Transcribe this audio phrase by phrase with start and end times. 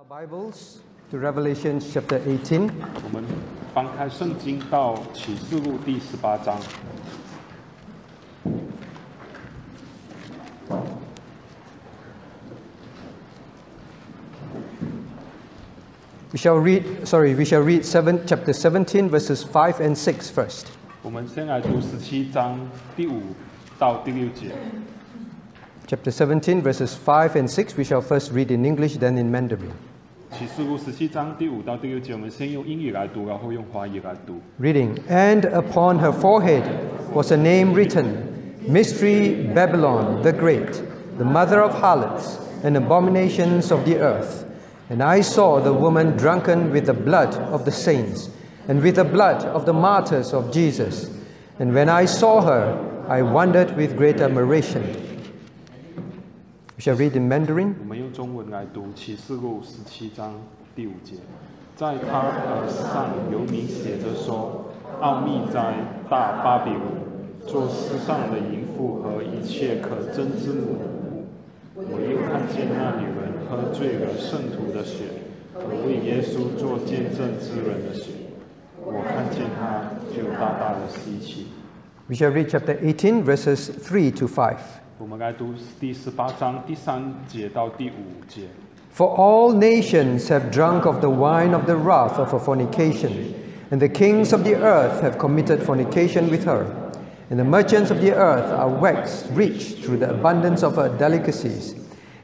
[0.00, 0.80] Our Bibles
[1.10, 2.70] to Revelation chapter 18.
[3.02, 3.24] 我们
[3.72, 6.60] 翻开圣经到启示录第十八章。
[16.30, 20.66] We shall read, sorry, we shall read seven, chapter 17, verses 5 and 6 first.
[21.00, 22.60] 我们先来读十七章
[22.94, 23.22] 第五
[23.78, 24.52] 到第六节。
[25.88, 29.72] Chapter 17, verses 5 and 6, we shall first read in English, then in Mandarin.
[30.32, 34.40] 启示录十七章第五到第六节，我们先用英语来读，然后用华语来读。
[34.60, 36.62] Reading, and upon her forehead
[37.14, 38.04] was a name written
[38.68, 40.82] Mystery Babylon the Great,
[41.16, 44.44] the mother of harlots and abominations of the earth.
[44.90, 48.28] And I saw the woman drunken with the blood of the saints
[48.68, 51.10] and with the blood of the martyrs of Jesus.
[51.58, 52.76] And when I saw her,
[53.08, 54.82] I wondered with great admiration.
[56.80, 57.74] We shall read in Mandarin.
[57.80, 60.34] 我们用中文来读启示录十七章
[60.74, 61.14] 第五节，
[61.74, 65.74] 在他耳上有名写着说：“奥秘在
[66.10, 66.82] 大巴比伦，
[67.46, 70.82] 做世上的淫妇和一切可憎之母。”
[71.74, 75.04] 我又看见那女人喝醉了圣徒的血
[75.54, 78.12] 和为耶稣做见证之人的血，
[78.82, 81.48] 我看见她就大大的稀奇。
[82.08, 84.56] We shall read chapter 18, verses 3 to 5.
[85.00, 88.42] 我们来读第十八章第三节到第五节。
[88.94, 93.34] For all nations have drunk of the wine of the wrath of her fornication,
[93.70, 96.64] and the kings of the earth have committed fornication with her.
[97.28, 101.74] And the merchants of the earth are waxed rich through the abundance of her delicacies.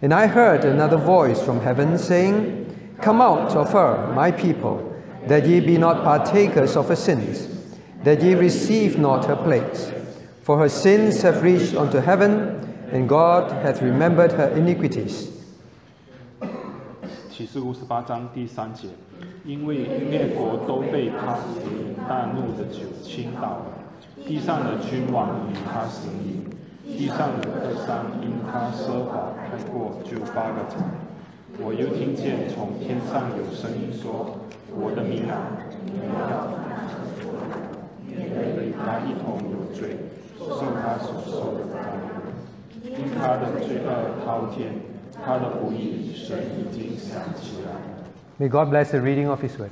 [0.01, 4.95] And I heard another voice from heaven saying, Come out of her, my people,
[5.27, 7.49] that ye be not partakers of her sins,
[8.05, 9.93] that ye receive not her plagues.
[10.47, 12.59] For her sins have reached unto heaven,
[12.93, 15.29] and God hath remembered her iniquities.
[17.31, 18.89] 启示录十八章第三节，
[19.45, 19.79] 因为
[20.11, 23.67] 列国都被他使引大怒的酒倾倒了，
[24.27, 26.45] 地上的君王与他行淫，
[26.99, 30.77] 地上的客商因他奢华太过就发了财。
[31.59, 35.53] 我又听见从天上有声音说：“我的民啊，
[35.85, 36.49] 你要
[38.07, 39.97] 免得与他一同有罪，
[40.47, 42.23] 受他所受的灾难。
[42.85, 44.73] 因他的罪恶滔天，
[45.25, 47.73] 他的不义，神已经想起来。
[48.39, 49.71] May God bless the reading of His word.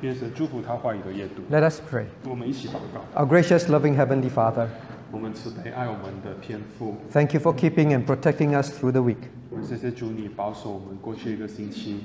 [0.00, 1.42] 愿神祝福他话语的阅读。
[1.50, 2.04] Let us pray.
[2.28, 3.20] 我们一起祷告。
[3.20, 4.68] Our gracious, loving Heavenly Father,
[5.10, 9.28] 我们慈悲爱我们的天父， thank you for keeping and protecting us through the week.
[9.50, 12.04] 我们谢谢主你保守我们过去一个星期。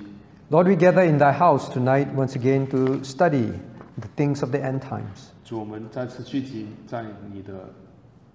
[0.49, 3.51] Lord, we gather in Thy house tonight once again to study
[3.97, 5.31] the things of the end times.
[5.43, 7.69] 主，我们再次聚集在你的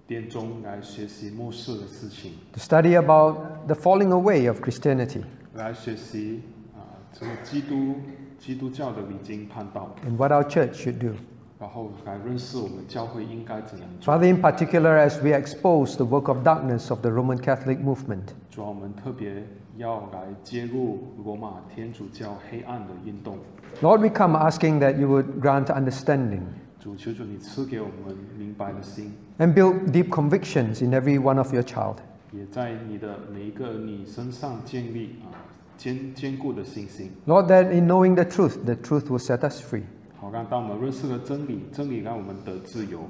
[0.07, 5.21] 殿中来学习末世的事情， To study about the falling away of Christianity
[5.53, 6.41] 来学习
[6.75, 7.95] 啊，这个基督
[8.37, 11.13] 基督教的离经叛道， and what our church should do.
[11.59, 14.13] 然后来认识我们教会应该怎样做。
[14.13, 18.33] Father, in particular, as we expose the work of darkness of the Roman Catholic movement,
[18.51, 19.45] 主啊，我们特别
[19.77, 23.37] 要来揭露罗马天主教黑暗的运动。
[23.81, 26.41] Lord, we come asking that you would grant understanding
[26.87, 31.97] 主，求主你赐给我们明白的心， and build deep convictions in every one of your child.
[32.31, 35.29] 也在你的每一个你身上建立啊
[35.77, 39.83] 坚坚固的信心， Lord, that in knowing the truth, the truth will set us free
[40.19, 43.01] 好让当我们认识了真理，真理让我们得自由，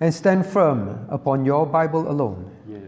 [0.00, 2.36] and stand firm upon your Bible alone.
[2.66, 2.80] 也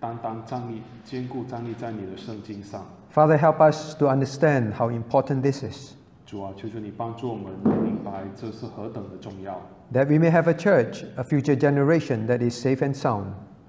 [0.00, 2.86] 单单站立坚固站立在你的圣经上。
[3.12, 5.92] Father, help us to understand how important this is,
[6.26, 9.60] 主啊，求求你帮助我们明白这是何等的重要，
[9.92, 13.26] that we may have a church, a future generation that is safe and sound,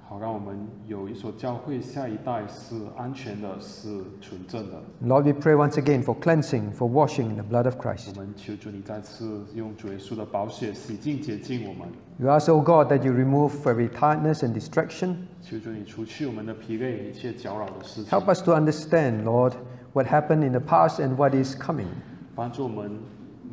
[0.08, 0.56] 好让我们
[0.88, 3.90] 有一所教会，下一代是安全的，是
[4.22, 4.82] 纯正的。
[5.04, 8.16] Lord, we pray once again for cleansing, for washing in the blood of 我 Christ.
[8.16, 15.16] 们求主你再次用主耶稣的宝血洗净洁净我们， We ask, O God, that you remove every tiredness and distraction.
[15.42, 19.54] 求主你除去我们的疲累，一切搅扰的事情 Help，us to understand, Lord,
[19.92, 21.88] what happened in the past and what is coming.
[22.36, 23.00] 帮助我们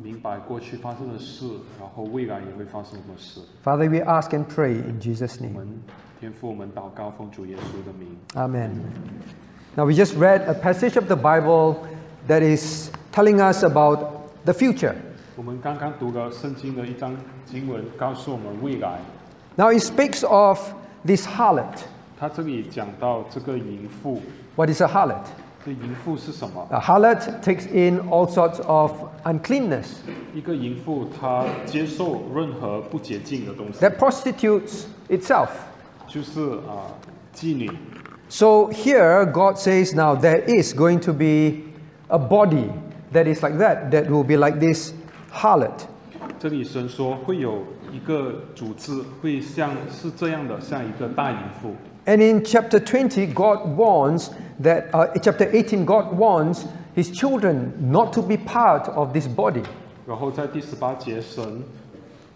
[0.01, 1.45] 明白过去发生的事，
[1.79, 3.39] 然后未来也会发生什么事。
[3.63, 5.53] Father, we ask and pray in Jesus' 我 name.
[5.53, 5.81] 们
[6.19, 8.17] 天父，我们祷告，奉主耶稣的名。
[8.35, 8.71] Amen.
[9.75, 11.77] Now, we just read a passage of the Bible
[12.27, 13.99] that is telling us about
[14.45, 14.95] the future.
[15.35, 17.15] 我们刚刚读了圣经的一章
[17.45, 18.99] 经文，告诉我们未来。
[19.55, 20.59] Now, it speaks of
[21.05, 21.83] this harlot.
[22.19, 24.21] 他这里讲到这个淫妇，
[24.55, 25.25] What is a harlot?
[25.65, 26.67] 这淫妇是什么？
[26.71, 28.91] A harlot takes in all sorts of
[29.23, 29.85] uncleanness
[30.33, 35.49] 一个淫妇，她接受任何不洁净的东西， that prostitutes itself.
[36.05, 36.91] 就是啊、
[37.33, 37.71] 妓女。
[38.29, 41.71] So here, God says now there is going to be
[42.07, 42.69] a body
[43.13, 44.93] that is like that, that will be like this
[45.31, 45.87] harlot.
[46.39, 51.73] 这里神说会有一个主治会像是这样的，像一个大淫妇。
[52.07, 54.29] And in chapter 20, God warns
[54.59, 56.65] that, uh, in chapter 18, God warns
[56.95, 59.63] his children not to be part of this body.
[60.05, 61.63] 然后在第十八节，神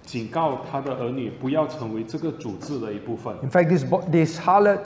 [0.06, 3.36] 警告他的儿女不要成为这个主治的一部分。
[3.44, 4.86] In fact, this, bo- this harlot,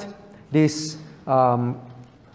[0.52, 1.76] this um,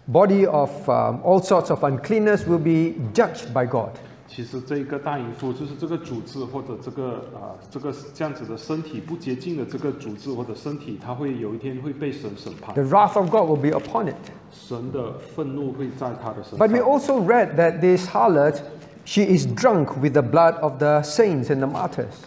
[0.07, 3.91] body of um, all sorts of uncleanness will be judged by God.
[4.31, 14.15] 其实这一个大淫妇就是这个主治或者这个啊、这个这样子的身体不洁净的这个主治或者身体，它会有一天会被神审判 The，wrath of God will be upon it.
[14.51, 16.87] 神的愤怒会在他的身 But we 上。
[16.87, 18.59] also read that this harlot,
[19.05, 22.25] she is drunk with the blood of the saints and the martyrs.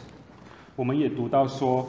[0.77, 1.87] 我们也读到说，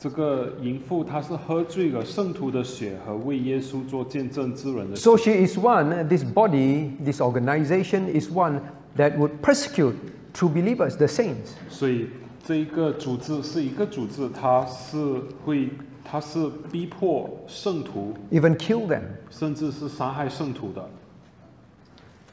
[0.00, 8.60] 这个淫妇她是喝醉了圣徒的血和为耶稣做见证之人的血 So she is one, this body, this organization is one
[8.96, 9.96] that would persecute
[10.32, 11.54] true believers, the saints.
[11.68, 12.08] 所以
[12.44, 14.96] 这一个组织是一个组织，它是
[15.44, 15.70] 会，
[16.04, 19.02] 它是逼迫圣徒， even kill them.
[19.30, 20.88] 甚至是杀害圣徒的。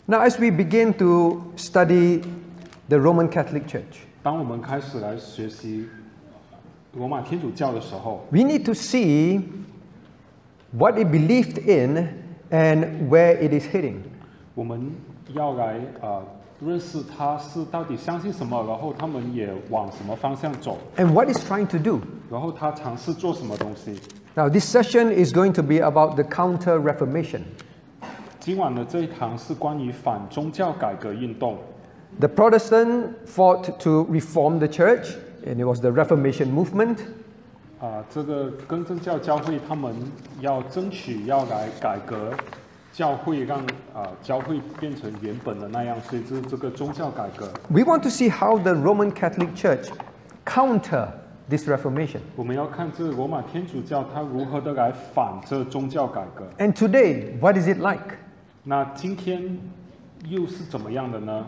[0.06, 2.24] Now, as we begin to study
[2.88, 5.88] the Roman Catholic Church, 当我们开始来学习
[6.94, 9.42] 罗马天主教的时候， we need to see
[10.72, 12.08] what it believed in
[12.50, 13.98] and where it is heading.
[14.56, 14.92] 我们
[15.34, 16.26] 要来啊、呃
[16.60, 22.00] 认识他是到底相信什么，然后他们也往什么方向走， and what it's trying to do.
[22.30, 24.00] 然后他尝试做什么东西。
[24.36, 27.42] Now, this session is going to be about the Counter Reformation.
[28.40, 31.58] 今晚的这一堂是关于反宗教改革运动。
[32.20, 36.98] The Protestant fought to reform the church, and it was the Reformation movement.
[37.80, 39.96] 啊、这个更正教教会他们
[40.42, 42.32] 要争取要来改革
[42.94, 43.60] 教会让，
[43.94, 47.48] 啊教会变成原本的那样，所以这是这个宗教改革。
[47.70, 49.90] We want to see how the Roman Catholic Church
[50.46, 51.08] counter
[51.50, 52.20] this Reformation.
[52.36, 56.46] 我们要看这个罗马天主教它如何的来反这宗教改革。
[56.58, 58.18] And today, what is it like?
[58.64, 59.58] 那今天
[60.28, 61.46] 又是怎么样的呢？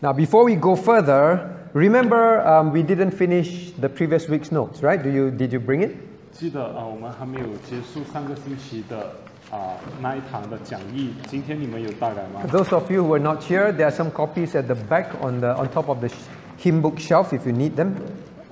[0.00, 1.40] Now, before we go further,
[1.72, 5.02] remember um, we didn't finish the previous week's notes, right?
[5.02, 5.92] Do you, did you bring it?
[6.32, 9.10] 记得啊、我们还没有结束上个星期的
[9.50, 12.42] 啊、那一堂的讲义，今天你们有带来吗？
[12.50, 15.40] Those of you who are not here, there are some copies at the back on,
[15.40, 16.14] the, on top of the sh-
[16.60, 17.92] hymn book shelf if you need them.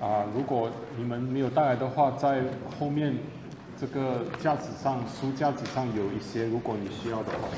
[0.00, 2.42] 啊、如果你们没有带来的话，在
[2.78, 3.16] 后面
[3.80, 7.48] 这个架子上、书架子上有一些，如果你需要的话。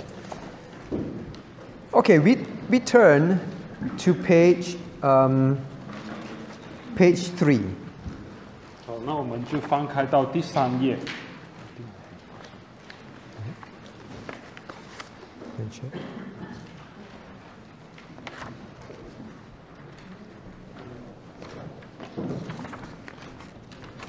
[1.93, 2.38] Okay, we,
[2.71, 3.38] we turn
[3.99, 5.56] to page, um,
[6.97, 7.61] page 3.
[8.87, 10.97] 好，那我们就翻开到第三页。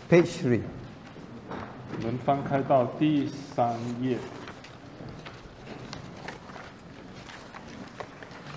[0.10, 0.62] Page 3.
[1.98, 4.18] 我们翻开到第三页。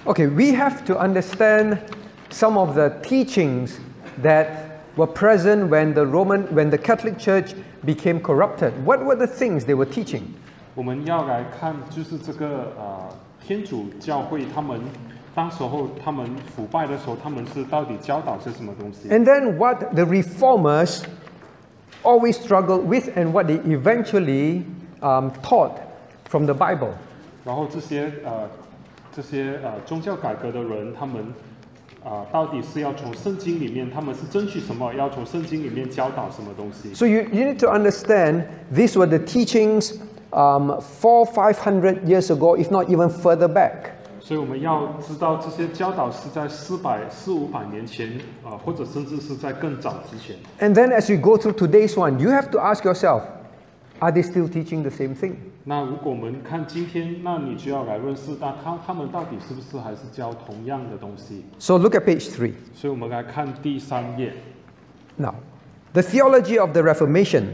[0.07, 1.79] Okay, we have to understand
[2.31, 3.79] some of the teachings
[4.23, 8.73] that were present when the Roman, when the Catholic Church became corrupted.
[8.85, 10.35] What were the things they were teaching?
[10.75, 13.09] 我们要来看，就是这个呃
[13.45, 14.81] 天主教会他们
[15.35, 19.09] 当时候他们腐败的时候，他们是到底教导些什么东西？
[19.09, 21.03] And then what the reformers
[22.03, 24.65] always struggled with and what they eventually
[25.01, 25.73] um, taught
[26.29, 26.93] from the Bible.
[27.45, 28.49] 然后这些呃
[29.15, 31.25] 这些呃宗教改革的人，他们
[32.03, 34.95] 啊、到底是要从圣经里面，他们是争取什么？
[34.95, 36.95] 要从圣经里面教导什么东西？
[36.95, 39.99] So you, you need to understand these were the teachings
[40.33, 43.93] um, four, five hundred years ago, if not even further back.
[44.21, 48.13] 所以我们要知道这些教导是在四百四五百年前
[48.45, 50.37] 啊、或者甚至是在更早之前。
[50.61, 53.23] And then as you go through today's one, you have to ask yourself,
[53.99, 55.37] are they still teaching the same thing?
[55.65, 61.45] 那如果我们看今天，那你就要来认识到他他们到底是不是还是教同样的东西？
[61.59, 62.53] So look at page three.
[62.75, 64.33] 所以我们来看第三页，
[65.17, 65.35] Now,
[65.93, 67.45] the theology of the Reformation.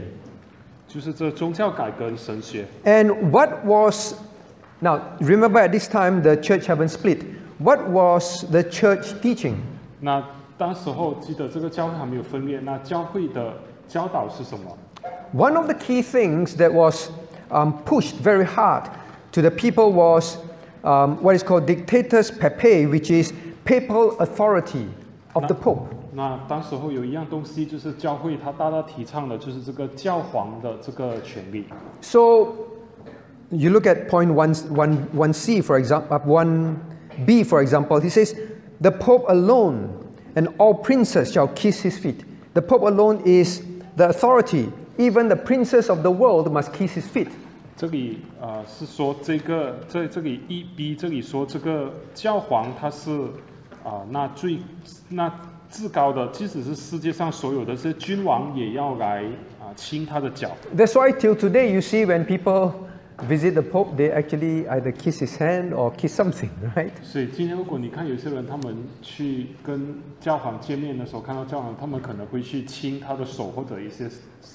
[0.91, 2.65] 就是这宗教改革的神学。
[2.85, 4.15] And what was,
[4.79, 7.19] now remember at this time the church haven't split.
[7.59, 9.55] What was the church teaching?
[9.99, 10.23] 那
[10.57, 13.53] 当时候记得这个教会还没有分裂，那教会的
[13.87, 14.77] 教导是什么？
[15.33, 17.09] One of the key things that was
[17.49, 18.83] um, pushed very hard
[19.31, 20.37] to the people was
[20.83, 23.33] um, what is called dictatus papae, which is
[23.65, 24.87] papal authority
[25.33, 25.87] of the pope.
[26.13, 31.65] 那当时候有一样东西，就是教会它大大提倡的，就是这个教皇的这个权利。
[32.01, 32.47] So
[33.49, 36.77] you look at point one, one, one C, for example, uh, one,
[37.25, 38.35] B, for example, he says,
[38.81, 39.89] The Pope alone
[40.35, 42.25] and all princes shall kiss his feet.
[42.53, 43.61] The Pope alone is
[43.95, 44.71] the authority.
[44.97, 47.29] Even the princes of the world must kiss his feet.
[47.75, 53.11] 这里呃是说这个这这里一 B 这里说这个教皇他是
[53.83, 54.59] 啊、那最
[55.07, 55.31] 那
[55.71, 59.23] 至高的，即使是世界上所有的这些君王也要来
[59.59, 60.51] 啊、亲他的脚。
[60.75, 62.71] That's why till today you see when people
[63.27, 66.91] visit the Pope, they actually either kiss his hand or kiss something, right?
[67.01, 74.07] 所以今天如果你看有些人他们去跟教皇见面的时候，看到教皇，他们可能会去亲他的手或者一些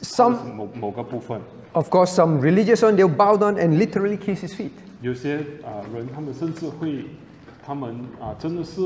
[0.03, 1.41] Some- 某某个部分。
[1.73, 4.71] Of course, some religious one, they'll bow down and literally kiss his feet.
[5.01, 7.05] 有些啊、人，他们甚至会，
[7.67, 8.81] 他们啊、真的是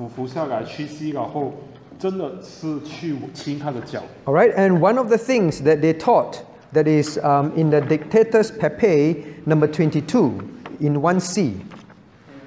[0.00, 1.52] 俯伏下来屈膝，然后
[1.98, 4.00] 真的是去亲他的脚。
[4.24, 6.38] All right, and one of the things that they taught
[6.72, 10.40] that is um, in the Dictatus Papae number twenty-two
[10.78, 11.56] in one C.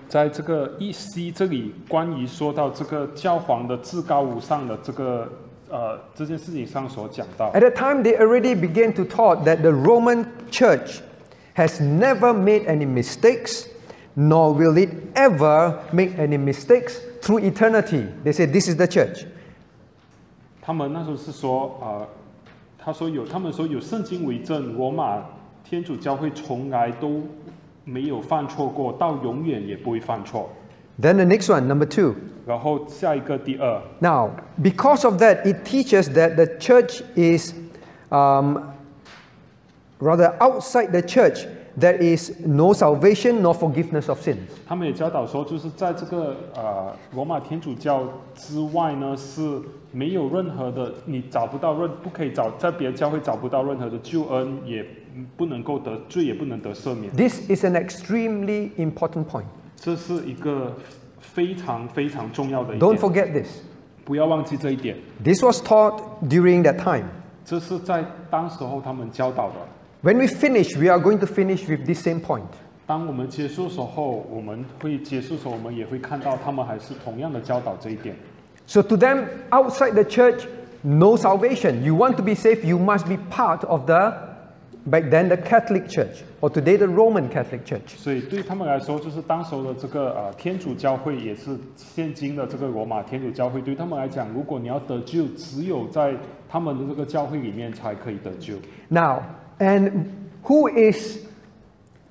[0.09, 5.31] 在这个一 C 这里，关于说到这个教皇的至高无上的这个
[5.69, 7.51] 呃这件事情上所讲到。
[7.53, 11.01] At the time, they already began to taught that the Roman Church
[11.55, 13.67] has never made any mistakes,
[14.15, 18.06] nor will it ever make any mistakes through eternity.
[18.24, 19.26] They say this is the church.
[20.60, 22.08] 他们那时候是说啊、呃
[22.80, 25.22] 他说有，他们说有圣经为证，罗马
[25.62, 27.22] 天主教会从来都
[27.84, 30.48] 没有犯错过，到永远也不会犯错。
[30.98, 32.14] Then the next one, number two.
[32.46, 34.30] 然后下一个第二， Now,
[34.62, 37.52] because of that, it teaches that the church is,
[38.10, 38.72] um,
[39.98, 41.46] rather outside the church,
[41.78, 44.38] there is no salvation nor forgiveness of sins.
[44.66, 48.02] 他们也教导说，就是在这个呃罗马天主教
[48.34, 49.60] 之外呢，是
[49.92, 54.84] 没有任何的，你找不到任，不可以找在别的教会找不到任何的救恩，也
[55.36, 57.12] 不能够得罪，也不能得赦免。
[57.14, 59.44] This is an extremely important point.
[59.76, 60.74] 这是一个
[61.20, 63.60] 非常非常重要的一 Don't 点， forget this.
[64.04, 64.96] 不要忘记这一点。
[65.22, 67.04] This was taught during that time.
[67.44, 69.54] 这是在当时候他们教导的。
[70.02, 72.46] When we finish, we are going to finish with this same point.
[72.86, 78.16] 当我们结束的时候，我们会结束的时候，我们也会看到他们还是同样的教导这一点。
[78.66, 80.46] So, to them, outside the church,
[80.82, 81.82] no salvation.
[81.82, 84.12] You want to be saved, you must be part of the,
[84.86, 87.96] back then, the Catholic Church, or today, the Roman Catholic Church.
[87.96, 96.14] 所以对他们来说，就是当时候的这个呃天主教会，也是现今的这个罗马天主教会，对他们来讲，如果你要得救，只有在
[96.48, 98.54] 他们的这个教会里面才可以得救。
[98.88, 99.22] Now,
[99.58, 100.06] and
[100.42, 101.18] who is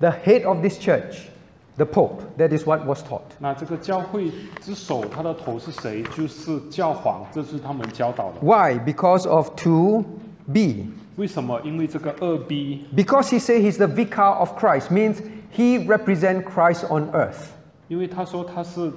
[0.00, 1.28] the head of this church?
[1.76, 2.36] The Pope.
[2.38, 3.22] That is what was taught.
[3.38, 6.02] 那这个教会之首，他的头是谁？
[6.16, 8.40] 就是教皇，这是他们教导的。
[8.40, 8.80] Why?
[8.80, 10.86] Because of 2b.
[11.14, 11.60] 为什么？
[11.62, 15.20] 因为这个二 B， Because he said he's the vicar of Christ, means
[15.52, 17.50] he represents Christ on earth.
[17.86, 18.92] 因为他说他是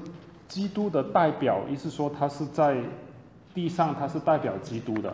[0.48, 2.78] 基督的代表，意思说他是在
[3.54, 5.14] 地上，他是代表基督的。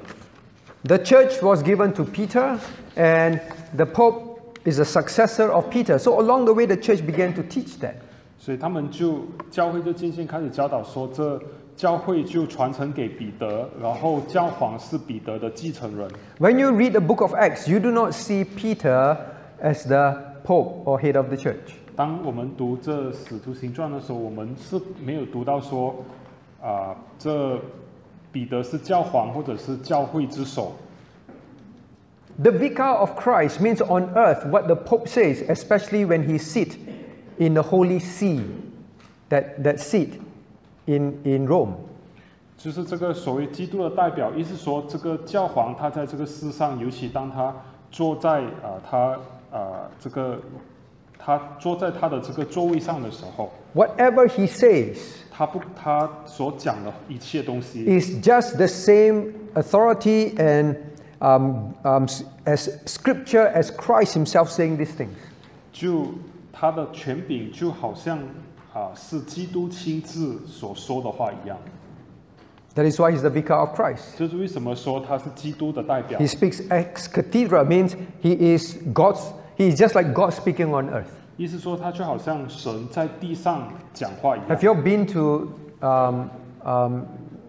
[0.83, 2.57] The church was given to Peter,
[2.95, 3.39] and
[3.75, 5.97] the Pope is a successor of Peter.
[5.97, 7.95] So along the way, the church began to teach that.
[8.37, 11.41] 所以他们就教会就渐渐开始教导说，这
[11.75, 16.09] 教会就传承给彼得，然后教皇是彼得的继承人。
[16.39, 19.17] When you read the book of Acts, you do not see Peter
[19.61, 21.75] as the Pope or head of the church.
[21.95, 25.95] 当我们读这《使徒行传》的时候，我们是没有读到说，
[26.61, 27.59] 啊、这
[28.31, 30.73] 彼得是教皇或者是教会之首。
[32.39, 36.77] The vicar of Christ means on earth what the Pope says, especially when he sit
[37.39, 38.43] in the Holy See,
[39.29, 40.21] that, that seat
[40.85, 41.73] in, in Rome.
[42.57, 47.55] 就是这个所谓基督的代表，意思说这个教皇他在这个世上，尤其当他
[47.91, 49.19] 坐在啊、他
[49.51, 50.39] 啊、这个
[51.17, 54.97] 他坐在他的这个座位上的时候， Whatever he says
[55.41, 60.75] 他不他所讲的一切东西， is just the same authority and
[61.19, 65.09] um, um, s- as scripture as Christ himself saying these things.
[65.71, 66.07] 就
[66.51, 68.19] 他的权柄就好像
[68.73, 71.57] 啊、是基督亲自所说的话一样。
[72.75, 74.15] That is why he's the vicar of Christ.
[74.19, 79.21] 这是为什么说他是基督的代表 He？speaks ex cathedra, means he is God's,
[79.57, 81.09] he is just like God speaking on earth.
[81.37, 85.51] 意思说他就好像神在地上讲话一样 Have。you all been to
[85.81, 86.29] um,
[86.65, 87.05] um,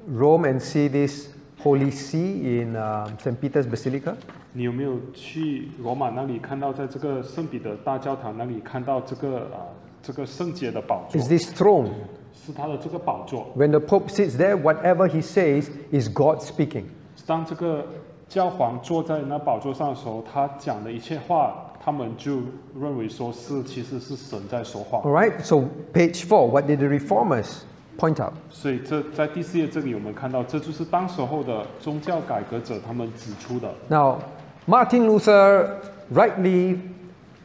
[0.06, 1.28] Rome and see this
[1.62, 3.40] Holy See in um, St.
[3.40, 4.14] Peter's Basilica?
[4.52, 9.66] 你有没有去罗马那里看到，在这个圣彼得大教堂那里看到这个啊、
[10.02, 11.90] 这个圣洁的宝座 Is，this throne?
[12.32, 13.46] 是他的这个宝座。
[13.56, 16.84] When the Pope sits there, whatever he says is God speaking.
[17.26, 17.84] 当这个
[18.28, 22.37] 教皇坐在那宝座上的时候，他讲的一切话， 他们就
[22.79, 25.11] 认为说是其实是神在说话 All。
[25.11, 27.63] right, so page four, what did the reformers
[27.97, 28.33] point out?
[28.49, 33.73] 所以这在第四页这里我们看到，这就是当时候的宗教改革者他们指出的。
[33.89, 34.19] Now,
[34.65, 35.81] Martin Luther
[36.13, 36.79] rightly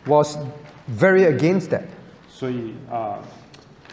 [0.07, 0.39] was
[0.89, 1.83] very against that.
[2.29, 3.19] 所以啊、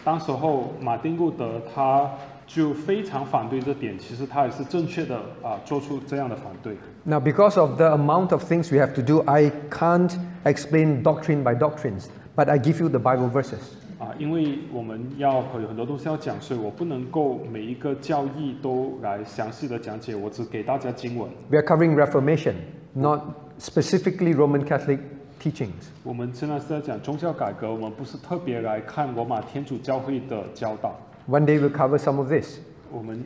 [0.04, 2.08] 当时候马丁路德他
[2.47, 6.75] 就非常反对这点，其实他也是正确的啊、做出这样的反对。
[7.03, 10.11] Now, because of the amount of things we have to do, I can't
[10.43, 13.59] explain doctrine by doctrines, but I give you the Bible verses.
[13.97, 21.29] 啊，因为我们要有很多东西要讲，所以我不能够每一个教义都来详细的讲解，我只给大家经文。
[21.49, 22.55] We are covering Reformation,
[22.93, 23.21] not
[23.59, 24.99] specifically Roman Catholic
[25.41, 25.89] teachings.
[26.03, 30.95] 我们现在是在讲宗教改革，我们不是特别来看罗马天主教会的教导。
[31.28, 32.58] One day we'll cover some of this.
[32.92, 33.24] 我们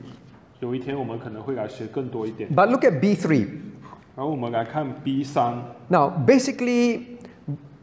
[0.61, 2.49] 有一天我们可能会来学更多一点。
[2.54, 3.47] But look at B3.
[4.16, 5.54] 然后我们来看 B 三
[5.88, 7.19] ，Now, basically,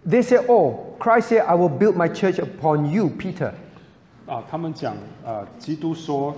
[0.07, 3.53] they say, Oh, Christ said, I will build my church upon you, Peter.
[4.27, 6.35] 啊，他们讲呃，基督说，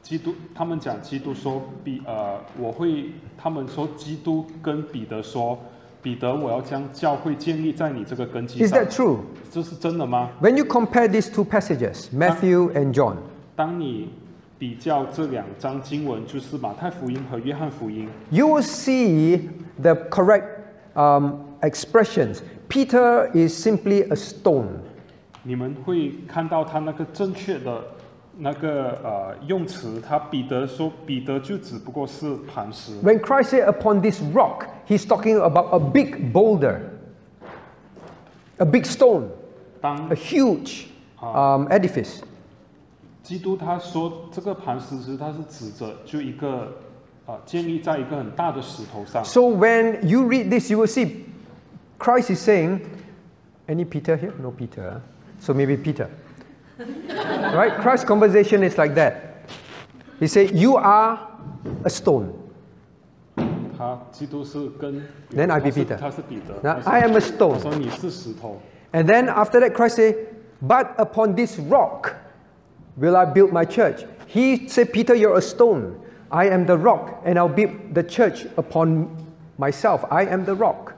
[0.00, 5.58] 基督，他们讲基督说比呃，我会，他们说基督跟彼得说，
[6.06, 9.16] 彼得，我要将教会建立在你这个根基上 Is that，true?
[9.50, 13.16] 这是真的吗？When you compare these two passages, Matthew and John,
[13.56, 14.10] 当你
[14.56, 19.48] 比较这两章经文，就是马太福音和约翰福音，you will see
[19.82, 20.44] the correct
[20.94, 22.38] um, expressions.
[22.68, 24.68] Peter is simply a stone.
[25.42, 27.82] 你们会看到他那个正确的
[28.37, 32.93] 那个呃用词，他彼得说，彼得就只不过是磐石。
[33.03, 36.79] When Christ said, Upon this rock, he's talking about a big boulder,
[38.57, 39.27] a big stone,
[39.81, 40.85] 当 a huge
[41.21, 42.21] um, edifice.
[43.21, 46.71] 基督他说这个磐石，其实他是指着就一个
[47.25, 49.23] 呃建立在一个很大的石头上。
[49.23, 51.25] So when you read this, you will see
[51.99, 52.79] Christ is saying,
[53.67, 54.33] Any Peter here?
[54.41, 54.91] No Peter.
[54.93, 54.99] huh?
[55.39, 56.09] So maybe Peter.
[57.53, 57.79] right?
[57.81, 59.45] Christ's conversation is like that.
[60.19, 61.19] He said, You are
[61.83, 62.33] a stone.
[63.77, 65.01] 他基督是跟
[65.33, 65.97] Then I be 他是 Peter.
[65.97, 66.53] 他是彼得。
[66.61, 67.59] Now, 他说 I am a 他 stone.
[67.59, 68.59] 说你是石头。
[68.91, 70.15] And then after that, Christ said,
[70.61, 72.13] But upon this rock
[72.97, 74.05] will I build my church.
[74.27, 75.95] He said, Peter, you're a stone.
[76.29, 79.09] I am the rock, and I'll build the church upon
[79.57, 80.05] myself.
[80.09, 80.93] I am the rock.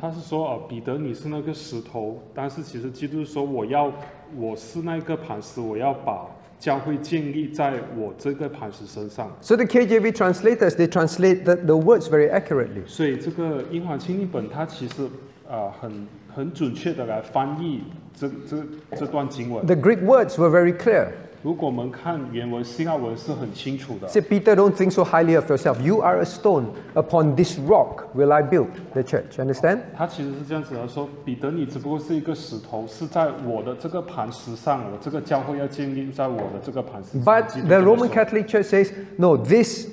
[0.00, 3.90] 他是说哦，彼得你是那个石头，但是其实基督说我要
[4.36, 6.26] 我是那个磐石，我要把
[6.58, 9.30] 教会建立在我这个磐石身上。
[9.40, 12.86] So the KJV translators, they translate the, the words very accurately.
[12.86, 15.04] 所以这个英华清译本它其实
[15.48, 17.82] 啊、呃很很准确的来翻译
[18.14, 18.64] 这这
[18.96, 19.64] 这段经文。
[19.66, 21.08] The Greek words were very clear.
[21.42, 25.80] 如果我们看原文，希腊文是很清楚的 Say, Peter, don't think so highly of yourself.
[25.80, 26.66] You are a stone.
[26.94, 29.38] Upon this rock will I build the church.
[29.38, 29.80] Understand?
[29.96, 37.22] 他其实是这样子的说：彼得，你只不过是一个石头，是在我的这个磐石上，我这个教会要建立在我的这个磐石上。
[37.22, 39.88] But 基督 the 这么 Roman 说 Catholic Church says, no, this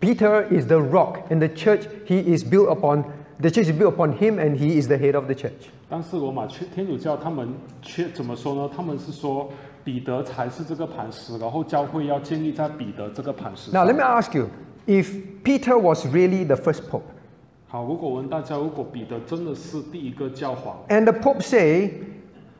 [0.00, 3.04] Peter is the rock, and the church he is built upon.
[3.40, 5.70] The church is built upon him, and he is the head of the church.
[5.88, 7.48] 但是罗马天天主教他们
[7.82, 8.70] 却怎么说呢？
[8.74, 9.50] 他们是说
[9.88, 14.48] 彼得才是这个磐石，然后教会要建立在彼得这个磐石 Now, 上 let。me ask you:
[14.86, 17.02] If Peter was really the first pope,
[17.68, 21.90] 好，如果问大家，如果彼得真的是第一个教皇， and the pope say,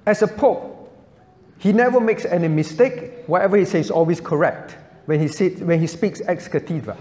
[0.04, 0.60] as a pope,
[1.60, 3.24] he never makes any mistake.
[3.26, 4.76] Whatever he says is always correct.
[5.06, 6.94] When he sits, when he speaks ex cathedra.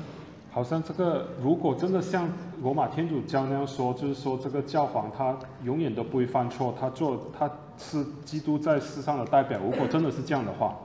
[0.51, 2.29] 好像这个如果真的像
[2.62, 9.58] 罗马天主教那样说，就是说这个教皇他永远都不会犯错，他做他是基督在世上的代表。
[9.62, 10.76] 如果真的是这样的话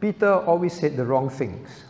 [0.00, 1.84] ，Peter always said the wrong things.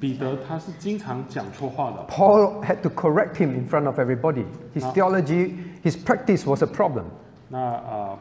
[0.00, 2.06] 彼得他是经常讲错话的。
[2.08, 4.44] Paul had to correct him in front of everybody.
[4.74, 7.04] His theology, his practice was a problem.
[7.48, 8.18] 那啊、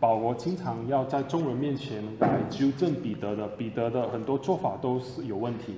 [0.00, 5.76] 保罗经常要在众人面前来纠正彼得的，彼得的很多做法都是有问题。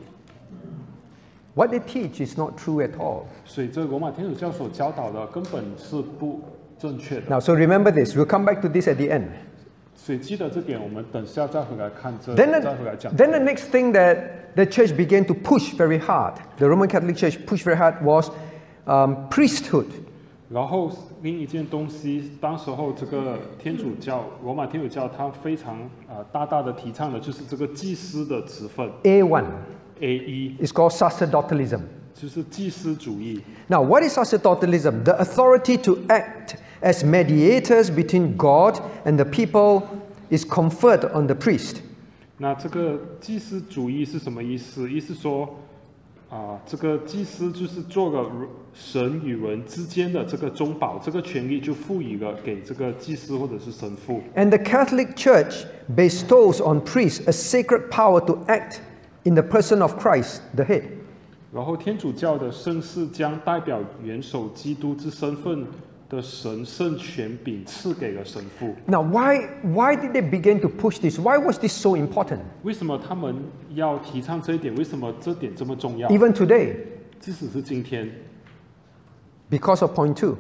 [1.59, 3.25] What they teach is not true at all.
[3.45, 6.41] 所以这罗马天主教所教导的根本是不
[6.79, 7.23] 正确的。
[7.29, 8.17] Now, so remember this.
[8.17, 9.25] We'll come back to this at the end.
[9.97, 13.17] 所以记得这点，我们等下再回来看这，Then 再回来 the, 讲。
[13.17, 14.19] then the next thing that
[14.55, 18.31] the church began to push very hard, the Roman Catholic Church pushed very hard, was
[18.87, 19.87] um, priesthood.
[20.49, 20.93] 然后
[21.23, 25.75] 另一件东西，当时候这个天主教罗马天主教，它非常
[26.07, 29.45] 啊、呃大大的提倡的就是这个祭司的职分 A1
[30.00, 31.82] A 一， is called sacerdotalism.
[32.14, 33.42] 就是祭司主义。
[33.68, 35.04] Now, what is sacerdotalism?
[35.04, 39.84] The authority to act as mediators between God and the people
[40.30, 41.78] is conferred on the priest.
[42.38, 44.90] 那这个祭司主义是什么意思？
[44.90, 45.50] 意思说，
[46.30, 48.30] 啊，这个祭司就是做了
[48.74, 54.22] 神与人之间的这个中保，这个权利就赋予了给这个祭司或者是神父。
[54.36, 58.80] And the Catholic Church bestows on priests a sacred power to act
[59.24, 60.84] in the person of Christ, the head.
[61.54, 65.66] 然后天主教的圣事将代表元首基督之身份
[66.10, 68.74] 的神圣权柄赐给了神父。
[68.88, 71.20] Now, why, why did they begin to push this?
[71.20, 72.40] Why was this so important?
[72.64, 73.36] 为什么他们
[73.76, 74.74] 要提倡这一点？
[74.76, 76.10] 为什么这点这么重要？
[76.10, 76.76] Even today,
[77.20, 78.10] 即使是今天，
[79.52, 80.36] because of point two.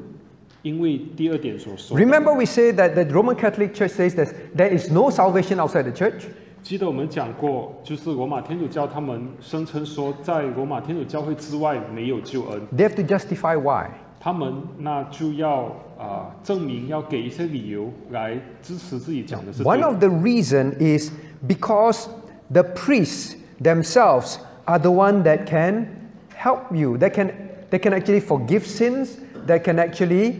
[0.63, 5.59] 因为第二点所说的， Remember, we say that the Roman Catholic Church says that there is no salvation
[5.59, 6.23] outside the church.
[6.61, 13.89] 记得我们讲过，就是罗马天主教他们声称说，在罗马天主教会之外没有救恩， They have to justify why.
[14.19, 15.65] 他们那就要
[15.99, 19.87] 啊、证明，要给一些理由来支持自己讲的是对 One 的。
[19.87, 21.11] of the reason is
[21.45, 22.07] because
[22.49, 25.87] the priests themselves are the one that can
[26.33, 26.97] help you.
[26.97, 27.31] They can,
[27.69, 29.17] they can actually forgive sins.
[29.45, 30.35] They can actually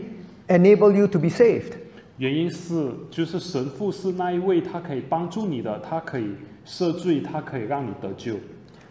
[0.48, 1.76] enable you to be saved.
[2.18, 8.34] 原因是，就是神父是那一位，他可以帮助你的，他可以赦罪，他可以让你得救。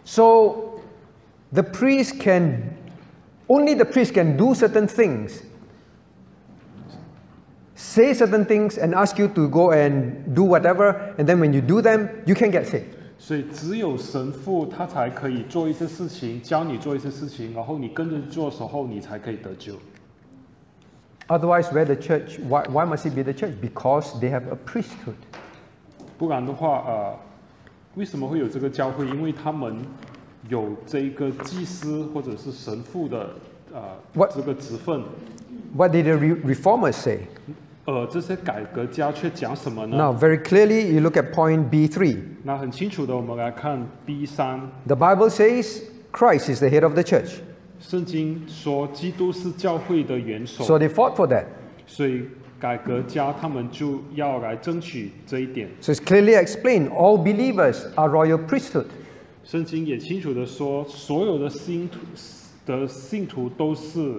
[0.04, 0.78] So
[1.52, 2.74] the priest can
[3.46, 5.40] only the priest can do certain things.
[7.74, 11.60] Say certain things and ask you to go and do whatever, and then when you
[11.60, 12.84] do them, you can get saved.
[13.18, 19.74] 所以只有神父他才可以做一些事情，教你做一些事情，然后你跟着做的时候，你才可以得救。
[21.28, 22.38] Otherwise, where the church?
[22.38, 23.54] Why, why must it be the church?
[23.60, 25.16] Because they have a priesthood.
[26.18, 27.18] 不然的话，呃，
[27.94, 29.06] 为什么会有这个教会？
[29.06, 29.76] 因为他们
[30.48, 33.30] 有这一个祭司或者是神父的
[33.72, 33.80] 呃
[34.14, 35.02] What- 这个职分，
[35.74, 37.20] What did the re- reformers say?
[37.86, 39.96] 呃，这些改革家却讲什么呢？
[39.96, 42.18] Now, very clearly, you look at point B3.
[42.42, 47.40] 那很清楚的，我们来看 B 三， The Bible says Christ is the head of the church.
[47.80, 51.44] 圣经说基督是教会的元首， So they fought for that.
[51.86, 52.22] 所以
[52.58, 55.68] 改革家他们就要来争取这一点。
[55.80, 58.86] So it's clearly explained all believers are royal priesthood.
[59.44, 61.98] 圣经也清楚的说，所有的信徒
[62.64, 64.18] 的信徒都是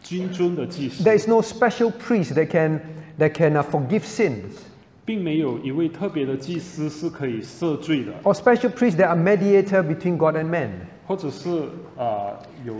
[0.00, 2.80] 君尊的祭司 There，is no special priest that can,
[3.18, 4.60] that can uh, forgive sins,
[5.04, 10.70] 并没有一位特别的祭司是可以赦罪的， or special priests that are mediator between God and man.
[11.04, 11.50] 或者是
[11.96, 12.74] 啊、呃 有，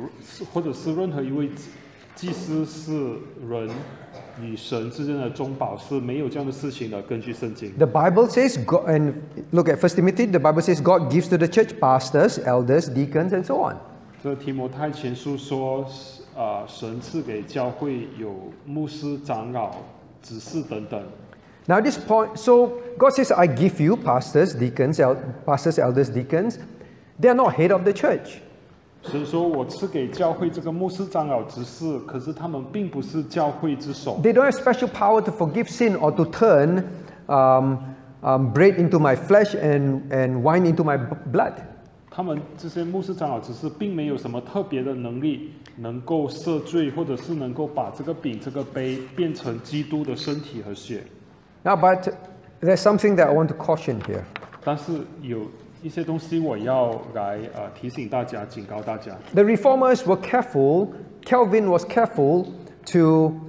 [0.52, 2.92] 或者是任何一位祭祭司是
[3.48, 3.68] 人
[4.40, 7.00] 与神之间的中保，是没有这样的事情的。
[7.02, 9.14] 根据圣经， The Bible says, God, and
[9.50, 13.32] look at 1 Timothy, the Bible says God gives to the church pastors, elders, deacons,
[13.32, 13.76] and so on.
[14.22, 15.84] 这提摩太前书说，
[16.36, 19.76] 啊、神赐给教会有牧师、长老、
[20.22, 21.02] 执事等等。
[21.66, 25.16] Now, this point, so God says, I give you pastors, deacons, el-
[25.46, 26.58] pastors, elders, deacons.
[27.20, 28.42] They are not head of the church.
[29.02, 36.84] 所以说我赐给教会这个牧师、长老、执事，可是他们并不是教会之首， They don't have special power to forgive sin or to turn
[37.26, 37.78] um,
[38.22, 41.54] um, bread into my flesh and, and wine into my b- blood.
[42.14, 51.02] 他们这些牧师、长老、执事并没有什么特别的能力，能够赦罪，或者是能够把这个饼、这个杯变成基督的身体和血。
[51.64, 52.12] Now, but
[52.60, 54.22] there's something that I want to caution here.
[54.62, 54.92] 但是
[55.22, 55.40] 有
[55.82, 59.16] 一些东西我要来呃提醒大家、警告大家。
[59.34, 60.88] The reformers were careful,
[61.24, 62.46] Calvin was careful
[62.92, 63.40] to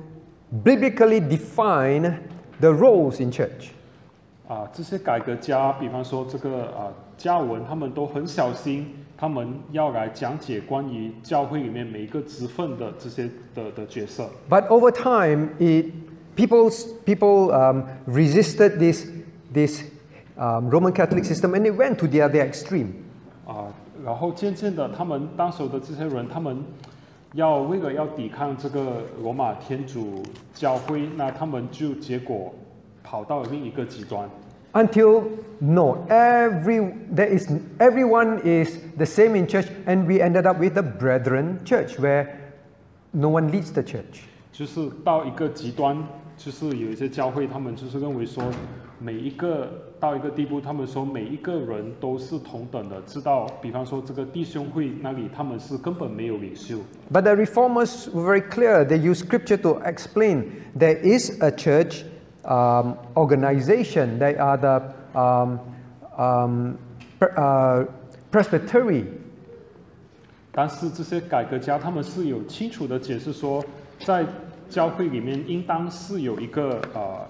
[0.63, 2.19] biblically define
[2.59, 3.69] the roles in church.
[4.47, 14.29] 啊，这些改革家，比方说这个啊加尔文，他们都很小心，他们要来讲解关于教会里面每一个职分的这些的的角色。
[14.49, 15.91] But over time, it,
[16.35, 16.69] people,
[17.05, 19.07] people um, resisted this,
[19.53, 19.83] this
[20.37, 22.87] um, Roman Catholic system and they went to the other extreme.
[23.45, 23.67] 啊，
[24.03, 26.63] 然后渐渐的，他们当时的这些人，他们
[27.33, 32.53] 要为了要抵抗这个罗马天主教会，那他们就结果
[33.03, 34.29] 跑到了另一个极端。
[34.73, 35.25] Until
[35.59, 40.73] no, every there is everyone is the same in church, and we ended up with
[40.73, 42.27] the brethren church where
[43.11, 44.23] no one leads the church.
[44.51, 45.97] 就是到一个极端，
[46.37, 48.43] 就是有一些教会，他们就是认为说，
[48.99, 56.78] 每一个 到一个地步，他们说每一个人都是同等的，知道，比方说这个弟兄会那里，他们是根本没有领袖
[57.12, 58.84] ，But the reformers were very clear.
[58.84, 60.44] They used scripture to explain
[60.76, 62.04] there is a church
[62.44, 64.18] um, organization.
[64.18, 64.82] They are the
[65.14, 65.58] um,
[66.16, 66.78] um,
[67.18, 67.86] pre- uh,
[68.30, 69.04] presbytery.
[70.52, 73.64] 但是这些改革家他们是有清楚的解释说，
[74.00, 74.24] 在
[74.68, 77.26] 教会里面应当是有一个呃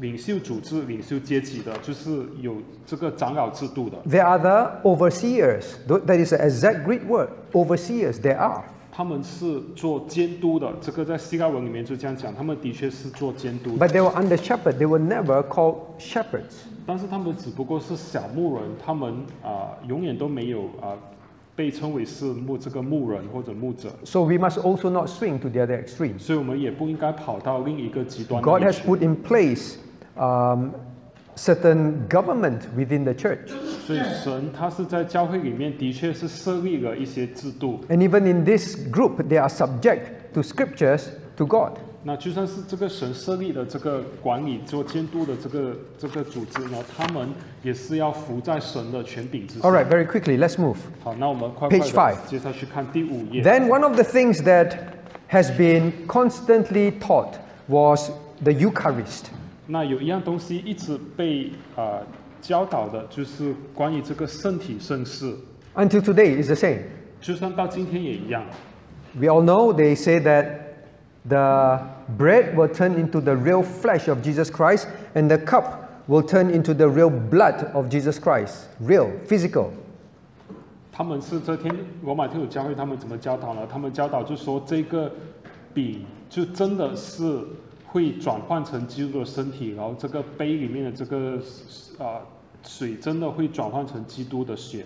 [0.00, 2.56] 领袖组织、领袖阶级的，就是有
[2.86, 3.98] 这个长老制度的。
[4.08, 5.64] There are the overseers.
[5.88, 7.30] Tho- That is the exact Greek word.
[7.52, 8.62] Overseers, there are.
[8.90, 14.78] 他们是做监督的，这个在希腊文里面就这样讲，他们的确是做监督的， But they were under shepherd.
[14.78, 16.64] They were never called shepherds.
[16.84, 20.98] 但是他们只不过是小牧人，他们啊、永远都没有啊、
[21.54, 26.18] 被称为是牧这个牧人或者牧者， So we must also not swing to the other extreme.
[26.18, 28.88] 所以我们也不应该跑到另一个极端 God 里 has 去。
[28.88, 29.74] put in place
[30.16, 30.72] um,
[31.36, 33.50] certain government within the church.
[33.86, 41.04] 所以神他是在教会里面的确是设立了一些制度， And even in this group, they are subject to scriptures
[41.36, 41.78] to God.
[42.04, 47.28] 那就算是这个神设立的这个管理做监督的这个这个组织呢，他们
[47.62, 49.72] 也是要服在神的权柄之 All 上。
[49.72, 50.76] right, very quickly, let's move.
[51.02, 53.42] 好，那我们快快 Page 的 five 接下去看第五页。
[53.42, 54.76] Then, one of the things that
[55.30, 57.34] has been constantly taught
[57.68, 58.10] was
[58.42, 59.26] the Eucharist.
[59.66, 62.00] 那有一样东西一直被呃
[62.40, 65.34] 教导的，就是关于这个圣体圣事，
[65.74, 66.80] Until today, is the same.
[67.20, 68.44] 就算到今天也一样。
[69.14, 70.46] We all know they say that
[71.26, 71.80] the
[72.16, 76.50] bread will turn into the real flesh of Jesus Christ, and the cup will turn
[76.50, 78.68] into the real blood of Jesus Christ.
[78.80, 79.70] Real, physical.
[80.92, 83.60] 他们是这天罗马天主教会他们怎么教导呢？
[83.70, 85.12] 他们教导就说这个
[85.72, 87.40] 饼就真的是
[87.93, 91.39] 会转换成基督的身体，然后这个杯里面的这个
[91.99, 92.25] 啊、
[92.63, 94.83] 水真的会转换成基督的血。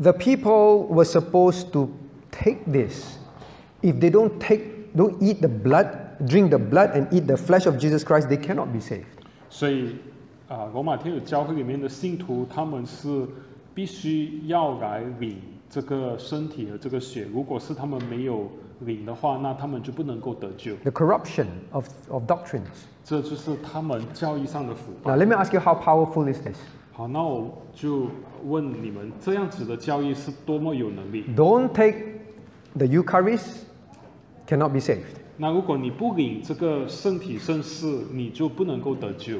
[0.00, 1.90] The people were supposed to
[2.30, 3.18] take this.
[3.82, 5.88] If they don't take, don't eat the blood,
[6.28, 9.06] drink the blood, and eat the flesh of Jesus Christ, they cannot be saved.
[9.48, 9.96] 所以
[10.46, 13.26] 啊、罗马天主教会里面的信徒他们是
[13.74, 18.48] 必须要来领这个身体和这个血，如果是他们没有
[18.79, 20.75] 领的话，那他们就不能够得救。
[20.77, 22.85] The corruption of, of doctrines.
[23.03, 25.15] 这就是他们教义上的腐败。
[25.15, 26.57] Now, let me ask you how powerful is this?
[26.91, 28.07] 好，那我就
[28.45, 31.25] 问你们，这样子的教义是多么有能力？
[31.35, 31.97] Don't take
[32.75, 33.63] the Eucharist,
[34.47, 35.01] cannot be saved.
[35.37, 39.37] 那如果你不领这个圣体圣事，你就不能够得救。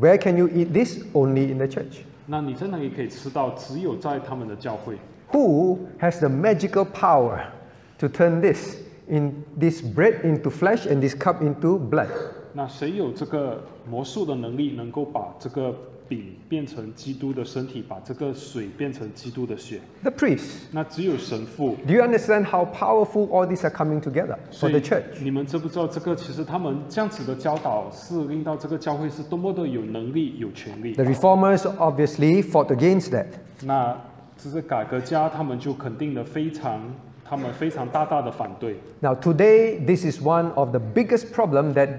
[0.00, 1.02] Where can you eat this?
[1.12, 2.04] Only in the church.
[2.26, 3.50] 那你在哪里可以吃到？
[3.50, 4.96] 只有在他们的教会。
[5.32, 7.52] Who has the magical power
[7.98, 8.78] to turn this
[9.08, 12.08] in this bread into flesh and this cup into blood?
[12.52, 15.72] 那谁有这个魔术的能力，能够把这个
[16.08, 19.80] 饼变成基督的身体，把这个水变成基督的血？
[20.02, 20.62] The priest.
[20.72, 21.76] 那只有神父。
[21.86, 25.22] Do you understand how powerful all these are coming together 所 for 以 the church?
[25.22, 26.16] 你们知不知道这个？
[26.16, 30.94] 其实他们这样子的教导，是令到这个教会是多么的有能力、有权利。
[30.94, 33.26] The reformers obviously fought against that.
[33.62, 33.96] 那
[34.45, 36.79] 这是改革家，他们就肯定的非常，
[37.27, 38.75] 他们非常大大的反对。
[38.99, 41.89] Now, today, this is one of the biggest problem that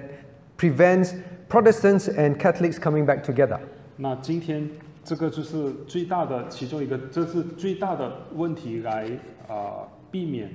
[0.56, 1.14] prevents
[1.48, 3.58] Protestants and Catholics coming back together.
[3.96, 4.70] 那今天
[5.02, 9.10] 这个就是最大的其中一个，这是最大的问题来
[9.48, 10.48] 呃避免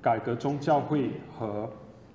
[0.00, 1.68] 改革宗教会和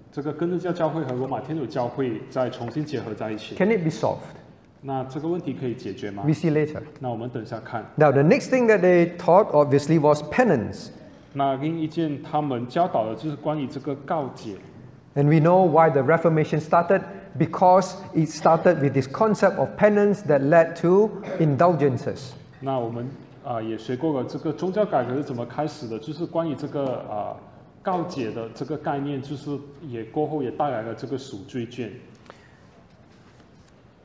[0.09, 3.55] 这个根正教教会和罗马天主教会再重新结合在一起。
[3.55, 4.19] Can it be solved?
[4.81, 6.81] 那这个问题可以解决吗 We？see later.
[6.99, 7.85] 那我们等一下看。
[7.95, 10.89] Now, the next thing that they taught obviously was penance.
[11.33, 14.55] 那另一件他们教导的就是关于这个告解。
[15.15, 17.01] And we know why the Reformation started
[17.37, 21.09] because it started with this concept of penance that led to
[21.39, 22.33] indulgences.
[22.59, 23.07] 那我们
[23.43, 27.33] 啊、也学过了，这个宗教改革是怎么开始的，就是关于这个啊、
[27.81, 31.89] 告解的这个概念，就是也过后也带来了这个赎罪券。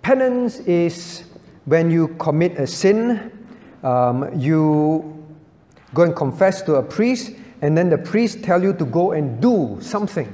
[0.02, 1.24] Penance is
[1.66, 3.20] when you commit a sin,
[3.84, 5.04] um, you
[5.94, 9.42] go and confess to a priest, and then the priest tell you to go and
[9.42, 10.28] do something.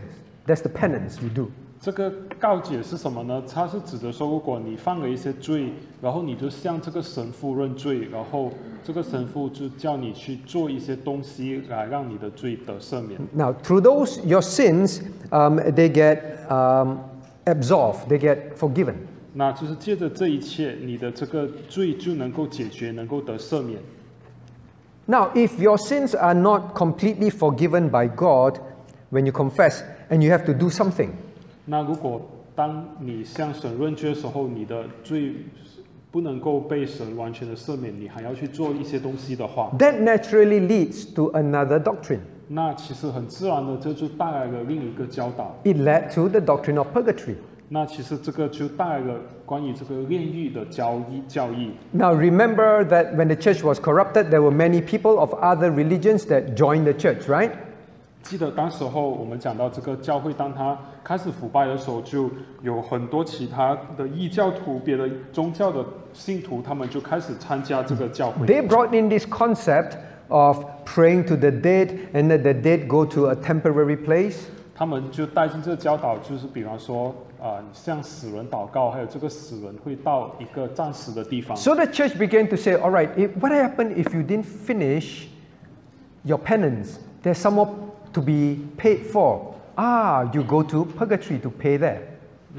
[0.46, 1.50] That's the penance you do.
[1.82, 3.44] 这个告解是什么呢？
[3.52, 8.54] 它是指的说，如果你犯了一些罪，然后你就向这个神父认罪，然后
[8.86, 13.20] 这个神父就叫你去做一些东西来让你的罪得赦免。
[13.34, 17.00] Now, through those your sins, um, they get um,
[17.46, 18.96] absolved, they get forgiven.
[19.38, 23.80] 那就是借着这一切，你的这个罪就能够解决，能够得赦免。
[25.06, 28.60] Now, if your sins are not completely forgiven by God
[29.12, 31.10] when you confess, and you have to do something,
[31.66, 32.22] 那如果
[32.56, 35.34] 当你向神认罪的时候，你的罪
[36.12, 42.20] 不能够被神完全的赦免，你还要去做一些东西的话， that naturally leads to another doctrine.
[42.48, 45.56] 那其实很自然的，这就带来了另一个教导。
[45.64, 47.36] It led to the doctrine of purgatory.
[47.70, 51.72] 那其实这个就带来了关于这个炼狱的教义教义。
[51.92, 56.26] Now, remember that when the church was corrupted, there were many people of other religions
[56.26, 57.52] that joined the church, right?
[58.22, 62.30] 记得当时候我们讲到这个教会，当它开始腐败的时候，就
[62.62, 68.46] 有很多其他的异教徒、别的宗教的信徒，他们就开始参加这个教会。
[68.46, 69.98] They brought in this concept
[70.30, 74.44] of praying to the dead and that the dead go to a temporary place.
[74.74, 81.58] 他们就带进这个教导，就是比方说， 啊、向死人祷告，还有这个死人会到一个暂时的地方。
[81.58, 85.28] So the church began to say, all right, if, what happened if you didn't finish
[86.24, 87.00] your penance?
[87.22, 87.70] There's some more
[88.14, 89.56] to be paid for.
[89.76, 92.07] Ah, you go to purgatory to pay that.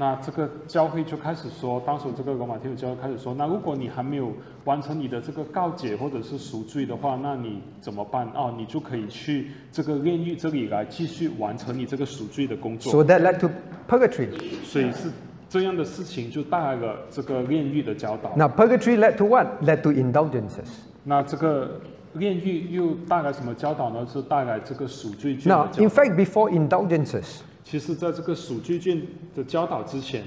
[0.00, 4.32] 那这个教会就开始说，当时这个罗马天主教会开始说，那如果你还没有
[4.64, 8.26] 完成你的这个告解或者是赎罪的话，那你怎么办？
[8.34, 12.90] 哦，你就可以去这个炼狱这里来继续完成你这个赎罪的工作。
[12.90, 13.50] So that led to
[13.86, 14.30] purgatory.
[14.64, 15.10] 所以是
[15.50, 18.34] 这样的事情就带来了这个炼狱的教导。
[18.34, 19.62] Now, purgatory led to what?
[19.62, 20.70] Led to indulgences.
[21.04, 21.78] 那这个
[22.14, 24.06] 炼狱又带来什么教导呢？
[24.10, 25.90] 是带来这个赎罪券的 Now, in。
[25.90, 29.01] fact, before indulgences, 其实，在这个赎罪券
[29.35, 30.23] 的教导之前，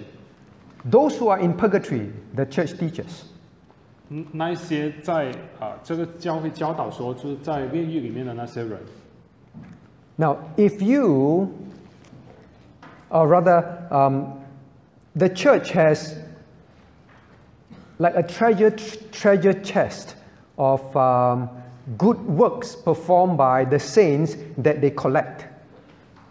[0.91, 3.23] those who are in purgatory, the church teaches,
[4.09, 8.79] 嗯，那一些在啊、这个教会教导说，就是在炼狱里面的那些人，
[10.17, 11.53] Now, if you,
[13.09, 14.41] or rather, um,
[15.15, 16.15] the church has
[17.99, 18.71] like a treasure
[19.13, 20.17] treasure chest
[20.57, 21.49] of um,
[21.97, 25.45] good works performed by the saints that they collect.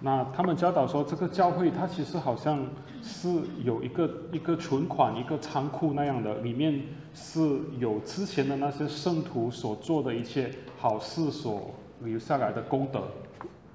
[0.02, 2.58] 那他们教导说，这个教会它其实好像
[3.02, 3.28] 是
[3.62, 6.82] 有一个一个存款、一个仓库那样的，里面
[7.14, 7.40] 是
[7.78, 13.02] 有之前的那些圣徒所做的一切好事所留下来的功德。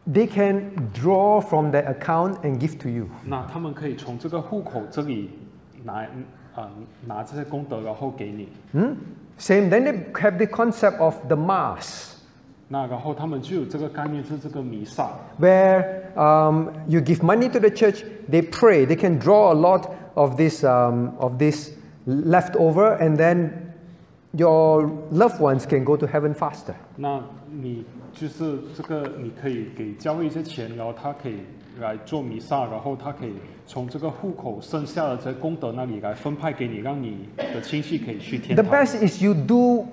[0.06, 3.08] They can draw from that account and give to you.
[3.26, 5.30] 那他们可以从这个户口这里
[5.84, 6.06] 拿
[6.56, 6.70] 啊、
[7.06, 8.50] 拿这些功德，然后给你。
[8.74, 8.98] 嗯
[9.38, 9.70] Same.
[9.70, 12.17] Then they have the concept of the mass,
[12.69, 15.11] 那然后他们就有这个概念，是这个弥撒。
[15.39, 19.91] where um, you give money to the church, they pray, they can draw a lot
[20.15, 21.73] of this um, of this
[22.07, 23.51] leftover, and then
[24.33, 26.75] your loved ones can go to heaven faster.
[26.97, 31.37] 那你就是这个，你可以给教会一些钱，然后他可以
[31.79, 33.35] 来做弥撒，然后他可以
[33.67, 38.73] 从这个户口剩下的这些功德那里来分派给你，让你的亲戚可以去天 The 堂。
[38.73, 39.87] best is you do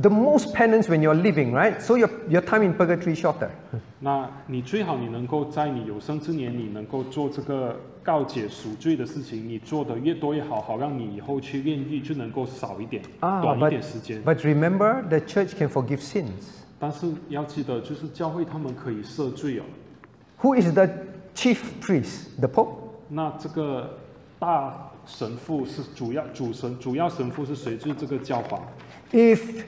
[0.00, 1.80] the most penance when you're living, right?
[1.80, 3.50] So your, your time in purgatory is shorter.
[4.00, 14.22] 那你最好你能够在你有生之年，你能够做这个告解赎罪的事情，你做的越多越好，好让你以后去炼狱就能够少一点， Ah, 短一 but, 点时间。
[14.24, 16.62] but remember, the church can forgive sins.
[16.80, 19.62] 但是要记得，就是教会他们可以赦罪哦。
[20.40, 20.88] Who is the
[21.36, 22.36] chief priest?
[22.40, 22.78] The Pope?
[23.08, 23.98] 那这个
[24.40, 27.76] 大神父是主要主神，主要神父是谁？
[27.76, 28.60] 就是这个教皇。
[29.12, 29.62] If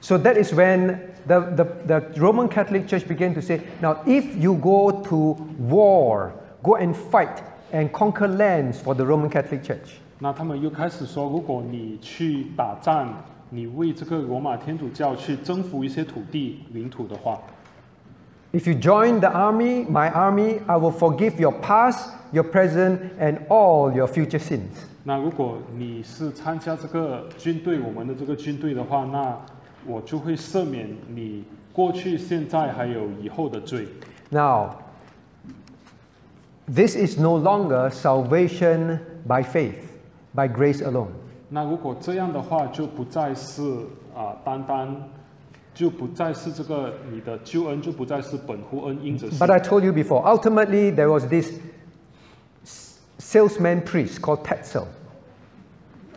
[0.00, 4.36] so, that is when the, the, the Roman Catholic Church began to say, now, if
[4.36, 10.00] you go to war, go and fight and conquer lands for the Roman Catholic Church,
[10.18, 13.08] 那他们又开始说，如果你去打仗，
[13.50, 17.40] 你为这个罗马天主教去征服一些土地领土的话，
[18.52, 23.38] if you join the army, my army, I will forgive your past, your present, and
[23.48, 24.86] all your future sins.
[25.04, 29.36] 那如果你是参加这个军队，我们的这个军队的话，那
[29.86, 33.86] 我就会赦免你过去、现在还有以后的罪。
[34.30, 34.76] Now,
[36.66, 39.78] this is no longer salvation by faith,
[40.34, 41.08] by grace alone.
[41.48, 43.62] 那如果这样的话，就不再是
[44.16, 44.96] 啊、单单
[45.74, 51.60] 就不再是这个你的救恩，就不再是本乎恩因着信 But I told you before, ultimately, there was this
[52.64, 54.86] s- salesman priest called Tetzel.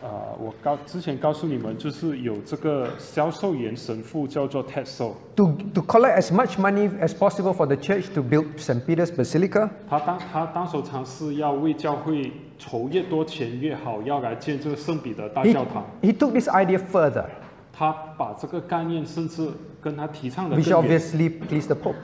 [0.05, 8.45] 啊、我告之前告诉你们，就是有这个销售员神父叫做 Ted So，To, to collect as much money as possible for the church to build
[8.57, 8.85] St.
[8.85, 15.83] Peter's Basilica, 他当他当时尝试要为教会筹越多钱越好，要来建这个圣彼得大教堂。
[16.03, 17.25] he he took this idea further,
[17.73, 19.49] 他把这个概念甚至
[19.81, 21.95] 跟他提倡的 which，obviously pleased the Pope.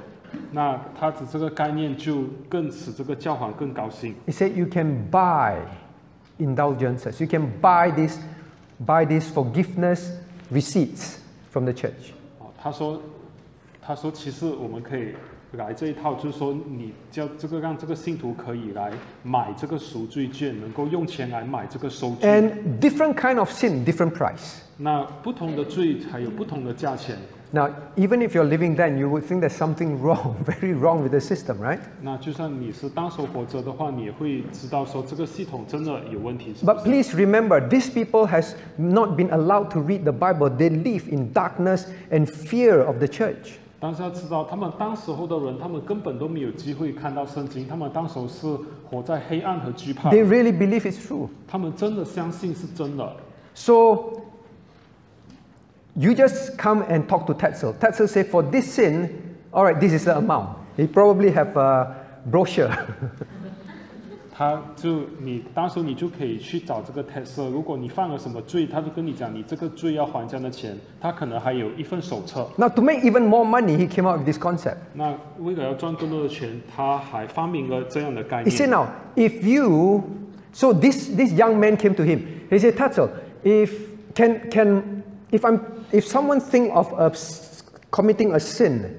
[0.52, 4.16] 那他的这个概念就更使这个教皇更高兴。
[4.26, 5.58] He said you can buy
[6.41, 8.19] indulgences, you can buy this,
[8.81, 10.11] buy these forgiveness
[10.51, 11.19] receipts
[11.51, 12.13] from the church.
[12.39, 13.01] 哦，他说，
[13.81, 15.15] 他说其实我们可以
[15.53, 18.93] 来这一套，就是说你叫这个让这个信徒可以来
[19.23, 22.27] 买这个赎罪券，能够用钱来买这个收据。
[22.27, 24.59] And different kind of sin, different price.
[24.77, 27.17] 那不同的罪还有不同的价钱。
[27.53, 31.13] Now, even if you're living then, you would think there's something wrong, very wrong with
[31.13, 31.79] the system, right?
[32.03, 36.53] 那就算你是当时活着的话，你也会知道说这个系统真的有问题。
[36.55, 40.51] 是不 But 是 please remember, these people has not been allowed to read the Bible.
[40.51, 43.59] They live in darkness and fear of the church.
[43.81, 48.47] 但是要知道，他们当时候的人，他们根本都没有机会看到圣经，他们当时候是
[48.89, 51.29] 活在黑暗和惧怕 They，really believe it's true.
[51.47, 53.13] 他们真的相信是真的。
[53.55, 54.23] So
[55.95, 57.75] you just come and talk to Tetzel.
[57.79, 59.11] Tetzel say for this sin,
[59.53, 60.57] all right, this is the amount.
[60.77, 61.95] He probably have a
[62.25, 62.71] brochure.
[64.42, 72.50] 他就你当时你就可以去找这个 t e s 如果你犯了什么罪，他就跟你讲你这个罪要还这样的钱，他可能还有一份手册。
[72.58, 74.78] now to make even more money, he came out with this concept.
[74.94, 78.72] 那为了要赚更多的钱，他还发明了这样的概 He said 念。
[78.72, 80.02] now, if you
[80.54, 82.22] so this this young man came to him.
[82.50, 83.10] He said, Tetzel,
[83.44, 83.72] if
[84.16, 85.60] can can if I'm
[85.92, 87.62] if someone think of a s
[87.92, 88.90] committing a sin,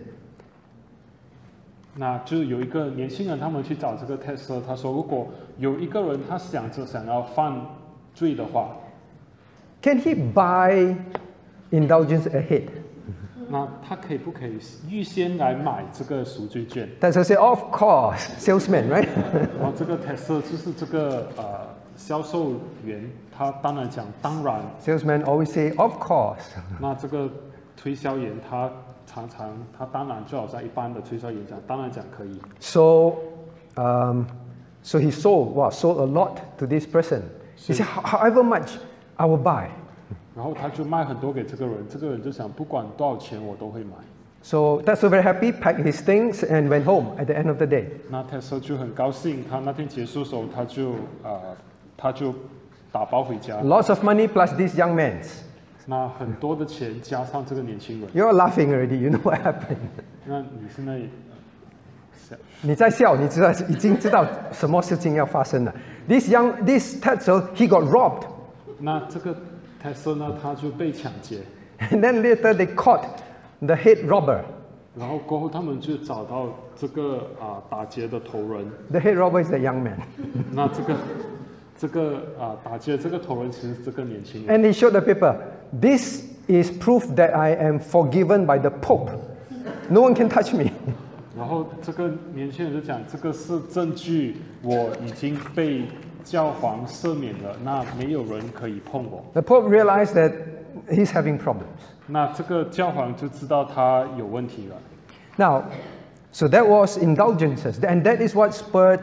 [1.95, 5.28] 那就有一个年轻人，他们去找这个 t e s 他说如果
[5.59, 7.55] 有一个人他想着想要犯
[8.14, 8.74] 罪的话
[9.82, 10.97] ，can he buy
[11.70, 12.64] indulgence ahead?
[13.51, 19.09] 那他可以不可以预先来买这个赎罪券？Tetzel said, of course, salesman, right?
[19.61, 21.45] 然后这个 t e s 就是这个呃
[21.95, 24.62] 销售员，他当然讲当然。
[24.82, 26.38] salesman always say, of course.
[26.80, 27.30] 那这个
[27.76, 28.70] 推销员他
[29.07, 32.40] 常常他当然就好像一般的推销演讲，当然讲可以。
[32.61, 33.16] So,
[33.76, 34.24] um,
[34.82, 37.22] so he sold, wow, sold a lot to this person.
[37.57, 38.78] He said, however much,
[39.16, 39.68] I will buy.
[40.34, 43.92] 然后他就卖很多给这个人，这个人就想不管多少钱我都会买。
[44.42, 47.86] So Tetzel very happy, packed his things and went home at the end of the day.
[48.11, 51.40] 那 Tetzel 就很高兴，他那天结束的时候，他就呃，
[51.96, 52.34] 他就
[52.90, 53.57] 打包回家。
[53.62, 55.42] Lots of money plus this young man's.
[55.87, 59.76] 那很多的钱加上这个年轻人，You're laughing already, you know what happened.
[60.24, 61.01] 那你现在
[62.14, 65.74] 笑你在笑，你知道已经知道什么事情要发生了。
[66.09, 68.26] This young, this Tetzel, he got robbed,
[68.78, 69.37] 那这个
[69.83, 71.41] Tesla 呢，他就被抢劫
[71.91, 73.05] ，and then later they caught
[73.61, 74.41] the head robber.
[74.97, 78.70] 然后过后他们就找到这个啊、打劫的头人。
[78.91, 79.99] The head robber is the young man,
[80.53, 80.95] 那这个
[81.76, 85.35] 这个啊、打劫这个头人其实是这个年轻人，and he showed the paper.
[85.80, 89.12] This is proof that I am forgiven by the Pope.
[89.89, 90.72] No one can touch me.
[91.38, 95.84] 然后这个年轻人就讲这个是证据，我已经被
[96.24, 99.24] 教皇赦免了，那没有人可以碰我。
[99.34, 100.34] The Pope realized that
[100.89, 101.66] he's having problems.
[102.08, 104.76] 那这个教皇就知道他有问题了。
[105.38, 105.66] Now,
[106.32, 109.01] so that was indulgences, and that is what spurred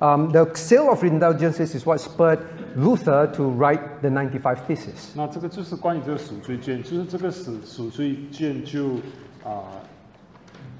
[0.00, 2.38] um, the sale of indulgences is what spurred
[2.76, 5.10] Luther to write the 95 Theses.
[5.14, 8.94] 那这个就是关于这个赎罪券，就是这个赎赎罪券就
[9.44, 9.82] 啊、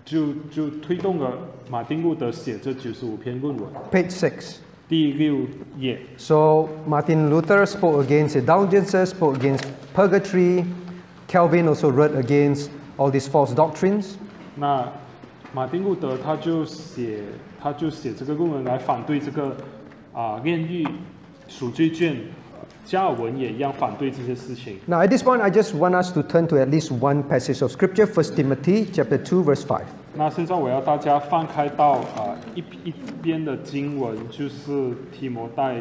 [0.05, 1.33] 就就推动了
[1.69, 3.65] 马丁路德写这九十五篇论文。
[3.91, 4.57] Page 6.
[4.89, 5.47] 第六
[5.79, 9.65] 页， So Martin Luther spoke against indulgences, spoke against
[9.95, 10.67] purgatory.
[11.29, 12.69] Calvin also wrote against
[12.99, 14.17] all these false doctrines.
[14.55, 14.87] 那
[15.55, 17.21] 马丁路德他就写
[17.59, 19.57] 他就写这个论文来反对这个
[20.13, 20.87] 啊炼狱
[21.49, 22.17] 赎罪券，
[22.85, 24.79] 加尔文也一样反对这些事情。
[24.87, 27.63] Now at this point, I just want us to turn to at least one passage
[27.63, 29.83] of scripture, 1 Timothy chapter 2, verse 5.
[30.15, 32.93] 那现在我要大家翻开到啊一一
[33.23, 35.81] 边的经文，就是提摩太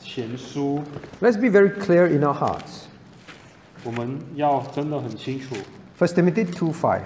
[0.00, 0.80] 前书，
[1.20, 2.86] Let's be very clear in our hearts.
[3.84, 5.54] 我们要真的很清楚，
[5.98, 7.00] 1 Timothy 2, 5.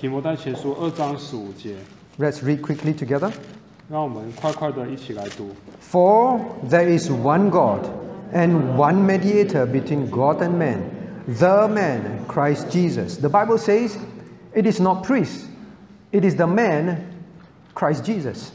[0.00, 1.74] 提摩太前书二章十五节，
[2.18, 3.30] Let's read quickly together.
[3.90, 5.50] 让我们快快的一起来读。
[5.80, 7.86] For there is one God
[8.32, 10.82] and one mediator between God and man,
[11.26, 13.16] the man, Christ Jesus.
[13.16, 13.96] The Bible says
[14.54, 15.46] it is not priest,
[16.12, 17.04] it is the man,
[17.74, 18.52] Christ Jesus.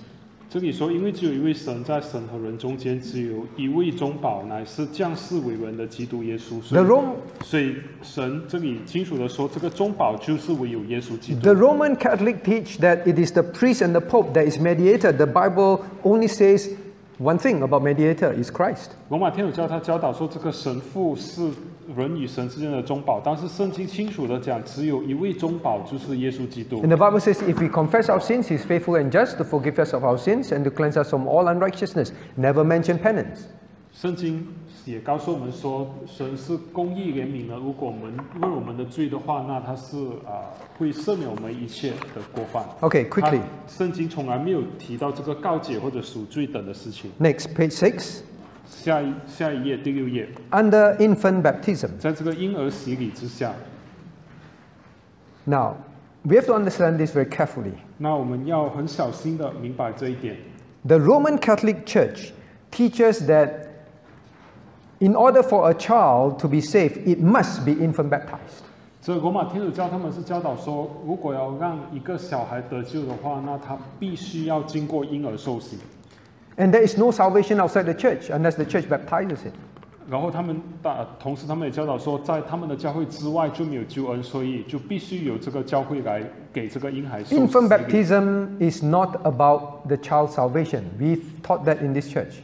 [0.50, 6.58] 这里说，因为只有一位神，在神和人中间只有一位中保，乃是降世为人的基督耶稣。
[6.62, 11.40] 所 The, 以，Rom- 所以神这里清楚的说，这个中保就是唯有耶稣基督。
[11.42, 15.12] the Roman Catholic teach that it is the priest and the Pope that is mediator.
[15.12, 16.70] The Bible only says
[17.18, 18.92] one thing about mediator is Christ.
[19.10, 21.42] 罗马天主教他教导说，这个神父是
[21.95, 29.83] 人与神之间的中保，但是圣经清楚的讲，只有一位中保，就是耶稣基督 And。the Bible says if we confess our sins, He is faithful and just to forgive
[29.83, 32.11] us of our sins and to cleanse us from all unrighteousness.
[32.35, 33.47] Never mention penance.
[33.93, 34.47] 圣经
[34.85, 37.55] 也告诉我们说，神是公义怜悯的。
[37.55, 39.95] 如果我们为我们的罪的话，那他是
[40.25, 40.49] 啊、
[40.79, 42.65] 会赦免我们一切的过犯。
[42.81, 43.39] Okay, quickly.
[43.39, 47.11] 他圣经从来没有提到这个告解或者赎罪等的事情。
[47.19, 48.21] Next, page 6.
[48.67, 51.89] 下一下一页第六页， Under infant baptism.
[51.99, 53.53] 在这个婴儿洗礼之下，
[55.45, 55.75] Now,
[56.23, 57.73] we have to understand this very carefully.
[57.97, 60.37] 那我们要很小心的明白这一点。
[60.85, 62.31] The Roman Catholic Church
[62.71, 63.67] teaches that
[64.99, 68.63] in order for a child to be saved, it must be infant baptized.
[69.01, 75.77] 所以罗马天主教他们是教导说，如果要让一个小孩得救的话，那他必须要经过婴儿受洗。
[76.57, 79.53] And there is no salvation outside the church unless the church baptizes it.
[80.09, 86.21] 然后他们大，同时他们也教导说，在他们的教会之外就没有救恩，所以就必须有这个教会来
[86.51, 87.69] 给这个婴孩受洗 Infant 礼。
[87.69, 90.83] baptism is not about the child's salvation.
[90.99, 92.35] We've taught that in this church.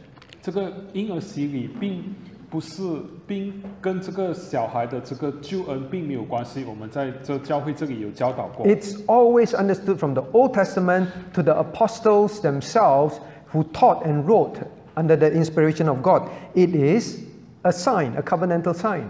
[0.42, 2.02] 这个婴儿洗礼并
[2.50, 2.82] 不是，
[3.28, 6.64] 并跟这个小孩的这个救恩并没有关系。
[6.64, 8.66] 我们在这教会这里有教导过。
[8.66, 13.16] It's always understood from the Old Testament to the apostles themselves
[13.54, 14.60] who taught and wrote
[14.96, 16.30] under the inspiration of God.
[16.56, 17.20] It is
[17.64, 19.06] a sign, a covenantal sign.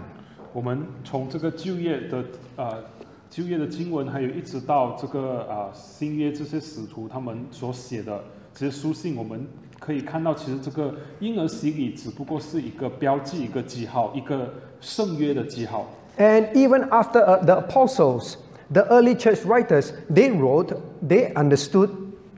[0.52, 2.24] 我们从这个旧约的
[2.56, 2.82] 呃
[3.30, 8.20] 旧约的经文，还有一直到这个啊、呃新约这些使徒他们所写的
[8.52, 9.46] 这些书信，我们
[9.78, 15.88] 可以看到，其实这个婴儿洗礼只不过是一个标记、一个记号、一个圣约的记号。
[16.18, 18.34] And even after uh, the apostles,
[18.70, 21.88] the early church writers, they wrote, they understood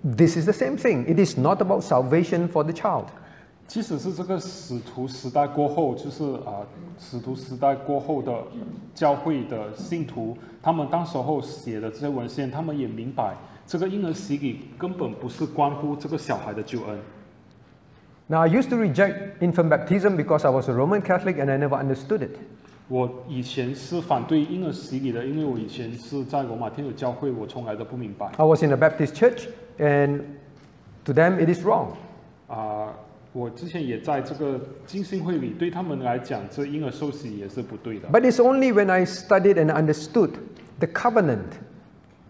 [0.06, 1.04] this is the same thing.
[1.06, 3.06] It is not about salvation for the child.
[3.66, 6.60] 即使是这个使徒时代过后，就是啊、
[6.98, 8.34] 使徒时代过后的
[8.94, 13.34] 教会的信徒，他们当时候写的这些文献，他们也明白，
[13.66, 16.98] 这个婴儿洗礼根本不是关乎这个小孩的救恩。
[18.26, 21.56] Now, I used to reject infant baptism because I was a Roman Catholic and I
[21.56, 22.36] never understood it.
[22.88, 30.20] 我以前是反对婴儿洗礼的，因为我以前是在罗马天主教会，我从来都不明白 I was in a Baptist church, and
[31.04, 31.88] to them it is wrong.
[32.48, 32.92] 啊、
[33.32, 38.08] 我之前也在这个浸信会里，对他们来讲，这婴儿受洗也是不对的。
[38.08, 40.32] But it's only when I studied and understood
[40.78, 41.58] the covenant,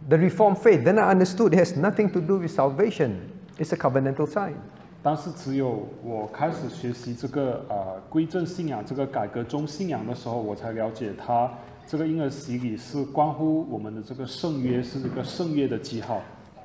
[0.08, 3.16] the Reformed faith, then I understood it has nothing to do with salvation.
[3.58, 4.54] It's a covenantal sign.
[5.02, 11.50] 但是只有我开始学习这个呃归正信仰、这个改革中信仰的时候，我才了解它
[11.88, 16.22] 这个婴儿洗礼是关乎我们的这个圣约，是这个圣约的记号。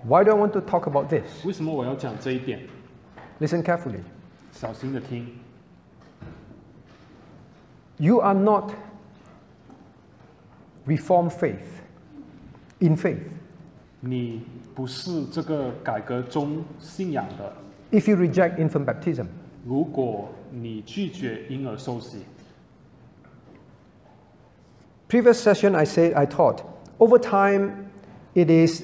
[0.07, 1.45] Why do I want to talk about this?
[1.45, 2.61] 为什么我要讲这一点？
[3.39, 4.01] Listen carefully.
[4.51, 5.27] 小心的听，
[7.97, 8.71] You are not
[10.87, 11.81] Reformed faith,
[12.79, 13.19] in faith.
[13.99, 17.53] 你不是这个改革中信仰的。
[17.91, 19.25] If you reject infant baptism,
[19.65, 22.19] 如果你拒绝婴儿受洗，
[25.09, 26.61] previous session I said I taught
[26.99, 27.89] over time
[28.33, 28.83] it is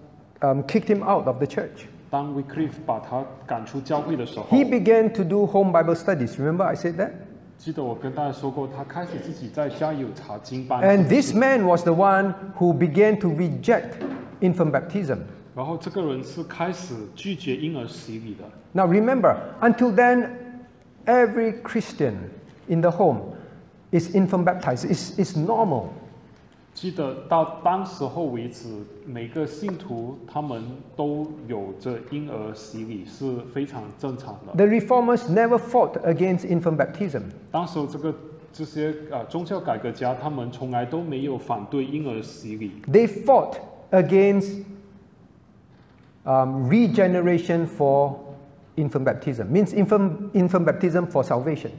[0.40, 5.72] um, kicked him out of the church, 当 Wycliffe 把他赶出教会的时候， he began to do home
[5.72, 6.38] Bible studies.
[6.38, 7.10] Remember I said that?
[7.58, 10.82] 记得我跟大家说过，他开始自己在家有查经班。
[10.82, 13.94] And this man was the one who began to reject
[14.40, 15.18] infant baptism.
[15.54, 18.44] 然后这个人是开始拒绝婴儿洗礼的。
[18.72, 20.28] Now remember, until then,
[21.06, 22.14] every Christian
[22.68, 23.20] in the home
[23.90, 24.84] is infant baptized.
[24.84, 25.88] It's, it's normal.
[26.74, 28.68] 记得到当时候为止，
[29.06, 30.62] 每个信徒他们
[30.94, 34.52] 都有着婴儿洗礼，是非常正常的。
[34.54, 37.22] The reformers never fought against infant baptism.
[37.50, 38.14] 当时候这个
[38.52, 43.54] 这些呃宗教改革家，他们从来都没有反对婴儿洗礼， They fought
[43.90, 44.62] against
[46.24, 48.16] um, regeneration for
[48.76, 49.46] infant baptism.
[49.46, 51.70] Means infant, infant baptism for salvation.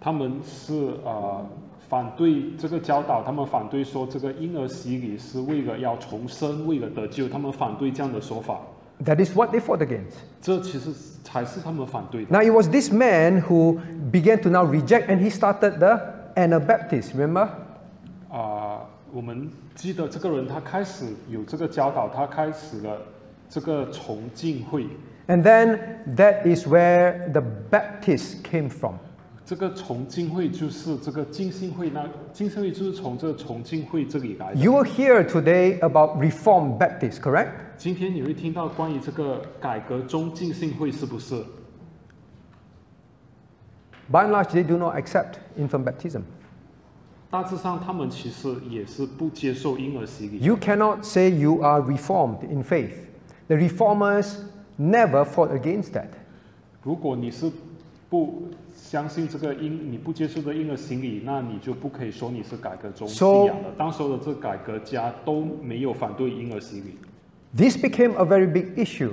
[0.00, 0.72] 他们是
[1.04, 1.44] 呃
[1.90, 8.58] 反对这个教导，他们反对说这个婴儿洗礼是为了要重生，为了得救，他们反对这样的说法。
[9.04, 10.16] That is what they fought against.
[10.40, 10.90] 这其实
[11.22, 12.30] 才是他们反对的。
[12.30, 13.78] Now it was this man who
[14.10, 16.00] began to now reject and he started the
[16.34, 17.48] Anabaptist, remember?
[18.30, 18.80] 啊、
[19.12, 22.98] 我们记得这个人他开始有这个教导，他开始了
[23.48, 24.86] 这个重敬会。
[25.28, 25.78] And then
[26.16, 28.94] that is where the Baptists came from.
[29.50, 34.60] 这个重敬会就是这个浸信会，那浸信会就是从这个重敬会这里来的。
[34.60, 37.50] You will hear today about Reformed Baptists, correct?
[37.76, 41.44] 今天你会听到关于这个改革中浸信会是不是？
[44.10, 46.22] By and large, they do not accept infant baptism.
[47.28, 50.38] 大致上他们其实也是不接受婴儿洗礼。
[50.40, 52.94] You cannot say you are reformed in faith.
[53.48, 54.38] The reformers
[54.78, 56.08] never fought against that.
[56.82, 57.50] 如果你是
[58.08, 58.48] 不
[58.90, 63.70] 相信这个婴，你不接受这婴儿洗礼，那你就不可以说你是改革中信 So- 仰的。
[63.76, 66.96] 当时候的这改革家都没有反对婴儿洗礼，
[67.56, 69.12] This became a very big issue.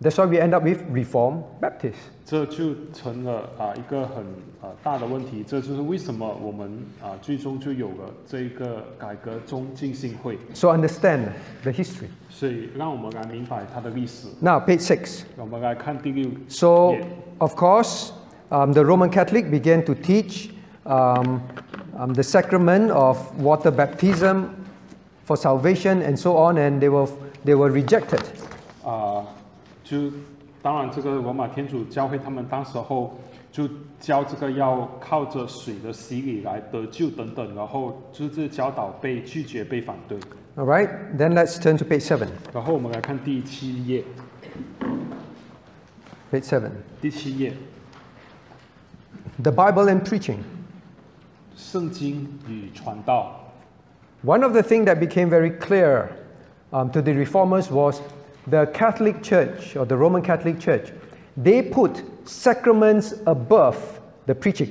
[0.00, 1.94] That's why we end up with Reformed Baptists.
[2.26, 4.24] 这就成了啊一个很
[4.60, 5.44] 啊大的问题。
[5.46, 6.70] 这就是为什么我们
[7.00, 10.36] 啊最终就有了这一个改革中浸信会。
[10.52, 11.28] So understand
[11.62, 12.08] the history.
[12.28, 14.26] 所以让我们来明白它的历史。
[14.40, 15.22] Now, page 6.
[15.36, 17.06] 我们来看第六 So, 页。
[17.38, 18.10] of course,
[18.50, 20.50] um, the Roman Catholic began to teach
[20.86, 21.42] um,
[21.98, 24.50] um, the sacrament of water baptism
[25.24, 27.08] for salvation and so on, and they were,
[27.44, 28.20] they were rejected.
[28.84, 29.24] 啊、
[29.82, 30.10] 就
[30.60, 33.18] 当然这个罗马天主教会他们当时候
[33.50, 33.68] 就
[33.98, 40.18] 教这个要靠着水的洗礼来得救等等，然后就是这些教导被拒绝被反对。
[40.56, 42.28] All right, then let's turn to page 7.
[42.52, 44.04] 然后我们来看第七页，
[46.30, 46.70] Page 7.
[47.00, 47.52] 第七页，
[49.42, 50.38] The Bible and preaching.
[51.56, 53.40] 圣经与传道。
[54.24, 56.08] One of the things that became very clear
[56.70, 58.00] um, to the reformers was
[58.48, 60.92] the Catholic Church or the Roman Catholic Church.
[61.36, 63.76] They put sacraments above
[64.26, 64.70] the preaching.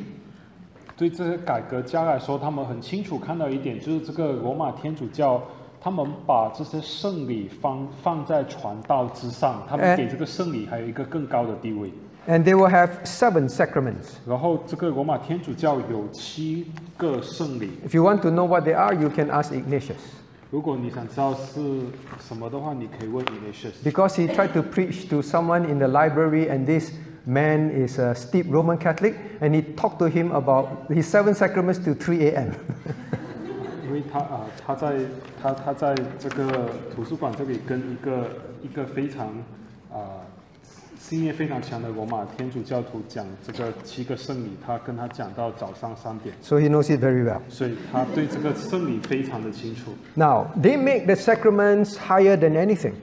[0.95, 5.41] 对这些改革家来说，他们很清楚看到一点，就是这个罗马天主教，
[5.81, 11.89] 他们把这些圣礼放放在传道之上，他们哎给这个圣礼还有一个更高的地位。
[11.89, 11.93] And
[12.27, 14.17] they will have seven sacraments.
[14.25, 19.95] 然后这个罗马天主教有七个圣礼， If you want to know what they are, you can ask Ignatius.
[20.51, 21.59] 如果你想知道是
[22.19, 23.73] 什么的话，你可以问 Ignatius。
[23.83, 26.91] Because he tried to preach to someone in the library, and this
[27.25, 31.79] man is a steep Roman Catholic, and he talked to him about his seven sacraments
[31.79, 32.51] till 3 a.m.
[33.85, 34.93] 因为他啊、他在
[35.41, 38.27] 他他在这个图书馆这里跟一个
[38.61, 39.27] 一个非常
[39.91, 40.21] 啊、
[40.99, 47.39] 信念非常强的罗马天主教徒讲这个七个圣礼，他跟他讲到早上三点， so he knows it very well.
[47.49, 49.91] 所以他对这个圣礼非常的清楚。
[50.15, 52.93] Now, they make the sacraments higher than anything.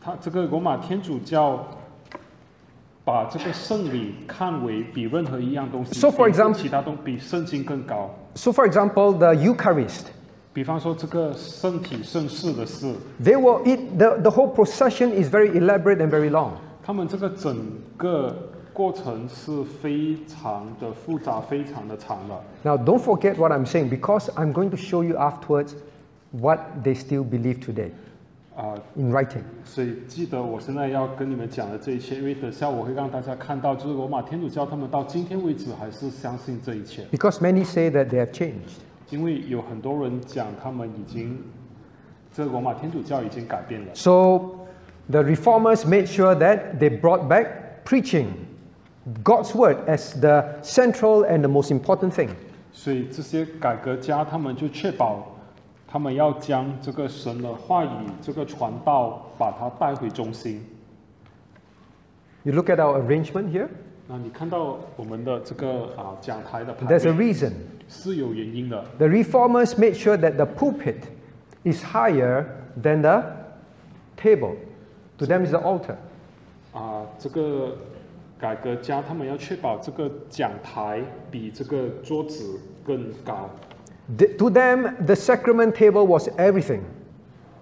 [0.00, 1.64] 他这个罗马天主教
[3.04, 8.10] 把这个圣礼看为比任何一样东西， So, for 比 example- 其他东比圣经更高。
[8.34, 10.06] So, for example, the Eucharist.
[10.54, 16.52] 比方说这个圣体圣事的事， They will eat, the, the whole procession is very elaborate and very long.
[16.86, 17.56] 他们这个整
[17.96, 22.34] 个过程是非常的复杂、非常的长的。
[22.62, 25.74] Now, don't forget what I'm saying because I'm going to show you afterwards
[26.30, 27.90] what they still believe today
[28.56, 29.42] 啊、 in writing.
[29.64, 38.80] 所以记得我现在要跟你们讲的这一切，因为等下我会让大家看到，就是罗马天主教他们到今天为止还是相信这一切， Because many say that they have changed.
[39.10, 41.38] 因为有很多人讲他们已经，
[42.32, 43.94] 这个罗马天主教已经改变了。
[43.94, 44.56] So,
[45.10, 48.46] the reformers made sure that they brought back preaching
[49.24, 52.30] God's word as the central and the most important thing.
[52.72, 55.36] 所以这些改革家他们就确保，
[55.86, 57.88] 他们要将这个神的话语、
[58.20, 60.64] 这个传道，把它带回中心。
[62.44, 63.68] You look at our arrangement here,
[64.08, 67.52] 那你看到我们的这个啊讲台的排 there's a 列 reason.
[67.88, 68.84] 是有原因的。
[68.98, 71.02] The reformers made sure that the pulpit
[71.64, 72.46] is higher
[72.80, 73.22] than the
[74.16, 74.54] table.
[75.17, 75.95] To them, is the altar.
[76.73, 77.75] 啊，这个
[78.39, 81.01] 改革家他们要确保这个讲台
[81.31, 83.49] 比这个桌子更高。
[84.37, 86.81] To them, the sacrament table was everything.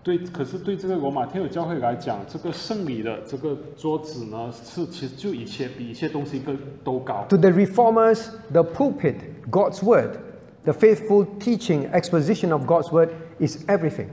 [0.03, 7.25] 对，可是对这个罗马天主教会来讲，这个圣礼的这个桌子呢，是其实就一切比一切东西更都高。
[7.29, 9.15] To the reformers, the pulpit,
[9.49, 10.17] God's word,
[10.63, 14.09] the faithful teaching, exposition of God's word is everything.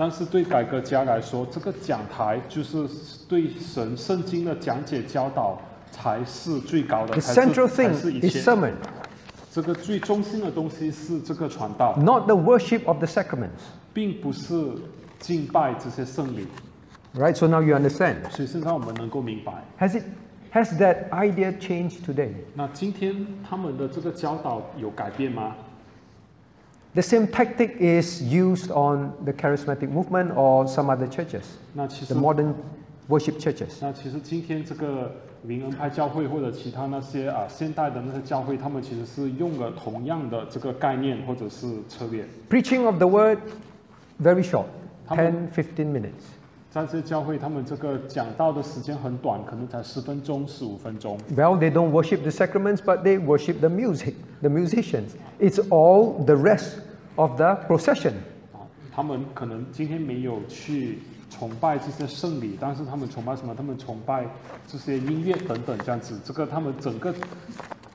[0.00, 2.88] 但是对改革家来说，这个讲台就是
[3.28, 8.40] 对神圣经的讲解教导才是最高的，The 才是 central 才 thing 是一 is 切。
[8.40, 8.72] sermon,
[9.52, 13.60] 这个最中心的东西是这个传道，not the worship of the sacraments.
[13.92, 14.72] 并不是
[15.18, 16.46] 敬拜这些圣礼。
[17.14, 17.34] Right?
[17.34, 18.30] So now you understand.
[18.30, 20.04] 所以现在我们能够明白，Has it
[20.54, 22.30] has that idea changed today?
[22.54, 25.56] 那今天他们的这个教导有改变吗？
[26.93, 32.53] The same tactic is used on the charismatic movement or some other churches, 那其实 the modern
[33.09, 33.79] worship churches.
[33.81, 35.11] 那其实今天这个
[35.43, 42.25] 灵恩派教会或者其他那些啊现代的那些教会，他们其实是用了同样的这个概念或者是策略。
[42.49, 43.39] Preaching of the word,
[44.21, 44.67] very short,
[45.07, 46.23] How 10, 15 minutes.
[46.69, 51.17] 在这些教会，他们这个讲道的时间很短，可能才十分钟、十五分钟。
[51.33, 55.11] Well, they don't worship the sacraments, but they worship the music, the musicians.
[55.39, 56.79] It's all the rest
[57.15, 58.13] of the procession.
[58.93, 60.99] 他们可能今天没有去
[61.29, 63.55] 崇拜这些圣礼，但是他们崇拜什么？
[63.55, 64.25] 他们崇拜
[64.67, 66.19] 这些音乐等等这样子。
[66.25, 67.13] 这个他们整个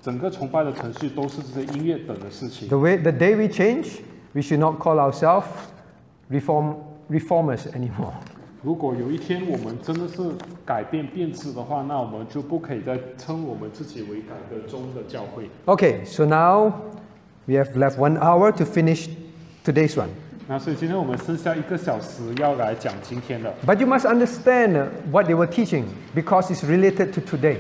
[0.01, 2.67] 整个崇拜的程序都是这些音乐等的事情。
[2.69, 4.01] The way the day we change,
[4.33, 5.45] we should not call ourselves
[6.31, 6.77] reform
[7.11, 8.15] reformers anymore.
[8.65, 10.23] 如果有一天我们真的是
[10.67, 15.49] 改变变质的话，那我们就不可以再称我们自己为改革中的教会。
[15.67, 16.73] Okay, so now
[17.47, 19.09] we have left one hour to finish
[19.65, 20.09] today's one.
[20.47, 27.59] 那所以今天我们剩下一个小时要来讲今天的， But you must understand uh, what they were teaching because it's related to today.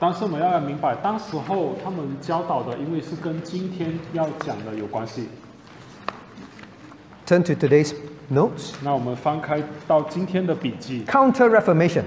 [0.00, 5.28] 但是我们要来明白，当时候他们教导的，因为是跟今天要讲的有关系。
[7.24, 7.94] Turn to today's
[8.30, 8.72] notes.
[8.82, 12.04] 那我们翻开到今天的笔记， Counter Reformation.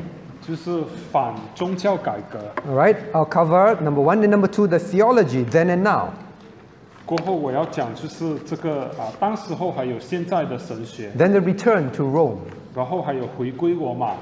[0.47, 2.39] 就是反宗教改革。
[2.69, 6.09] All right, I'll cover number one and number two the theology then and now.
[7.05, 12.37] 过后我要讲就是这个啊，当时候还有现在的神学， Then the return to Rome.
[12.75, 14.13] 然后还有回归罗马。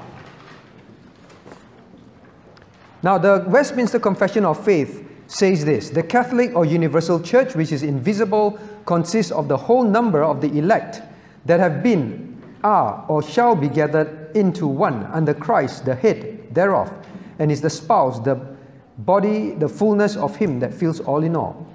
[3.02, 7.82] Now, the Westminster Confession of Faith says this The Catholic or universal church, which is
[7.82, 8.54] invisible,
[8.86, 11.02] consists of the whole number of the elect
[11.45, 16.91] that have been, are, or shall be gathered into one under Christ, the head thereof,
[17.39, 18.35] and is the spouse, the
[18.99, 21.65] body, the fullness of Him that fills all in all.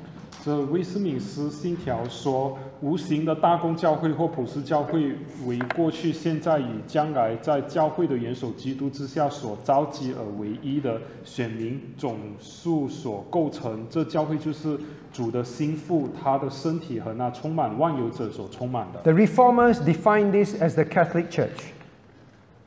[0.45, 5.15] 这威斯敏斯信条说，无形的大公教会或普世教会
[5.47, 13.87] 为过去、现在与将来在教会的元首基督之下所召集而唯一的选民总数所构成。
[13.89, 14.79] 这教会就是
[15.11, 19.01] 主的心腹，他的身体和那充满万有者所充满的。
[19.01, 21.71] The Reformers define this as the Catholic Church.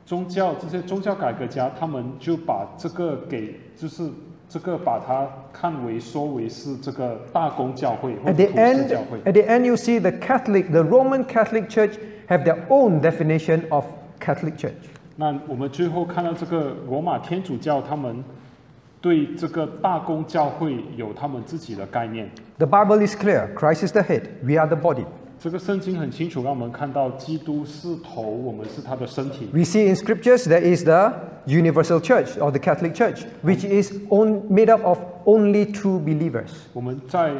[0.04, 4.10] 宗教这些宗教改革家，他们就把这个给就是
[4.49, 9.19] 这个把它看为说为是这个大公教会或 At 者 the 普世 end, 教会。
[9.25, 11.97] at the end, you see the Catholic, the Roman Catholic Church
[12.27, 13.85] have their own definition of
[14.19, 14.73] Catholic Church.
[15.15, 18.23] 那我们最后看到这个罗马天主教，他们
[19.01, 22.29] 对这个大公教会有他们自己的概念。
[22.57, 25.05] The Bible is clear Christ is the head, we are the body.
[25.39, 29.49] 这个圣经很清楚，让我们看到基督是头，我们是他的身体。
[29.51, 31.13] We see in scriptures there is the
[31.45, 36.51] universal church or the Catholic Church, which is on, made up of only true believers.
[36.71, 37.33] 我们在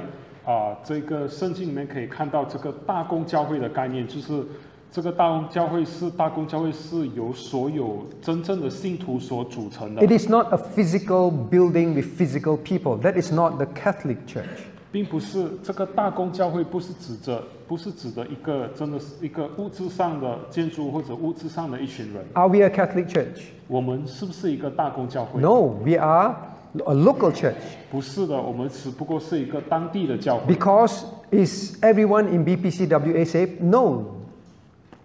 [0.46, 4.46] 啊、这个圣经里面可以看到这个大公教会的概念，就是
[4.92, 13.00] 这个大公教会是大公教会是由所有真正的信徒所组成的 It，is not a physical building with physical people.
[13.00, 14.68] That is not the Catholic Church.
[14.91, 22.25] 并不是这个大公教会不是指着不是指的一个真的是一个物质上的建筑或者物质上的一群人。
[22.33, 23.43] Are we a Catholic church?
[23.67, 26.35] 我们是不是一个大公教会？No, we are
[26.73, 27.55] a local church.
[27.91, 30.55] 不是的，我们只不过是一个当地的教会。
[30.55, 33.63] Because is everyone in BPCWA saved?
[33.63, 34.05] No.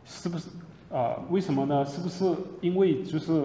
[0.05, 0.47] 是不是？
[0.89, 1.83] 呃，为什么呢？
[1.85, 3.43] 是不是因为就是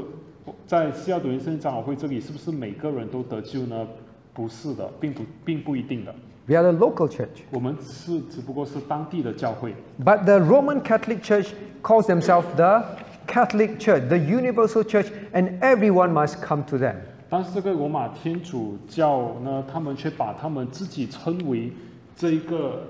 [0.66, 3.88] 在西奥德云圣经长老会这里，是不是每个人都得救呢？
[4.32, 6.14] 不是的，并不并不一定的。
[6.48, 7.42] We are a local church.
[7.50, 9.74] 我们是只不过是当地的教会。
[10.02, 11.50] But the Roman Catholic Church
[11.82, 12.82] calls themselves the
[13.26, 16.94] Catholic Church, the universal church, and everyone must come to them.
[17.28, 21.70] 但是这个罗马天主教呢，他们却把他们自己称为
[22.16, 22.82] 这一个，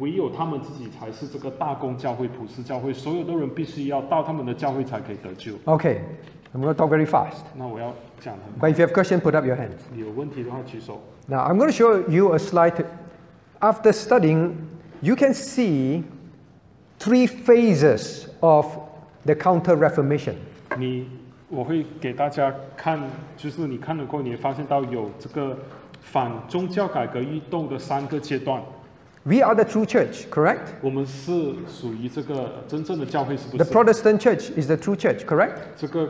[0.00, 5.52] 唯有他们自己才是这个大公教会、普世教会，所有的人必须要到他们的教会才可以得救。
[5.66, 6.00] Okay,
[6.52, 7.44] I'm going to talk very fast.
[7.54, 7.94] 那我要
[8.59, 9.79] But if you have questions, put up your hands.
[9.91, 11.01] 你有问题的话举手。
[11.27, 12.85] Now, I'm going to show you a slide.
[13.59, 14.53] After studying,
[15.01, 16.03] you can see
[16.99, 18.67] three phases of
[19.25, 20.35] the Counter Reformation.
[20.77, 21.07] 你
[21.49, 22.99] 我会给大家看，
[23.35, 25.57] 就是你看了过后，你会发现到有这个
[26.01, 28.61] 反宗教改革运动的三个阶段。
[29.23, 30.73] We are the true church, correct?
[30.81, 33.71] 我们是属于这个真正的教会，是不 The 是？
[33.71, 35.57] Protestant church is the true church, correct?
[35.77, 36.09] 这个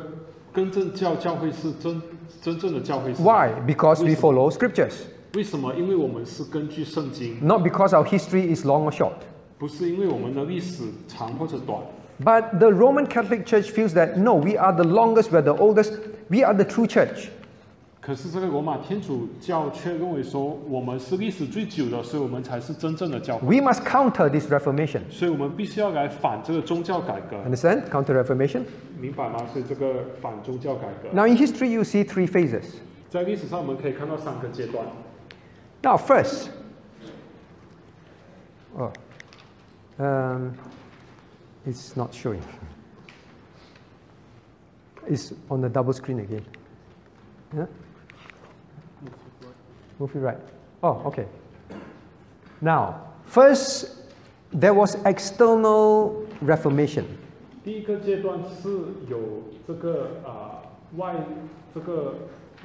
[0.55, 2.01] 更正教教会是真
[2.41, 3.49] 真正的教会是吗 Why?
[3.65, 4.93] Because we follow scriptures,
[5.35, 5.73] 为什么？
[5.75, 9.13] 因为我们是根据圣经， not because our history is long or short.
[9.57, 11.79] 不是因为我们的历史长或者短。
[12.23, 15.55] But the Roman Catholic Church feels that no, we are the longest, we are the
[15.55, 15.93] oldest,
[16.29, 17.29] we are the true church.
[18.05, 23.47] 可是这个罗马天主教却认为说，我们是历史最久的，所以我们才是真正的教会。
[23.47, 25.01] We must counter this Reformation.
[25.11, 27.89] 所以我们必须要来反这个宗教改革， Understand?
[27.89, 28.63] Counter Reformation.
[28.99, 29.45] 明白吗？
[29.53, 32.63] 所以这个反宗教改革， Now, in history, you see three phases.
[33.09, 34.83] 在历史上我们可以看到三个阶段。
[35.83, 36.49] Now, first,
[38.75, 38.91] oh,
[39.99, 40.53] um,
[41.67, 42.41] it's not showing.
[45.07, 46.43] It's on the double screen again.
[47.53, 47.67] Yeah?
[49.99, 50.37] Move it right.
[50.81, 51.25] Oh, okay.
[52.59, 52.95] Now,
[53.25, 53.87] first
[54.51, 57.05] there was external reformation.
[57.63, 58.69] 第一个阶段是
[59.07, 59.19] 有
[59.67, 60.61] 这个啊、
[60.97, 61.15] 外
[61.73, 62.15] 这个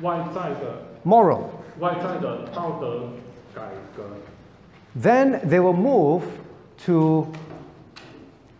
[0.00, 1.42] 外在的 moral.
[1.78, 3.08] 外在的道德
[3.54, 3.62] 改
[3.94, 4.02] 革，
[4.98, 6.22] Then they will move
[6.86, 7.26] to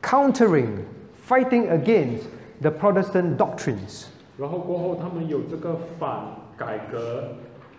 [0.02, 0.84] countering,
[1.26, 2.24] fighting against
[2.60, 4.04] the Protestant doctrines.
[4.36, 6.26] 然后过后他们有这个反
[6.58, 7.28] 改革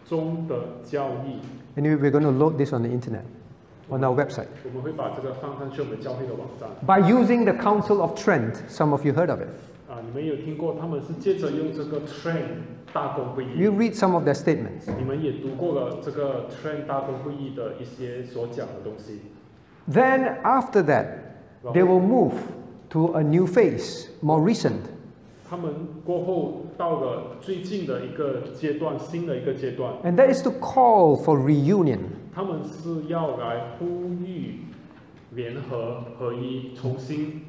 [0.08, 1.40] 中的教义，
[1.80, 3.24] Anyway, we're going to load this on the internet,
[3.90, 4.48] on our website.
[4.64, 9.48] 我们会把这个放上去我们教会的网站 By using the Council of Trent, some of you heard of it.
[9.90, 12.44] 啊，你们有听过他们是借着用这个 Train
[12.94, 14.90] 大公会议 You，read some of their statements.
[14.98, 19.22] 你们也读过了这个 Train 大公会议的一些所讲的东西。
[19.90, 21.06] Then, after that,
[21.64, 22.34] they will move
[22.90, 24.82] to a new phase, more recent.
[25.52, 25.72] 他们
[26.04, 32.00] 过后到了最近的一个阶段，新的一个阶段， And that is to call for reunion.
[32.34, 33.86] 他们是要来呼
[34.26, 34.60] 吁
[35.34, 37.42] 联合合一，重新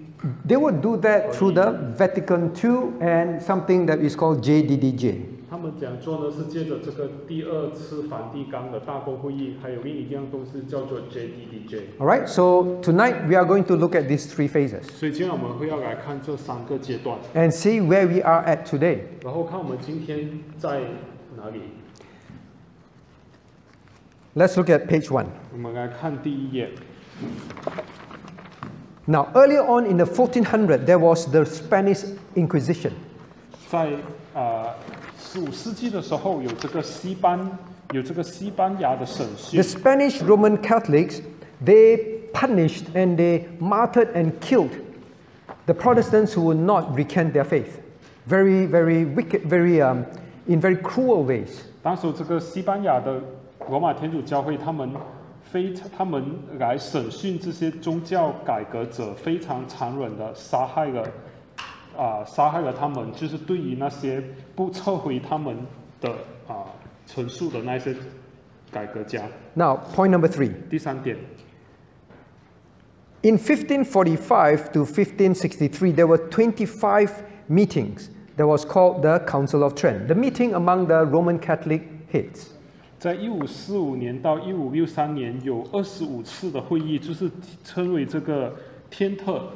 [0.48, 5.31] They would do that through the Vatican II and something that is called JDDJ.
[5.52, 11.98] 他们讲做呢是借着这个第二次梵蒂冈的大公会议，还有另一样东西叫做 JDDJ。
[11.98, 17.50] All right, so tonight we are going to look at these three phases 所以今天我们会要来看这三个阶段， and
[17.50, 18.98] see where we are at today.
[19.24, 20.80] 然后看我们今天在
[21.36, 21.60] 哪里。
[24.34, 25.26] Let's look at page one.
[25.52, 26.70] 我们来看第一页。
[29.06, 32.04] Now, earlier on in the 1400, there was the Spanish
[32.36, 32.92] Inquisition.
[33.70, 33.88] 在
[34.34, 34.74] 呃
[35.32, 37.38] 十五世纪的时候，有这个西班
[37.92, 41.20] 有这个西班牙的审 The 讯， Spanish Roman Catholics,
[41.64, 44.70] they punished and they martyred and killed
[45.66, 47.80] the Protestants who would not recant their faith.
[48.26, 50.04] Very, very wicked, very, um,
[50.46, 51.62] in very cruel ways.
[51.82, 53.20] 当时这个西班牙的
[53.70, 54.90] 罗马天主教会，他们
[55.50, 56.22] 非常他们
[56.58, 61.02] 来审讯这些宗教改革者，非常残忍的杀害了
[61.96, 64.22] 啊、杀害了他们，就是对于那些
[64.54, 65.56] 不撤回他们
[66.00, 66.10] 的
[66.46, 66.66] 啊、
[67.06, 67.94] 陈述的那些
[68.70, 69.22] 改革家。
[69.54, 70.52] Now, point number three.
[70.70, 71.16] 第三点，
[73.22, 77.10] In 1545 to 1563, there were 25
[77.48, 81.82] meetings that was called the Council of Trent, the meeting among the Roman Catholic
[82.12, 82.50] heads.
[83.00, 87.28] 在一五四五年到一五六三年有二十五次的会议，就是
[87.64, 88.54] 称为这个
[88.88, 89.50] 天特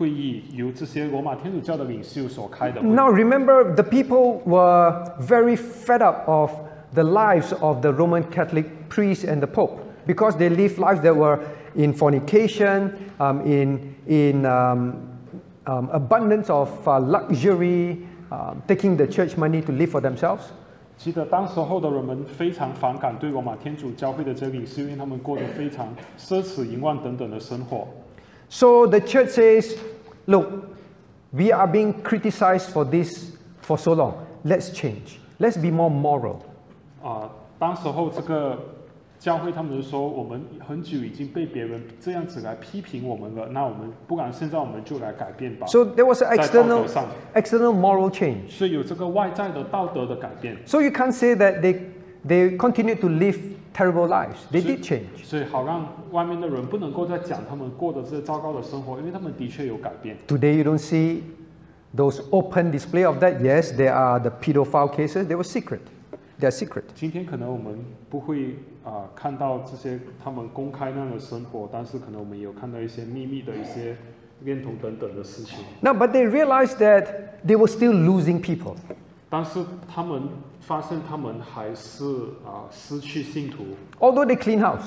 [0.00, 2.86] 会议，由这些罗马天主教的领袖所开的会。
[2.88, 6.50] Now, remember, the people were very fed up of
[6.94, 11.14] the lives of the Roman Catholic priests and the Pope because they lived lives that
[11.14, 11.40] were
[11.74, 14.94] in fornication, um, in, in um,
[15.66, 20.52] um, abundance of uh, luxury, um, taking the church money to live for themselves.
[20.96, 25.88] 记得当时候的人们非常反感对罗马天主教会的这个领袖，因为他们过得非常
[26.18, 27.86] 奢侈、淫乱等等的生活。
[28.50, 29.76] So the church says,
[30.26, 30.46] look,
[31.32, 34.26] we are being criticized for this for so long.
[34.44, 35.18] Let's change.
[35.38, 36.38] Let's be more moral.
[37.02, 38.58] 啊、当时候这个
[39.18, 45.66] 教会他们就说，我们很久已经被别人这样子来批评我们了，那我们不然现在我们就来改变吧。
[45.66, 48.50] So there was an 在道 external, 德上， external moral change.
[48.50, 50.56] 所以有这个外在的道德的改变。
[50.66, 51.80] So you can't say that they,
[52.26, 53.38] they continue to live
[53.74, 54.46] terrible lives.
[54.50, 55.24] They did change.
[55.24, 60.16] 所以好让外面的人不能够再讲他们过的这糟糕的生活，因为他们的确有改变。
[60.26, 61.22] Today you don't see
[61.94, 63.40] those open display of that.
[63.40, 65.26] Yes, there are the pedophile cases.
[65.26, 65.80] They were secret.
[66.38, 66.84] They are secret.
[66.94, 67.78] 今天可能我们
[68.10, 73.96] 不会啊、看到这些他们公开那样的生活，但是可能我们有看到一些秘密的一些
[74.44, 75.58] 恋童等等的事情。
[75.80, 77.06] Now, but they realized that
[77.44, 78.76] they were still losing people.
[79.30, 79.60] 但是
[79.92, 80.22] 他们
[80.60, 82.04] 发现他们还是
[82.44, 83.64] 啊、失去信徒，
[83.98, 84.84] Although they clean house.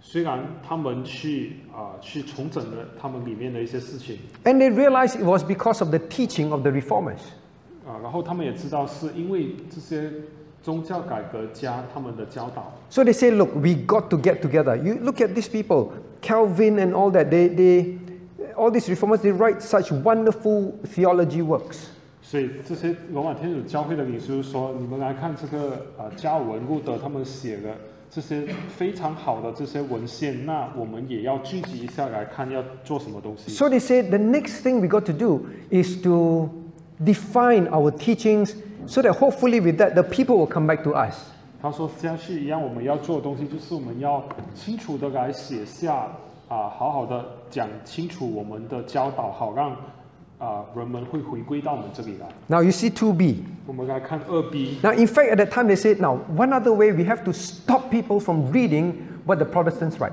[0.00, 7.20] 虽然他们去啊、去重整了他们里面的一些事情 And they realized it was because of the teaching of the reformers.
[7.86, 10.10] 啊、然后他们也知道是因为这些
[10.62, 12.72] 宗教改革家他们的教导。
[12.90, 14.76] So they say, look, we got to get together.
[14.76, 17.30] You look at these people, Calvin and all that.
[17.30, 17.98] They, they,
[18.56, 21.89] all these reformers, they write such wonderful theology works.
[22.31, 27.75] 所以这些罗马天主教会的领袖说：“你们来看这个啊，加尔文路德他们写的
[28.09, 33.51] 这些非常好的这些文献，那我们也要聚集一下来看要做什么东西。
[33.51, 36.49] So they said the next thing we got to do is to
[37.03, 38.53] define our teachings
[38.87, 41.33] so that hopefully with that the people will come back to us.
[41.61, 44.23] 他说：“像是一样，我们要做的东西就是我们要
[44.55, 46.07] 清楚的来写下
[46.47, 49.75] 啊，好好的讲清楚我们的教导，好让
[50.40, 52.28] 啊人们会回归到我们这里来。
[52.48, 53.36] Now you see 2b.
[53.66, 54.78] 我们来看二 B。
[54.82, 57.32] Now, in fact, at that time they said, now, one other way we have to
[57.32, 60.12] stop people from reading what the Protestants write.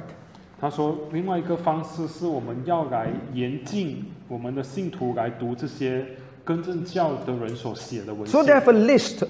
[0.59, 6.05] 他说，另外一个方式是我们要来严禁我们的信徒来读这些
[6.43, 9.27] 更正教的人所写的文 So they 献， have a list,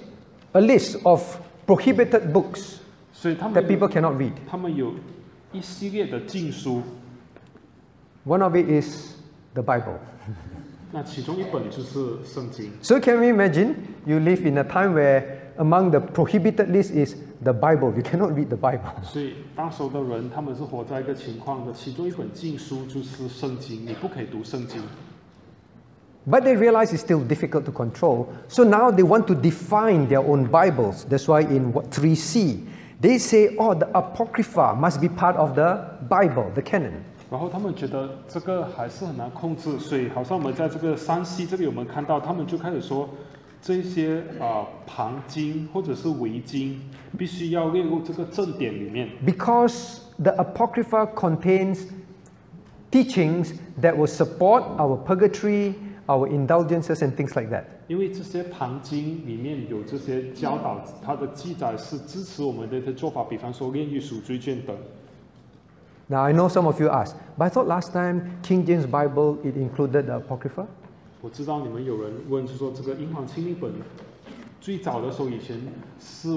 [0.54, 2.76] a list of prohibited books
[3.12, 4.32] 所以他 that 们 people cannot read.
[4.48, 4.94] 他们有
[5.52, 6.82] 一系列的禁书，
[8.26, 9.16] One of it is
[9.54, 9.98] the Bible.
[10.92, 12.72] 那其中一本就是圣经。
[12.82, 13.76] So can we imagine
[14.06, 15.24] you live in a time where
[15.58, 17.94] among the prohibited list is the Bible.
[17.96, 19.04] You cannot read the Bible.
[19.04, 24.82] 所以当时候的人，他们是活在一个情况的，其中一本禁书就是圣经，你不可以读圣经。
[26.26, 28.28] But they realize it's still difficult to control.
[28.48, 31.06] So now they want to define their own Bibles.
[31.10, 32.62] That's why in what 3C,
[33.02, 37.04] they say, oh, the Apocrypha must be part of the Bible, the canon.
[37.31, 43.09] 然后他们觉得这个还是很难控制，所以好像我们在这个山西这里，我们看到他们就开始说，
[43.61, 46.81] 这些啊、旁经或者是围经
[47.19, 51.89] 必须要列入这个正典里面，Because the Apocrypha contains
[52.91, 53.53] teachings
[53.83, 55.75] that will support our purgatory,
[56.07, 57.65] our indulgences, and things like that.
[57.89, 64.75] 因为这些旁经里面有这些教导，它的记载是支持我们的一些做法，比方说炼狱赎罪券等。
[66.11, 69.57] Now, I know some of you asked, but I thought last time King James Bible it
[69.57, 70.67] included the Apocrypha.
[71.21, 73.71] 我知道你们有人问，就说这个英皇亲历本
[74.61, 75.61] 最早的时候，以前
[76.01, 76.29] 是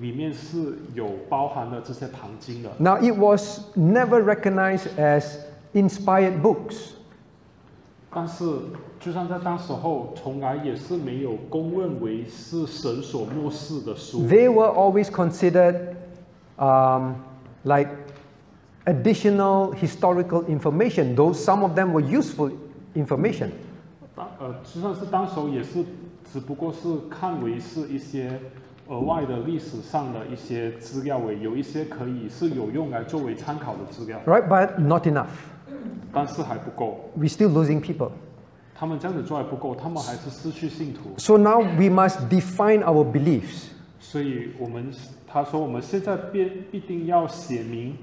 [0.00, 2.70] 里面是有包含了这些旁经的。
[2.78, 5.38] Now, it was never recognized as
[5.72, 6.90] inspired books.
[8.12, 8.44] 但是，
[8.98, 14.20] 就算在当时候，从来也是没有公认为是神所默示的书。
[14.26, 15.94] They were always considered,
[16.58, 17.14] um,
[17.62, 17.88] like
[18.85, 22.51] additional historical information, though some of them were useful
[22.95, 23.49] information.
[24.15, 25.83] 当呃就算是当时候也是，
[26.31, 26.79] 只不过是
[27.09, 28.39] 看为是一些
[28.87, 35.27] 额外的历史上的一些资料为，有一些可以是有用来作为参考的资料， Right, but not enough.
[36.11, 37.09] 但是还不够。
[37.17, 38.11] We're still losing people.
[38.75, 41.11] 他们这样子做还不够，他们还是失去信徒。
[41.17, 43.67] So now we must define our beliefs.
[43.99, 44.91] 所以我们
[45.27, 47.95] 他说我们现在必必定要写明，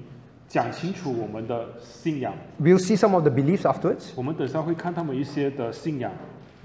[0.47, 2.33] 讲清楚我们的信仰。
[2.59, 4.11] We'll see some of the beliefs afterwards.
[4.15, 6.11] 我们等下会看他们一些的信仰，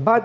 [0.02, 0.24] But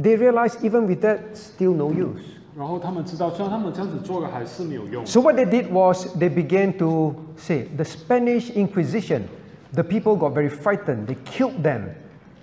[0.00, 2.22] they realize even with that, still no use.
[2.56, 5.06] 然后他们知道，虽然他们这样子做了还是没有用。
[5.06, 9.22] So what they did was they began to say, the Spanish Inquisition,
[9.72, 11.06] the people got very frightened.
[11.06, 11.90] They killed them.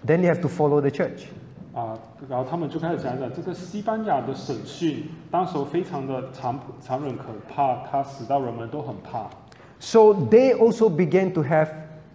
[0.05, 1.25] Then they have to follow the church.
[1.73, 1.97] 啊，
[2.27, 9.29] 然后他们就开始讲讲这个西班牙的审讯，当时候非常的残残忍可怕，它使到人们都很怕。
[9.81, 11.69] So they also began to have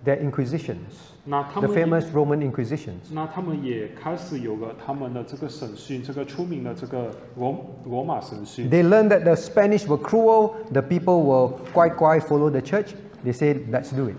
[0.04, 3.12] their inquisitions, 那他 the 们也 famous Roman inquisitions.
[3.12, 8.68] 那他们也开始有了他们的这个审讯，这个出名的这个罗罗马审讯。
[8.68, 12.94] They learned that the Spanish were cruel, the people will quite quite follow the church.
[13.24, 14.16] They said, let's do it.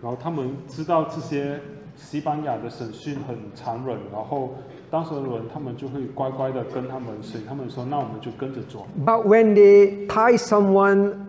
[0.00, 1.58] 然后他们知道这些
[1.96, 4.54] 西班牙的审讯很残忍，然后
[4.88, 8.86] 当时的人他们就会乖乖的跟他们，所以他们说那我们就跟着做。
[9.04, 11.26] But when they tie someone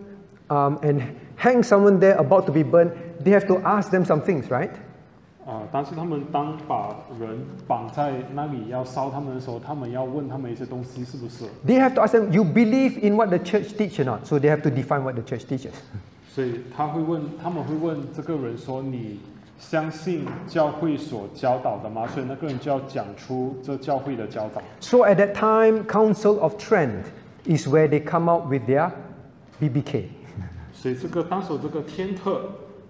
[0.48, 1.02] um, and
[1.40, 2.92] hang someone there about to be burned,
[3.22, 4.70] they have to ask them some things, right?
[5.46, 7.38] 啊、但是他们当把人
[7.68, 11.44] 绑在那里要烧他们的时候，他们要问他们一些东西是不是？
[11.64, 14.26] They have to ask them, you believe in what the church teach or not?
[14.26, 15.70] So they have to define what the church teaches.
[16.28, 19.20] 所以他会问，他们会问这个人说：“你
[19.56, 24.60] 相信教会所教导的吗？”所以那个人就要讲出这教会的教导。
[24.80, 27.04] So at that time, Council of Trent
[27.44, 28.90] is where they come out with their
[29.60, 30.06] BBK.
[30.80, 32.42] 所以这个当时这个天特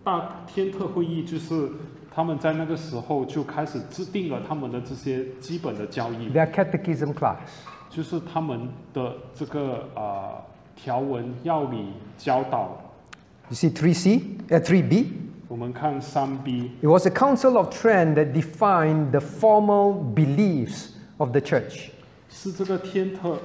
[0.02, 1.70] 大天特会议，就是
[2.14, 7.38] 他们在那个时候就开始制定了他们的这些基本的教义， Their catechism class.
[7.88, 10.42] 就是他们的这个呃
[10.74, 12.78] 条文要理教导。
[13.48, 15.06] You see 3C, uh, 3B.
[15.48, 20.88] 我们看三 B， It was the Council of Trent that defined the formal beliefs
[21.18, 21.90] of the church.
[22.28, 23.38] 是这个天特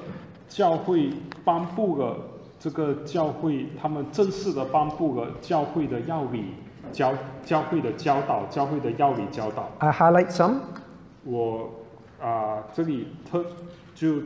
[0.49, 1.11] 教会
[1.45, 2.17] 颁布了
[2.59, 6.45] 这个教会，他们正式的颁布了教会的要理
[6.91, 7.13] 教
[7.43, 9.69] 教会的教导，教会的要理教导。
[9.79, 10.55] I highlight some.
[11.23, 11.69] 我
[12.21, 13.43] 啊、这里特
[13.95, 14.21] 就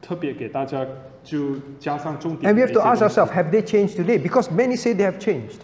[0.00, 0.86] 特别给大家
[1.22, 4.18] 就加上重点 And we 的 have 一 to 些 ask 东西 ourselves, have they changed today?
[4.18, 5.60] Because many say they have changed.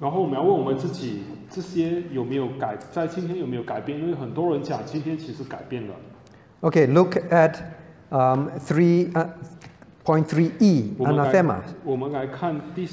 [0.00, 3.98] 然后我们要问我们自己，这些有没有改，在今天有没有改变？
[3.98, 5.94] 因为很多人讲今天其实改变了。
[6.62, 7.56] Okay, look at
[8.10, 9.26] um, 3, uh,
[10.04, 11.56] point 3e, 我们来 anathema.
[11.84, 12.88] 我们来看第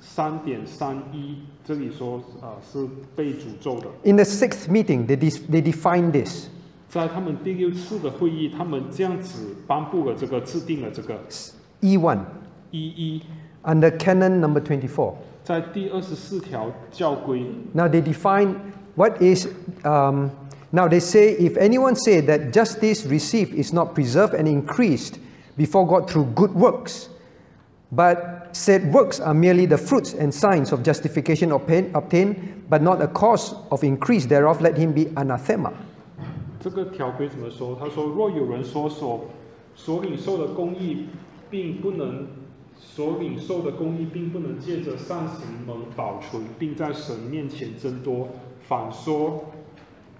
[0.00, 2.86] 三点三一，这里说啊、是
[3.16, 3.86] 被诅咒的。
[4.04, 6.48] In the sixth meeting, they, dis- they defined this.
[6.88, 11.18] 在他们第六次的会议，他们这样子颁布了这个，制定了这个
[11.80, 12.18] E1,
[12.70, 13.22] 一一，
[13.62, 15.14] under canon number 24.
[15.42, 18.54] 在第二十四条教规， Now they define
[18.94, 19.46] what is.
[19.82, 20.28] Um,
[20.70, 25.14] now they say if anyone say that justice received is not preserved and increased
[25.56, 27.08] before God through good works,
[27.90, 33.02] but said works are merely the fruits and signs of justification obtain, obtained, but not
[33.02, 35.72] a cause of increase thereof, let him be anathema.
[36.60, 37.76] 这个条规怎么说？
[37.78, 39.26] 他说：若有人说所
[39.74, 41.06] 所领受的公义，
[41.50, 42.26] 并不能
[42.78, 48.28] 所领受的公义，并不能借着善行蒙保存，并在神面前增多，
[48.66, 49.44] 反说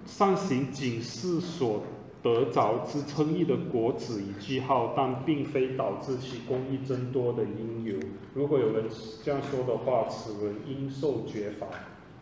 [0.05, 1.83] 善行仅是所
[2.28, 7.96] 得着之称义的果子与记号，但并非导致其公义增多的因由。
[8.34, 8.84] 如果有人
[9.24, 11.68] 这样说的话，此人应受绝罚。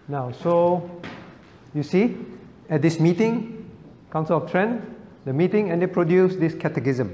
[0.07, 0.81] Now, so
[1.73, 2.11] you see,
[2.69, 3.65] at this meeting,
[4.11, 4.81] Council of Trent,
[5.23, 7.07] the meeting, and they produce this catechism.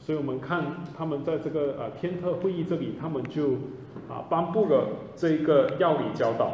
[0.00, 0.62] 所以我们看
[0.96, 3.54] 他们在这个呃天特会议这里，他们就
[4.08, 4.86] 啊颁布了
[5.16, 6.52] 这一个要理教导。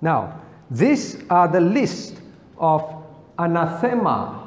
[0.00, 0.28] Now,
[0.72, 2.14] these are the list
[2.56, 2.82] of
[3.36, 4.45] anathema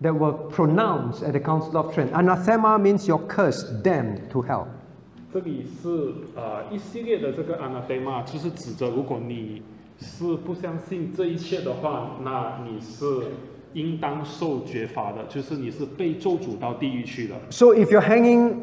[0.00, 2.12] that were pronounced at the Council of Trent.
[2.12, 4.66] Anathema means you're cursed, damned to hell.
[5.32, 9.62] 这里是呃一系列的这个 anathema，就是指着如果你
[9.98, 13.04] 是不相信这一切的话，那你是
[13.74, 17.34] 应当受绝罚的，就是你是被咒诅到地狱去的。
[17.50, 18.62] So if you're hanging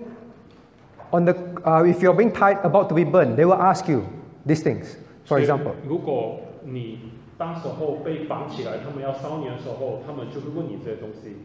[1.11, 1.33] on the,
[1.63, 4.03] uh, if you're being tied about to be burned, they will ask you
[4.47, 4.95] these things.
[5.25, 6.97] For 所以 example, 如果你
[7.37, 11.35] 当时候被绑起来，他们要烧你的时候，他们就会问你这些东西。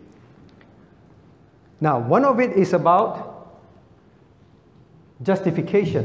[1.81, 3.17] now one of it is about
[5.25, 6.05] justification.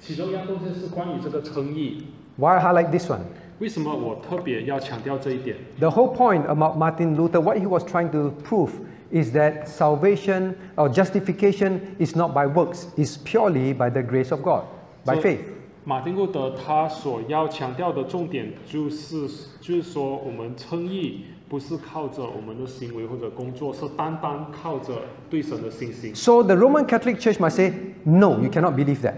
[0.00, 2.06] 其中一样东西是关于这个称义。
[2.36, 3.20] Why I highlight this one?
[3.58, 5.56] 为什么我特别要强调这一点？
[5.78, 8.70] The whole point about Martin Luther, what he was trying to prove
[9.10, 14.42] is that salvation or justification is not by works, it's purely by the grace of
[14.42, 14.64] God,
[15.04, 15.40] by So- faith.
[15.84, 19.28] 马丁路德他所要强调的重点就是，
[19.60, 26.12] 就是说我们称义不是靠着我们的行为或者工作，是单单靠着对神的信心。
[26.14, 27.72] So the Roman Catholic Church must say,
[28.04, 29.14] no, you cannot believe that.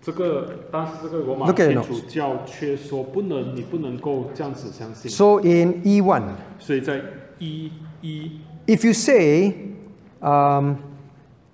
[0.00, 5.10] 这个，但是这个罗马 Look at your 天主教却说不能，你不能够这样子相信。
[5.10, 6.22] So in E1,
[6.58, 7.00] 所以在
[7.38, 8.30] 一一
[8.66, 9.54] if you say
[10.20, 10.76] um,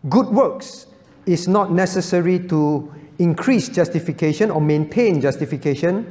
[0.09, 0.85] good works
[1.27, 2.89] is not necessary to
[3.19, 6.05] increase justification or maintain justification,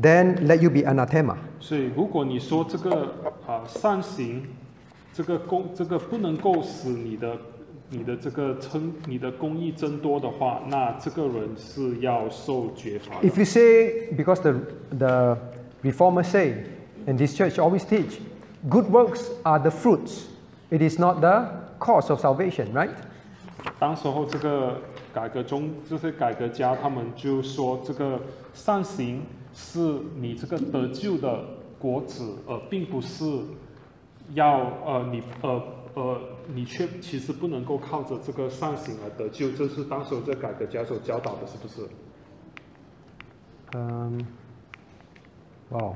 [0.00, 1.36] then let you be anathema.
[1.60, 3.14] 所以，如果你说这个
[3.46, 4.42] 啊、善行，
[5.12, 7.36] 这个公这个不能够使你的
[7.90, 13.28] 你的这个称你的公益增多的话，那这个人是要受绝罚的。
[13.28, 14.54] If you say, because the,
[14.90, 15.38] the
[15.82, 16.64] reformers say,
[17.06, 18.20] and this church always teach,
[18.68, 20.26] good works are the fruits,
[20.70, 21.46] it is not the
[21.78, 22.90] cause of salvation, right?
[23.78, 24.80] 当时候这个
[25.19, 28.21] 改革中，这些改革家他们就说这个
[28.53, 29.21] 善行
[29.53, 29.79] 是
[30.15, 31.43] 你这个得救的
[31.77, 33.25] 果子，而并不是
[34.33, 35.61] 要呃你呃
[35.95, 41.81] 呃你却其实不能够靠着这个善行而得救，这是当时这改革家所教导的，是不是？
[43.73, 44.25] 嗯。
[45.71, 45.95] 哇哦。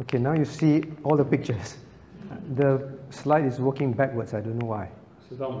[0.00, 1.74] OK，now you see all the pictures。
[2.54, 4.90] The slide is working backwards，I don't know why。
[5.28, 5.52] 是这样。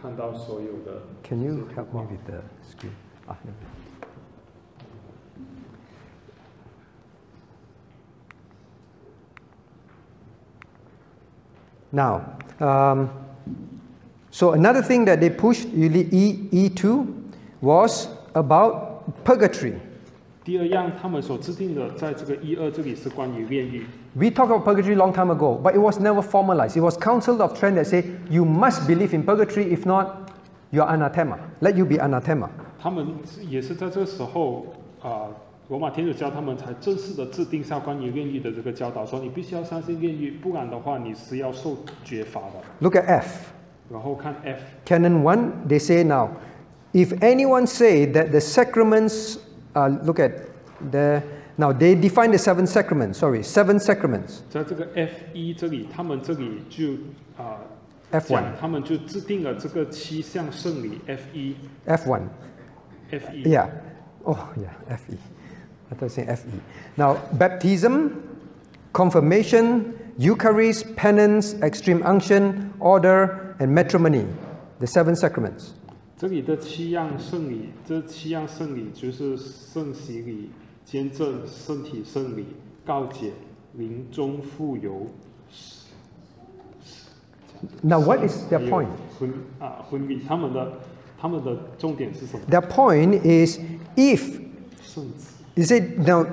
[0.00, 2.92] 是让我们呃看到所有的 Can you help me with the screen?
[3.26, 3.52] Ah, no.
[11.92, 13.10] Now, um,
[14.30, 17.06] so another thing that they pushed really E E2
[17.60, 19.78] was about purgatory.
[20.46, 23.86] 第二样，他们所制定的，在这个一二这里是关于炼狱。
[24.14, 26.76] We talked about purgatory long time ago, but it was never formalized.
[26.76, 30.32] It was Council of Trent that said you must believe in purgatory, if not,
[30.72, 31.38] you're anathema.
[31.60, 32.48] Let you be anathema.
[32.80, 33.06] 他们
[33.48, 34.66] 也是在这个时候
[35.00, 35.30] 啊、
[35.68, 42.60] 罗马天主教他们才正式的制定下关于炼狱的这个教导，说你必须要相信炼狱，不然的话你是要受绝罚的。
[42.80, 43.52] Look at F.
[43.90, 46.30] 然后看 F， Canon 1, they say now,
[46.92, 49.36] if anyone say that the sacraments,
[49.76, 50.32] uh, look at
[50.90, 51.22] the,
[51.58, 54.42] now they define the seven sacraments, sorry, seven sacraments.
[54.50, 56.92] 在这个 F 一这里，他们这里就
[57.42, 57.60] 啊、
[58.12, 61.56] F1 讲他们就制定了这个七项圣礼 F 一
[61.86, 62.20] F1.
[63.10, 63.68] F 一 Yeah.
[64.24, 65.18] Oh, yeah, FE.
[65.90, 66.60] I thought saying FE.
[66.96, 68.22] Now, baptism,
[68.92, 74.24] confirmation, Eucharist, penance, extreme unction, order, and matrimony.
[74.78, 75.74] The seven sacraments.
[76.17, 80.49] 这里的七样圣礼，这七样圣礼就是圣洗礼、
[80.83, 82.47] 见证、圣体圣礼、
[82.83, 83.33] 告解、
[83.73, 85.05] 临终复游。
[87.83, 88.87] 这样 Now, what is their point?
[89.19, 90.73] 婚啊婚礼，他们的
[91.19, 93.59] 他们的重点是什么？Their point is
[93.95, 94.39] if
[94.81, 95.35] 圣子。
[95.53, 96.25] you say now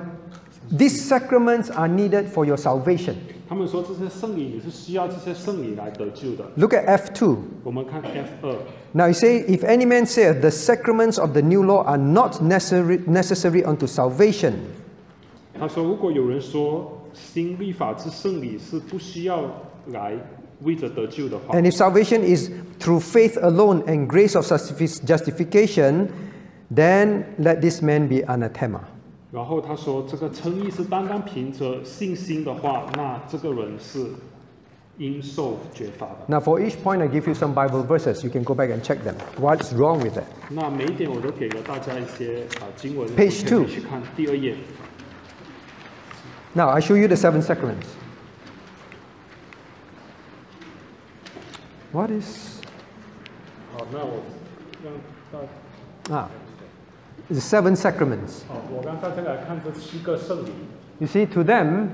[0.71, 3.15] these sacraments are needed for your salvation.
[3.48, 6.44] 他们说这些圣礼你是需要这些圣礼来得救的。
[6.56, 7.36] Look at F2.
[7.64, 8.54] 我们看 F 二，
[8.92, 12.40] Now you say, if any man saith the sacraments of the new law are not
[12.42, 14.52] necessary, necessary unto salvation,
[15.58, 19.42] 他说如果有人说新律法之圣礼是不需要
[19.88, 20.12] 来
[20.62, 26.08] 为着得救的话， and if salvation is through faith alone and grace of justifi- justification,
[26.72, 28.80] then let this man be anathema.
[29.35, 34.07] 然后他说这个称义是单单凭着信心的话，那这个人是
[34.97, 36.25] 应受绝罚的。
[36.29, 38.23] Now, for each point, I give you some Bible verses.
[38.23, 39.15] You can go back and check them.
[39.37, 40.23] What's wrong with that?
[40.49, 44.55] 那每一点我都给了大家一些啊经文 Page 你可以 two 去看第二页。
[46.53, 47.87] Now, I show you the seven sacraments.
[51.91, 52.61] What is
[53.73, 54.23] 好，那我
[54.81, 54.93] 让
[55.29, 55.39] 大
[56.15, 56.27] ah
[57.28, 58.42] the seven sacraments?
[58.48, 60.50] 好，我让大家来看这七个圣礼。
[60.98, 61.88] You see, to them,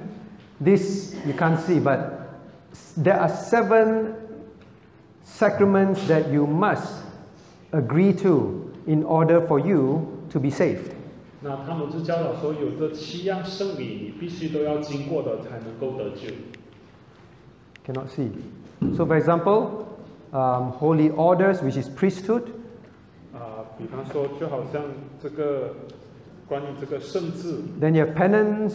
[0.60, 1.98] this you can't see, but
[2.96, 4.14] there are seven
[5.24, 7.02] sacraments that you must
[7.72, 10.92] agree to in order for you to be saved.
[11.42, 16.32] 那他们就教导说，有这七样圣礼，你必须都要经过的，才能够得救。
[17.86, 18.30] Cannot see.
[18.96, 19.86] So, for example,
[20.32, 22.59] um, holy orders, which is priesthood, 啊，
[23.80, 24.82] 比方说，就好像
[25.22, 25.74] 这个
[26.48, 28.74] 关于这个圣制， then you have penance,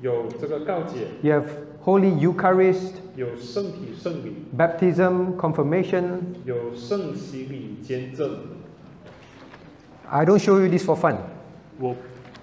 [0.00, 1.44] 有这个告解， you have
[1.84, 6.04] holy Eucharist, 有圣体圣礼， baptism, confirmation.
[6.44, 8.30] 有圣洗礼见证。
[10.08, 11.16] I don't show you this for fun.
[11.78, 11.94] 我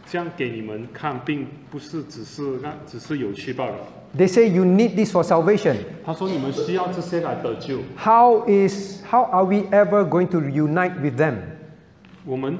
[0.06, 3.76] 这样给你们看，并不是只是让只是有趣罢了。
[4.16, 5.76] They say you need this for salvation.
[6.06, 7.80] 他说你们需要这些来得救。
[7.98, 11.36] How is how are we ever going to unite with them?
[12.28, 12.58] 我们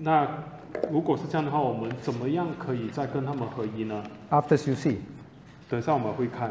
[0.00, 0.26] 那
[0.90, 4.02] 如果是这样的话，我们怎么样可以再跟他们合一呢？
[4.30, 4.96] After you see.
[5.68, 6.50] 等一下我们会看，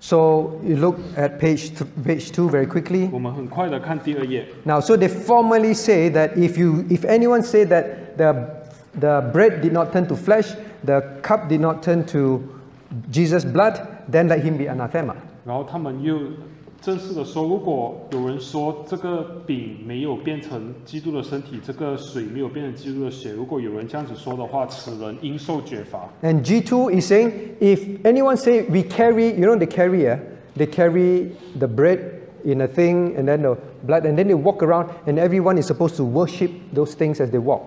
[0.00, 3.08] So you look at page th- page two very quickly.
[3.12, 4.46] 我们很快的看第二页。
[4.64, 8.34] Now, so they formally say that if you if anyone say that the
[8.98, 10.54] the bread did not turn to flesh,
[10.84, 12.42] the cup did not turn to
[13.10, 13.80] Jesus' blood,
[14.10, 15.14] then let him be anathema.
[15.44, 16.18] 然后他们又
[16.79, 26.07] 正式的说，如果有人说这个饼没有变成基督的身体，这个水没有变成基督的血，如果有人这样子说的话，此人应受绝罚。
[26.21, 30.19] And G two is saying if anyone say we carry, you know they carry, eh?
[30.55, 31.99] they carry the bread
[32.45, 35.65] in a thing and then the blood and then they walk around and everyone is
[35.65, 37.61] supposed to worship those things as they walk.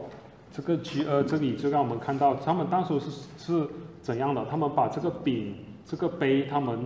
[0.53, 3.69] 这个 G 呃，这里就让我们看到他们当时是是
[4.01, 5.55] 怎样的，他们把这个饼、
[5.85, 6.79] 这个杯，他们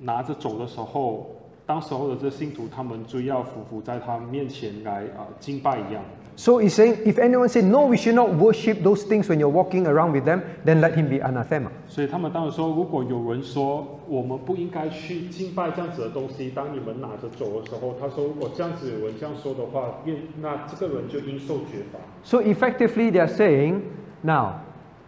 [0.00, 1.30] 拿着走的时候，
[1.65, 6.03] 当时候的这信徒，他们就要匍匐在他面前来啊、敬拜一样。
[6.39, 9.49] So he's saying if anyone say no, we should not worship those things when you're
[9.49, 11.71] walking around with them, then let him be anathema.
[11.87, 21.97] 所以他们当时说，如果有人说我们不应该去敬拜这样子的东西，当你们拿着走的时候，他说如果这样子有人这样说的话，愿那这个人就应受绝罚。
[22.23, 23.81] So effectively, they are saying,
[24.21, 24.59] now,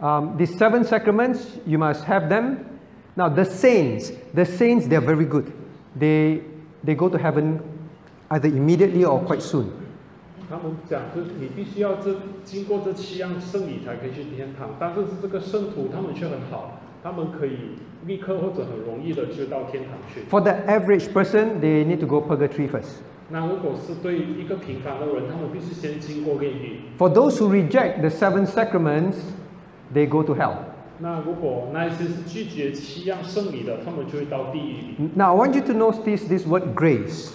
[0.01, 2.57] um, these seven sacraments, you must have them.
[3.15, 5.51] Now, the saints, the saints, they are very good.
[5.99, 6.41] They,
[6.85, 7.59] they go to heaven
[8.29, 9.65] either immediately or quite soon.
[10.49, 20.21] 他们讲，就是你必须要这经过这七样圣礼才可以去天堂，但是这个圣徒他们却很好，他们可以立刻或者很容易的就到天堂去。
[20.29, 23.01] For the average person, they need to go purgatory first.
[23.29, 26.79] 那如果是对一个平凡的人，他们必须先经过炼狱。
[26.97, 29.17] For those who reject the seven sacraments,
[29.93, 30.55] they go to hell.
[30.99, 35.09] 那如果那一些是拒绝七样圣礼的，他们就会到地狱里。
[35.15, 37.31] Now, I want you to notice this word grace.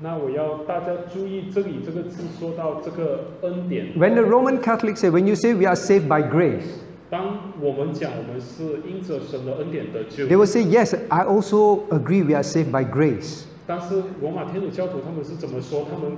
[0.00, 3.86] 那我要大家注意，这里这个字说到这个恩典。
[3.96, 10.36] When the Roman Catholics say, when you say we are saved by grace, 当我们讲我们是因着神的恩典得救， they
[10.36, 13.44] will say, yes, I also agree we are saved by grace.
[13.66, 15.86] 但是罗马天主教徒他们是怎么说？
[15.90, 16.12] 他们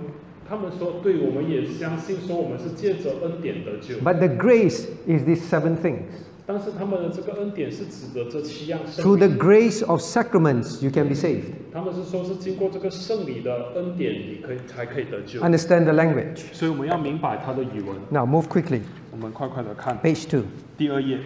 [0.50, 6.02] 他们说，对，我们也相信说我们是借着恩典得救， But the grace is these seven things.
[6.48, 9.34] 但是他们的这个恩典是指的这七样圣 Through the 礼。
[9.34, 11.42] grace of sacraments, you can be saved.
[11.72, 15.40] 他们是说是经过这个圣礼的恩典，你可以才可以得救。
[15.40, 16.42] Understand the language.
[16.52, 17.96] 所以我们要明白它的语文。
[18.10, 18.82] Now, move quickly.
[19.10, 20.44] 我们快快的看 Page two.
[20.78, 21.18] 第二页。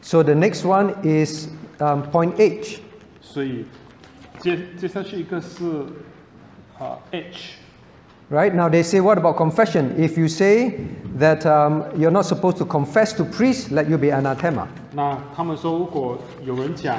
[0.00, 1.48] So the next one is
[1.80, 2.78] um, point H.
[3.20, 3.64] 所以
[4.38, 5.64] 接接下去一个是
[6.78, 7.56] 啊 H。
[8.30, 8.54] Right?
[8.54, 9.94] Now, they say, what about confession?
[10.02, 10.78] If you say
[11.18, 14.66] that um, you're not supposed to confess to priests, let you be anathema.
[14.94, 16.98] 那他们说，如果有人讲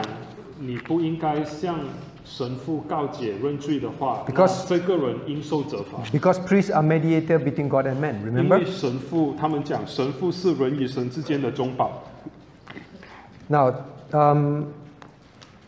[0.60, 1.80] 你不应该向
[2.24, 6.04] 神父告解认罪的话， Because- 那这个人应受责罚。
[6.12, 8.60] Because priests are mediator between God and man, 因 remember?
[8.60, 12.04] 为神父他们讲，神父是人与神之间的中保。
[13.48, 13.74] Now,
[14.12, 14.66] um,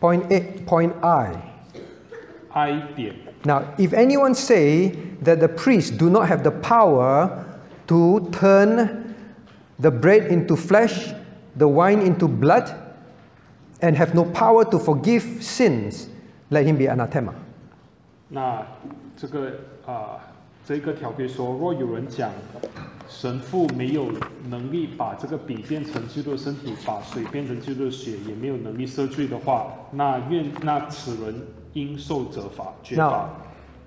[0.00, 1.34] point eight, point I.
[2.52, 3.14] I 点，
[3.44, 4.90] Now, if anyone say
[5.22, 7.44] that the priests do not have the power
[7.86, 9.14] to turn
[9.78, 11.12] the bread into flesh,
[11.56, 12.70] the wine into blood,
[13.80, 16.08] and have no power to forgive sins,
[16.50, 17.32] let him be anathema.
[18.28, 18.66] 那
[19.16, 19.52] 这个
[19.86, 20.18] 啊、
[20.66, 22.30] 这个条规说，若有人讲
[23.08, 24.10] 神父没有
[24.48, 31.40] 能力把这个笔变成基督的身体，把水变成基督的血，也没有能力赦罪的话，那愿那此人
[31.73, 33.25] 应受责罚，绝罚 Now,。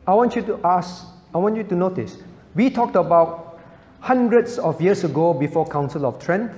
[0.07, 2.17] I want you to ask, I want you to notice,
[2.55, 3.59] we talked about
[4.01, 6.51] hundreds of years ago before Council of Trent.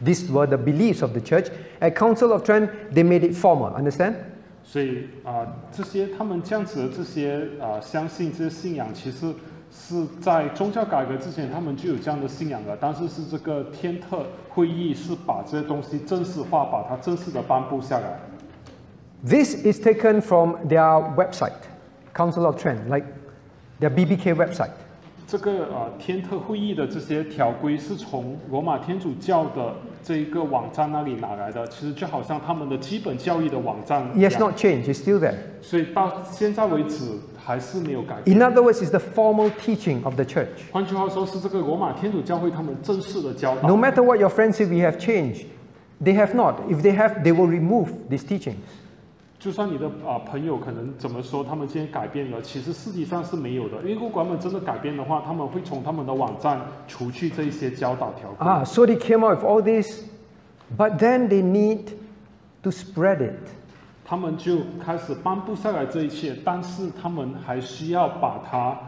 [0.00, 1.48] These were the beliefs of the church.
[1.80, 4.14] At Council of Trent, they made it formal, understand?
[4.64, 9.34] 所以啊、这些他们这样子的这些啊、相信这些信仰，其实
[9.72, 12.76] 是在宗教改革之前，他们就有这样的信仰了。
[12.80, 18.20] 但是是这个天特会议是把这些东西正式化，把它正式的颁布下来。
[19.23, 21.65] This is taken from their website,
[22.13, 23.05] Council of Trent, like
[23.79, 24.71] their BBK website.
[25.25, 34.39] 这个呃天特会议的这些条规是从罗马天主教的这一个网站那里拿来的，其实就好像他们的基本教义的网站一 It has 样。
[34.39, 35.35] not changed, it's still there.
[35.61, 37.03] 所以到现在为止
[37.35, 38.37] 还是没有改变。
[38.37, 40.47] In other words, it's the formal teaching of the church.
[40.71, 43.67] 换句话说，是这个罗马天主教会他们正式的教导。
[43.67, 45.47] No matter what your friends say, we have changed.
[46.01, 46.61] They have not.
[46.69, 48.55] If they have, they will remove these teachings.
[49.42, 53.78] 就算你的啊、朋友可能怎么说，他们今天改变了，其实实际上是没有的。
[53.78, 58.46] 因为如果他们真的改变的话，他们会从他们的网站除去这一些教导条规。
[58.46, 60.04] Ah, so they came out with all this,
[60.78, 61.88] but then they need
[62.62, 63.50] to spread it.
[64.04, 68.78] 他们就开始颁布下来这一切，但是他们还需要把它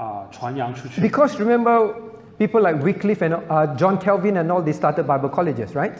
[0.00, 1.00] 啊、传扬出去。
[1.00, 1.92] Because remember,
[2.38, 5.94] people like Wycliffe and uh, John Calvin and all, they started Bible colleges, right?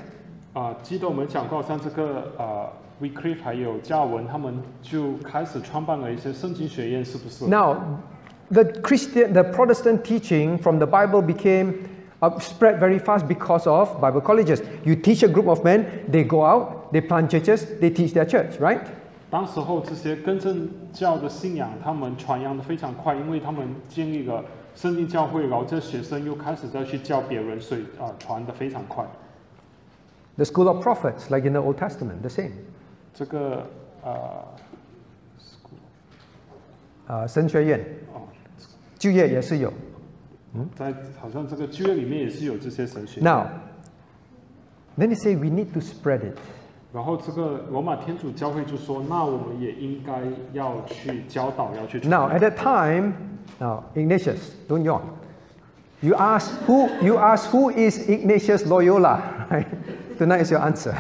[0.53, 2.71] 啊、记得我们讲过，像这个啊
[3.01, 7.77] Wycliffe 还有嘉文他们就开始创办了一些圣经学院，是不是？Now,
[8.51, 11.75] the Christian, the Protestant teaching from the Bible became
[12.21, 14.63] uh, spread very fast because of Bible colleges.
[14.85, 18.25] You teach a group of men, they go out, they plant churches, they teach their
[18.25, 18.81] church, right?
[19.29, 24.43] 当时候这些更正教的信仰，他们传扬的非常快，因为他们建立了
[24.75, 29.05] 圣经教会，然后这学生又开始再去教别人，所以啊、呃、传的非常快。
[30.37, 32.53] The school of prophets, like in the Old Testament, the same.
[33.16, 33.66] 这个
[34.04, 34.46] 呃
[37.10, 37.78] Uh, 神学院,
[38.14, 38.22] 哦，
[38.98, 39.74] 就业也是有.
[40.74, 43.20] 在好像这个剧院里面也是有这些神学。
[43.20, 43.48] Now,
[44.98, 46.38] then they say we need to spread it.
[46.94, 50.22] 然后这个罗马天主教会就说，那我们也应该
[50.54, 53.14] 要去教导，要去传 Now, at that time,
[53.60, 55.02] now Ignatius, don't yawn.
[56.00, 59.68] You ask who you ask who is Ignatius Loyola, right?
[60.18, 60.96] Tonight is your answer.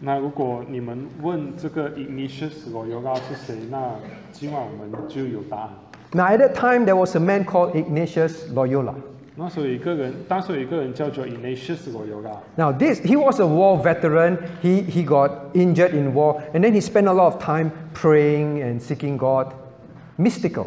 [0.00, 3.94] 那如果你们问这个 Ignatius Loyola 是谁，那
[4.32, 5.68] 今晚我们就有答案。
[6.12, 8.94] Now, at that time, there was a man called Ignatius Loyola.
[9.34, 12.36] 那时候有一个人，当时有一个人叫做 Ignatius Loyola。
[12.56, 14.36] Now, this he was a war veteran.
[14.60, 18.60] He he got injured in war, and then he spent a lot of time praying
[18.62, 19.54] and seeking God,
[20.18, 20.66] mystical.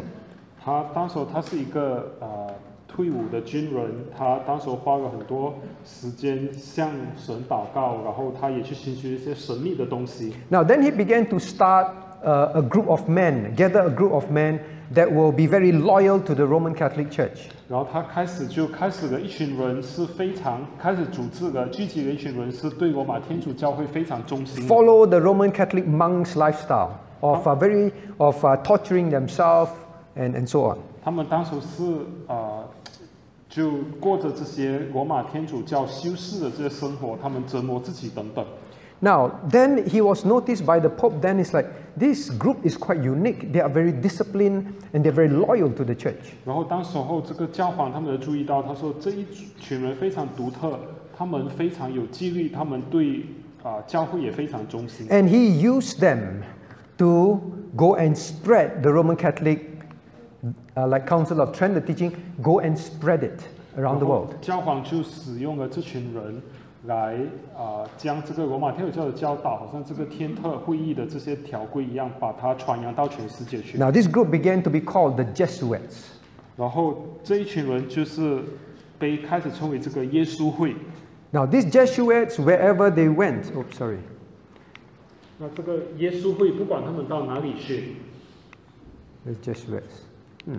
[0.64, 2.52] 他当时候他是一个呃
[2.90, 5.54] 退伍的军人，他当时候花了很多
[5.84, 10.32] 时间向神祷告，然后他也去寻求一些神秘的东西。
[10.48, 11.88] Now, then he began to start
[12.24, 14.60] uh, a group of men, gather a group of men
[14.94, 17.50] that will be very loyal to the Roman Catholic Church.
[17.68, 24.72] 然后他开始就开始了一群人是非常开始组织了聚集了一群人是对罗马天主教会非常忠心的。
[24.72, 29.70] follow the Roman Catholic monks' lifestyle of uh, very of uh, torturing themselves
[30.16, 30.78] and, and so on.
[31.02, 31.84] 他们当时是
[32.28, 32.64] 呃
[33.50, 33.70] 就
[34.00, 38.44] 过着这些罗马天主教修士的这些生活，他们折磨自己等等。
[38.98, 41.20] Now, then he was noticed by the Pope.
[41.20, 41.68] Then it's like
[41.98, 43.52] this group is quite unique.
[43.52, 46.32] They are very disciplined and they're very loyal to the church.
[46.46, 49.26] 然后当时候这个教皇他们就注意到，他说这一
[49.60, 50.78] 群人非常独特，
[51.14, 53.26] 他们非常有纪律，他们对
[53.62, 55.06] 啊、教会也非常忠心。
[55.08, 56.42] And he used them
[56.96, 57.40] to
[57.76, 59.58] go and spread the Roman Catholic,
[60.76, 62.12] uh, like Council of Trent, the teaching,
[62.42, 63.42] go and spread it
[63.76, 64.34] around the 然后 world.
[64.40, 66.42] 教皇就使用了这群人
[66.84, 67.16] 来
[67.56, 73.76] 啊、将这个罗马天主教的教导，好像这个天特会议的这些条规一样，把它传扬到全世界去。
[73.76, 76.04] Now, this group began to be called the Jesuits.
[76.56, 78.42] 然后这一群人就是
[78.98, 80.76] 被开始称为这个耶稣会。
[81.32, 83.98] Now, these Jesuits, wherever they went, oh, sorry.
[85.38, 87.96] 那这个耶稣会不管他们到哪里去，
[89.24, 90.04] The Jesuits.
[90.44, 90.58] Hmm.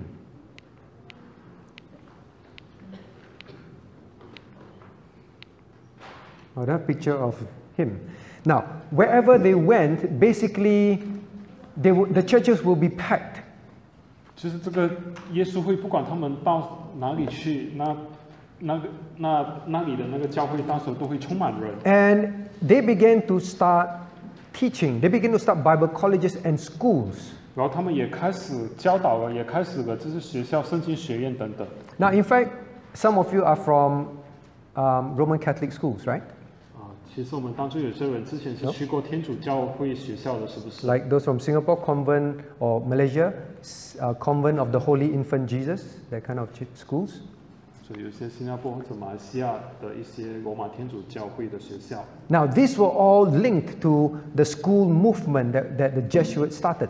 [6.56, 7.36] Another picture of
[7.78, 7.99] him.
[8.44, 11.03] Now, wherever they went, basically,
[11.76, 13.44] they w- the churches will be packed.
[14.36, 14.90] 就是这个
[15.34, 17.95] 耶稣会不管他们到哪里去，那
[18.60, 21.74] 那个那那里的那个教会到时候都会充满人。
[21.84, 22.34] And
[22.65, 23.90] they began to start
[24.53, 24.99] teaching.
[24.99, 27.34] They began to start Bible colleges and schools.
[27.56, 31.68] 然后他们也开始教导了，也开始了，这是学校、圣经学院等等。
[31.98, 32.49] Now, in fact,
[32.94, 34.07] some of you are from
[34.76, 36.22] um, Roman Catholic schools, right?
[36.76, 40.86] 啊，其实我们当中有些人之前是去过天主教会学校的，是不是？
[40.86, 43.34] Like those from Singapore Convent or Malaysia,
[43.64, 47.22] s- uh, Convent of the Holy Infant Jesus, that kind of ch- schools.
[47.88, 52.03] 所以有些新加坡或者马来西亚的一些罗马天主教会的学校。
[52.28, 56.90] Now, these were all linked to the school movement that, that the Jesuits started.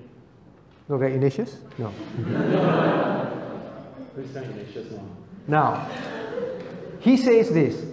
[0.88, 1.56] Look at Ignatius?
[1.78, 1.90] No.
[4.14, 5.04] 会像你的学生吗？
[5.48, 5.78] Now,
[7.00, 7.84] he says this.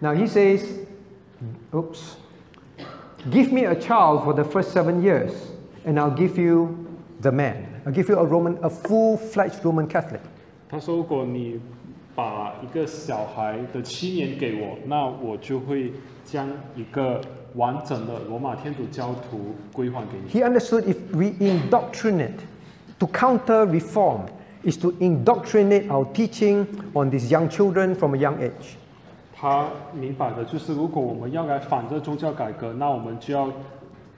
[0.00, 0.62] Now, he says,
[1.72, 2.16] oops,
[3.30, 5.32] give me a child for the first seven years,
[5.86, 6.76] and I'll give you
[7.22, 7.66] the man.
[7.86, 10.20] I'll give you a Roman, a full-fledged Roman Catholic.
[10.68, 11.60] 他说：“如果你
[12.14, 15.92] 把一个小孩的七年给我，那我就会
[16.28, 17.20] 将一个
[17.54, 20.30] 完整的罗马天主教徒归还给你。
[20.30, 22.40] He understood if we indoctrinate,
[22.98, 24.22] to counter reform,
[24.64, 28.76] is to indoctrinate our teaching on these young children from a young age.
[29.36, 33.50] 他明白的就是，如果我们要来反这宗教改革，那我们就要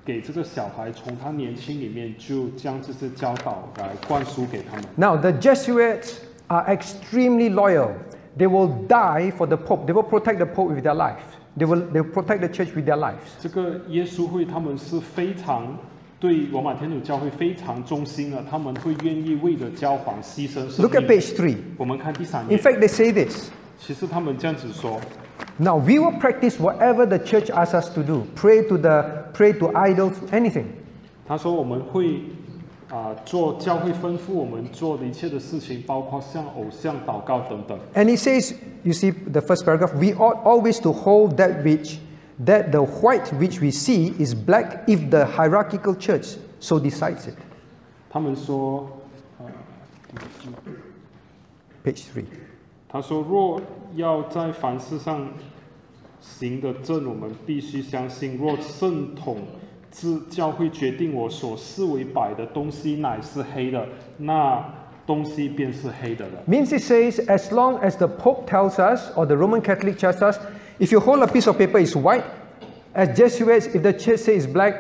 [0.04, 4.84] 给这个小孩从他年轻里面就将这些教导来灌输给他们。
[4.96, 7.90] Now, the Jesuits are extremely loyal.
[8.38, 9.86] They will die for the Pope.
[9.86, 11.16] They will protect the Pope with their life.
[11.58, 13.16] They will, they will protect the church with their lives.
[13.40, 15.78] 这个耶稣会他们是非常
[16.20, 21.08] 对罗马天主教会非常忠心的，他们会愿意为了教皇牺牲生 Look at 命。
[21.08, 21.56] page 3.
[21.78, 25.00] 我们看第三 In 页， fact, they say this 其实他们这样子说。
[25.58, 29.52] Now, we will practice whatever the church asks us to do pray to, the, pray
[29.54, 30.66] to idols, anything.
[31.26, 32.20] 他说我们会
[32.90, 37.76] 啊、做教会吩咐我们做的一切的事情，包括向偶像祷告等等。
[37.94, 41.98] And he says, you see the first paragraph, we ought always to hold that which,
[42.44, 47.34] that the white which we see is black if the hierarchical church so decides it.
[48.08, 48.88] 他们说，
[49.38, 49.46] 呃，
[51.84, 52.24] Page 3.
[52.88, 53.60] 他说若
[53.96, 55.28] 要在凡事上
[56.20, 59.38] 行得正，我们必须相信，若圣统
[59.91, 63.85] 之教会决定我所视为白的东西乃是黑的，
[64.17, 64.63] 那
[65.05, 66.43] 东西便是黑的了。
[66.47, 70.39] Means it says, as long as the Pope tells us, or the Roman Catholic tells us,
[70.79, 72.23] if you hold a piece of paper, it's white.
[72.93, 74.73] As Jesuits, if the church says it's black,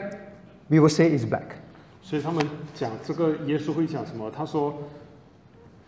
[0.69, 1.57] we will say it's black.
[2.01, 4.31] 所以他们讲这个耶稣会讲什么？
[4.31, 4.73] 他说，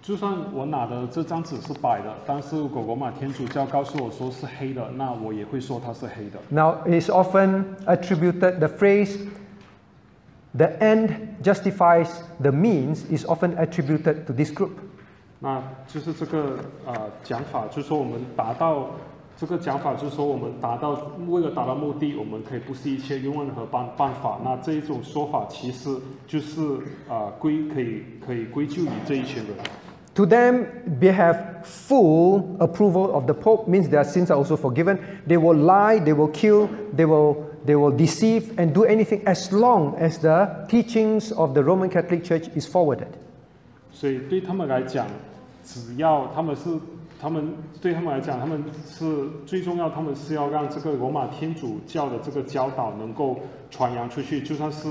[0.04, 6.38] 就算我拿的这张纸是白的，但是如果罗马天主教告诉我说是黑的，那我也会说它是黑的。
[6.50, 9.18] Now, it's often attributed, the phrase,
[10.54, 11.10] the end
[11.42, 12.10] justifies
[12.42, 14.72] the means, is often attributed to this group.
[15.40, 16.94] 那就是这个呃
[17.24, 18.90] 讲法，就是说我们达到
[19.38, 21.00] 这个讲法，就是说我们达到
[21.30, 24.38] 为了达到目的，我们可以不惜一切用任何办办法。
[24.44, 25.98] 那这一种说法其实
[26.28, 26.62] 就是
[27.08, 29.56] 呃归可以可以归咎于这一群人。
[30.15, 30.67] To them,
[30.99, 34.99] they have full approval of the Pope, means their sins are also forgiven.
[35.29, 39.53] They will lie, they will kill, they will, they will deceive, and do anything as
[39.53, 43.07] long as the teachings of the Roman Catholic Church is forwarded.
[43.93, 45.07] 所以对他们来讲，
[45.63, 46.69] 只要他们是
[47.21, 53.39] 他们对他们来讲，他们是最重要，他们是要让这个罗马天主教的这个教导能够
[53.71, 54.89] 传扬出去，就算是。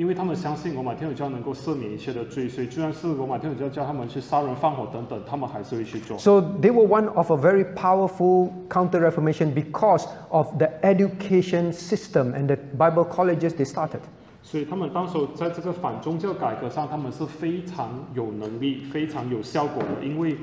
[0.00, 6.16] 因为他们相信罗马天主教能够赦免一切的罪，所以就算是罗马天主教叫他们去杀人放火等等，他们还是会去做。
[6.16, 12.46] So they were one of a very powerful counter reformation because of the education system and
[12.46, 14.00] the Bible colleges they started.
[14.42, 20.34] 所以他们当时候在这个反宗教改革上，他们是非常有能力、非常有效果的，因为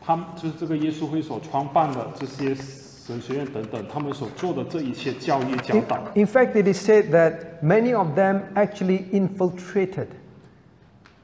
[0.00, 2.54] 他们就是这个耶稣会所创办的这些
[3.04, 10.06] 神学院等等，他们所做的这一切教育教导，in fact, it is said that many of them actually infiltrated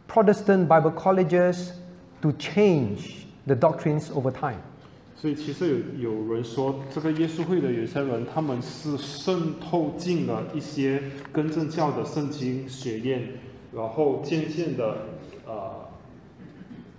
[0.08, 1.74] Protestant Bible colleges
[2.20, 4.56] to change the doctrines over time.
[5.14, 11.00] 所以其实有有人说，这个耶稣会的有些人，他们是渗透进了一些
[11.30, 13.22] 更正教的圣经学院，
[13.72, 14.96] 然后渐渐的
[15.46, 15.88] 呃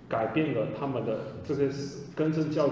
[0.08, 1.68] 改变了他们的这个
[2.14, 2.68] 更正教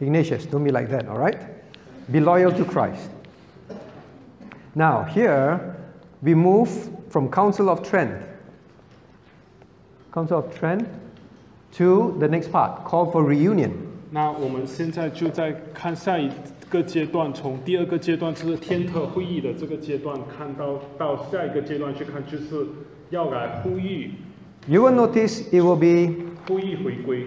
[0.00, 1.38] Ignatius, don't be like that, all right?
[2.10, 3.10] Be loyal to Christ.
[4.74, 5.76] Now, here
[6.22, 6.68] we move
[7.08, 8.10] from Council of Trent,
[10.12, 10.86] Council of Trent,
[11.72, 13.72] to the next part, called for reunion.
[14.10, 16.30] 那我们现在就在看下一
[16.68, 22.66] 个阶段，从第二个阶段就是天特会议的这个阶段，看到到下一个阶段去看，就是
[23.10, 24.10] 要来呼吁
[24.68, 26.14] You will notice it will be
[26.46, 27.26] 呼吁回归。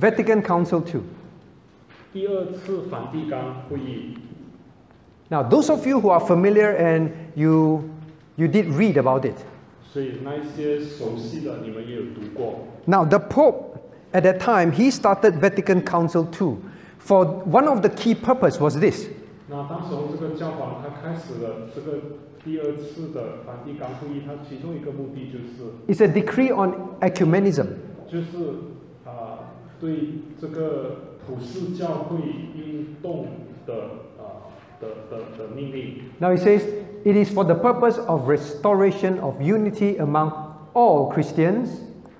[0.00, 1.00] Vatican Council II.
[2.12, 4.14] 第二次梵蒂冈会议。
[5.28, 7.84] Now, those of you who are familiar and you,
[8.36, 9.36] you did read about it.
[9.92, 12.66] 所以那一些熟悉的，你们也有读过。
[12.86, 13.78] Now, the Pope
[14.12, 16.56] at that time, he started Vatican Council II.
[16.98, 19.08] For one of the key purpose was this.
[19.48, 21.98] 那当时候这个教皇他开始了这个
[22.44, 27.66] 第二次的梵蒂冈会议，它其中一个目的就是 It's a decree on ecumenism.
[28.06, 28.54] 就是啊、
[29.80, 32.18] 对这个普世教会
[32.56, 33.26] 运动
[33.66, 33.74] 的
[34.18, 34.48] 啊、
[34.80, 35.94] 的的的命令。
[36.18, 36.62] Now it says,
[37.04, 40.32] it is for the purpose of restoration of unity among
[40.74, 41.68] all Christians.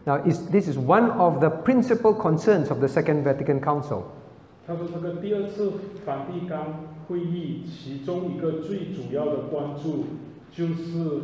[0.05, 4.03] Now, is, this is one of the principal concerns of the Second Vatican Council.
[4.67, 5.73] 他说这个第二次
[6.05, 10.07] 梵蒂冈会议，其中一个最主要的关注
[10.51, 11.21] 就是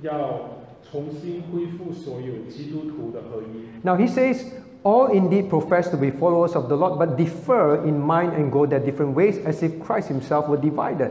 [0.00, 3.86] 要重新恢复所有基督徒的合一。
[3.86, 4.44] Now, he says,
[4.84, 8.66] all indeed profess to be followers of the Lord, but differ in mind and go
[8.66, 11.10] their different ways, as if Christ himself were divided.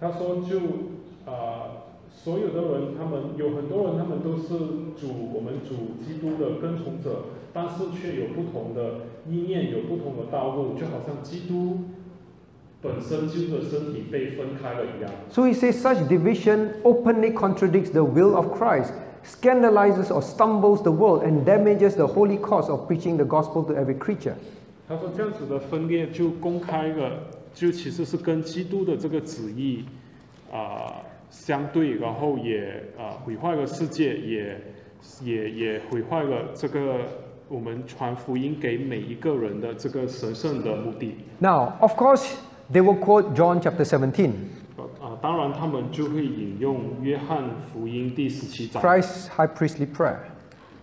[0.00, 0.58] 他说就
[1.24, 4.48] 呃，所有的人，他们有很多人，他们都是
[4.98, 11.78] 主我们主基督的跟从者，但是却有不同的意念，有不同的道路，就好像基督
[12.82, 15.10] 本身基督的身体被分开了一样。
[15.30, 18.92] So he says, such division openly contradicts the will of Christ,
[19.23, 23.73] Scandalizes or stumbles the world, and damages the holy cause of preaching the gospel to
[23.73, 24.35] every creature.
[24.87, 27.11] 他说这样子的分裂就公开了，
[27.53, 29.85] 就其实是跟基督的这个旨意
[30.51, 34.61] 啊、相对，然后也啊、毁坏了世界，也
[35.23, 36.95] 也也毁坏了这个
[37.47, 41.15] 我们传福音给每一个人的这个神圣的目的。
[41.39, 42.35] Now, of course,
[42.71, 44.31] they will quote John chapter 17,
[45.01, 50.17] 啊、当然他们就会引用约翰福音第十七章，Christ's high priestly prayer.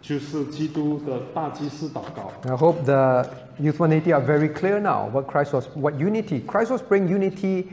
[0.01, 2.33] 就是基督的大祭司祷告。
[2.45, 3.29] I hope the
[3.61, 6.41] Youth 180 are very clear now what Christ was, what unity.
[6.47, 7.67] Christ was bringing unity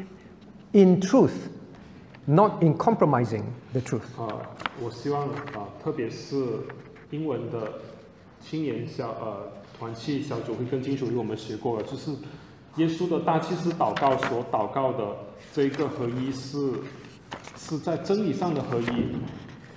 [0.73, 1.49] in truth,
[2.25, 3.43] not in compromising
[3.73, 4.03] the truth.
[4.17, 4.41] 啊、
[4.81, 6.35] 我希望啊、特别是
[7.11, 7.73] 英文的
[8.41, 12.11] 青年小呃团契小组会更清楚，因为我们学过了，就是
[12.77, 15.05] 耶稣的大祭司祷告所祷告的
[15.53, 16.71] 这一个合一是
[17.57, 19.15] 是在真理上的合一。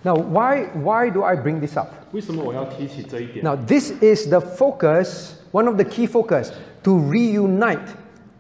[0.03, 1.89] Now, why, why do I bring this up?
[2.13, 6.51] 为什么我要提起这一点？Now, this is the focus, one of the key focus,
[6.85, 7.89] to reunite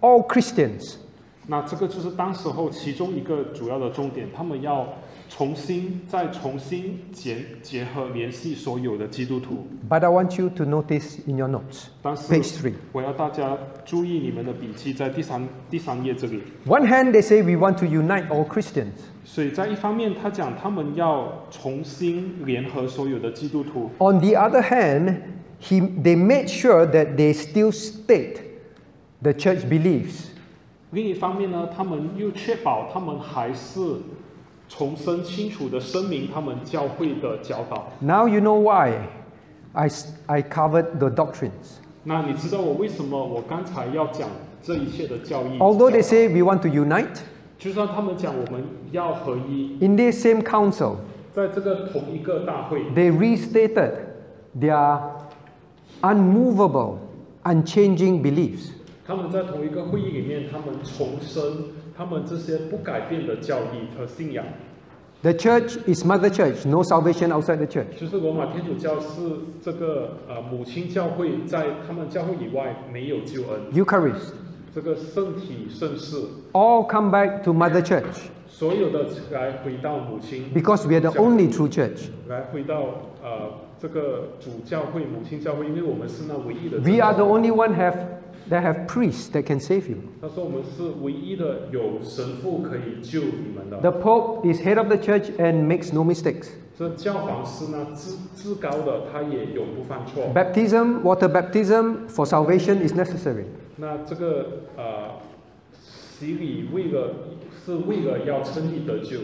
[0.00, 0.96] all Christians.
[1.46, 4.86] 那这个就是当时候其中一个主要的重点，他们要
[5.29, 9.67] 重新再重新结结合联系所有的基督徒。
[9.89, 12.73] But I want you to notice in your notes, 但是 page three.
[12.91, 16.41] 我要大家注意你们的笔记，在第三第三页这里。
[16.67, 18.91] One hand, they say we want to unite all Christians.
[19.25, 25.17] 所以在一方面，他讲他们要重新联合所有的基督徒； On the other hand,
[25.61, 28.37] he, they made sure that they still state
[29.21, 30.27] the church beliefs.
[30.91, 33.79] 另一方面呢，他们又确保他们还是
[34.69, 37.91] 重申清楚的声明他们教会的教导。
[37.99, 38.93] Now you know why
[39.73, 41.79] I, s- I covered the doctrines.
[42.03, 44.29] 那你知道我为什么我刚才要讲
[44.61, 45.57] 这一切的教义？
[45.59, 47.19] Although they 教导 say we want to unite,
[47.57, 50.95] 就算他们讲我们要合一， in this same council,
[51.33, 53.91] 在这个同一个大会， they restated
[54.59, 54.99] their
[56.01, 56.97] unmovable,
[57.43, 58.69] unchanging beliefs.
[59.05, 61.41] 他们在同一个会议里面，他们重申
[61.97, 64.45] 他们这些不改变的教义和信仰。
[65.21, 67.97] The church is mother church, no salvation outside the church.
[67.97, 69.21] 就是罗马天主教是
[69.61, 73.61] 这个呃母亲教会，在他们教会以外没有救恩。
[73.73, 74.33] Eucharist.
[74.75, 76.17] 这个圣体圣事，
[76.51, 82.09] All come back to mother church 所有的来回到母亲， because we are the only true church.
[82.27, 82.83] 来回到
[83.21, 86.79] 呃这个主教会、母亲教会，因为我们是那唯一的。
[86.79, 87.95] We are the only one have
[88.49, 89.97] that have priests that can save you.
[90.21, 93.77] 他说我们是唯一的有神父可以救你们的。
[93.79, 96.49] The Pope is head of the church and makes no mistakes.
[96.77, 100.23] 这教皇是呢至至高的，他也永不犯错。
[100.33, 103.45] Baptism, water baptism for salvation is necessary.
[103.77, 104.45] 那这个
[104.75, 105.11] 呃
[105.71, 107.13] 洗礼为了
[107.63, 109.19] 是为了要称义得救。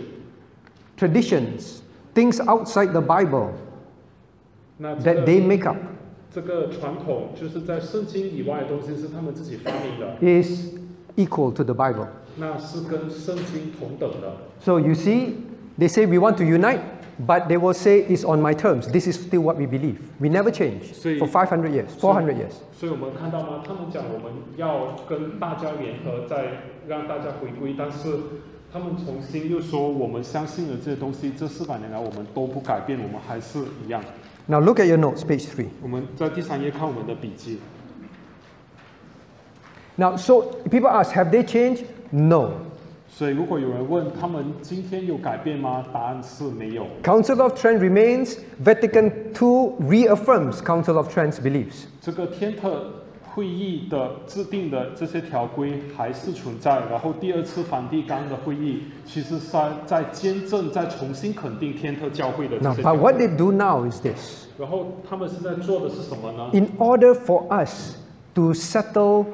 [0.98, 1.80] Traditions,
[2.14, 3.49] things outside the Bible
[4.78, 5.78] 那这 that 个 they make up
[6.35, 10.74] 这个传统就是在圣经以外的东西是他们自己发明的，is
[11.16, 12.06] equal to the Bible.
[12.36, 14.32] 那是跟圣经同等的。
[14.61, 15.35] So you see,
[15.78, 16.81] they say we want to unite,
[17.24, 18.89] but they will say it's on my terms.
[18.90, 19.98] This is still what we believe.
[20.19, 22.55] We never change So you- for 500 years, 400 years.
[22.77, 23.62] 所以我们看到吗？
[23.65, 28.09] 他们讲我们要跟大家联合，再让大家回归，但是
[28.73, 34.02] 他们重新又说我们相信的这些东西，这四百年来我们都不改变，我们还是一样。
[34.48, 35.68] Now look at your notes, page 3.
[35.82, 37.60] 我们在第三页看我们的笔记。
[39.95, 41.84] Now, so people ask, have they changed?
[42.11, 42.53] No.
[43.10, 45.84] 所以如果有人问他们今天有改变吗？
[45.91, 46.88] 答案是没有。
[47.03, 48.38] Council of Trent remains.
[48.64, 51.86] Vatican II reaffirms Council of Trent's beliefs.
[52.02, 52.86] 这个天特
[53.35, 63.16] 会议的制定的这些条规还是存在，然后第二次梵蒂冈的会议其实是在在监证、在重新肯定天特教会的这 Now, 些 but what。
[63.16, 64.47] they do now is this.
[64.56, 67.97] 然后他们是在做的是什么呢？In order for us
[68.35, 69.27] to settle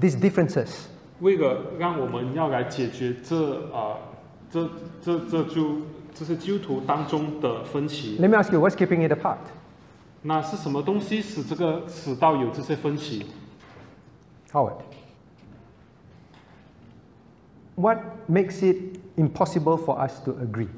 [0.00, 0.86] these differences,
[1.20, 3.98] 为了让我们要来解决这啊、
[4.50, 4.68] 这
[5.00, 5.76] 这这就
[6.12, 9.36] 这些基督徒当中的分歧，let me ask you, what's keeping it apart?
[10.22, 13.24] 那是什么东西使这个使到有这些分歧？
[14.53, 14.83] Howard.
[17.75, 20.69] What makes it impossible for us to agree?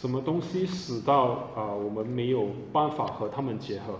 [0.00, 3.98] 什么东西使到啊、我们没有办法和他们结合？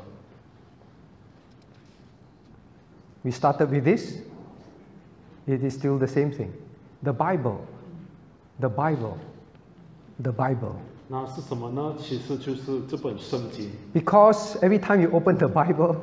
[3.22, 4.16] We started with this.
[5.46, 6.50] It is still the same thing.
[7.02, 7.58] The Bible.
[8.58, 9.16] The Bible.
[10.20, 10.74] The Bible.
[11.08, 11.94] 那是什么呢？
[11.98, 13.70] 其实就是这本圣经。
[13.94, 15.96] Because every time you open the Bible, eh,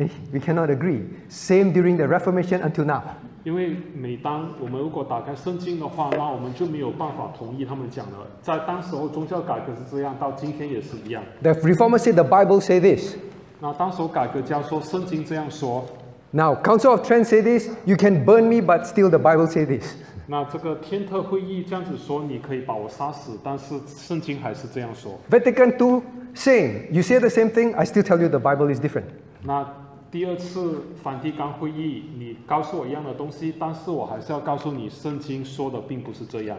[0.00, 1.02] we cannot agree.
[1.28, 3.02] Same during the Reformation until now.
[3.44, 8.16] 因为每当我们如果打开圣经的话，那我们就没有办法同意他们讲的。
[8.42, 11.22] 在当时候宗教改革是这样，到今天也是一样。
[11.42, 13.16] The Reformers say the Bible say this.
[13.60, 15.86] 那当时候改革家说圣经这样说，
[16.32, 17.70] Now, Council of Trent say this.
[17.84, 19.94] You can burn me, but still the Bible say this.
[20.26, 25.18] 那这个天特会议这样子说，你可以把我杀死，但是圣经还是这样说。
[25.30, 26.02] Vatican II
[26.34, 26.90] same.
[26.90, 27.74] You say the same thing.
[27.76, 29.04] I still tell you the Bible is different.
[29.42, 29.64] 那
[30.10, 36.56] 第二次梵蒂冈会议，你告诉我一样的东西，但是我还是要告诉你，圣经说的并不是这样。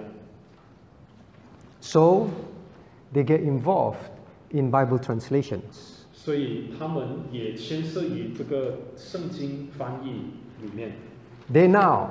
[1.79, 2.27] So,
[3.13, 3.95] they get involved
[4.51, 5.95] in Bible translations.
[6.13, 10.09] 所以他们也牵涉于这个圣经翻译
[10.61, 10.91] 里面。
[11.51, 12.09] They now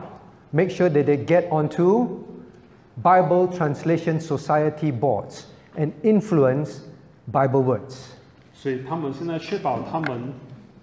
[0.50, 2.24] make sure that they get onto
[3.02, 5.42] Bible Translation Society boards
[5.76, 6.78] and influence
[7.30, 8.12] Bible words.
[8.54, 10.32] 所以他们现在确保他们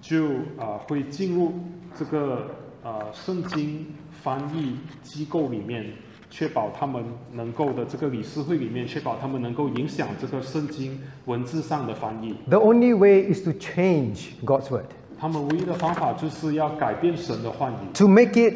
[0.01, 0.27] 就
[0.57, 1.53] 啊、呃会进入
[1.99, 2.47] 这个
[2.83, 3.87] 呃圣经
[4.23, 5.87] 翻译机构里面，
[6.31, 7.03] 确保他们
[7.33, 12.35] 能够的这个理事会里面，确保他们能够影响这个圣经文字上的翻译。
[12.49, 14.87] The only way is to change God's word,
[15.19, 18.55] 他们唯一的方法就是要改变神的话语，to make it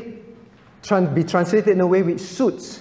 [0.82, 2.78] tran- be translated in a way which suits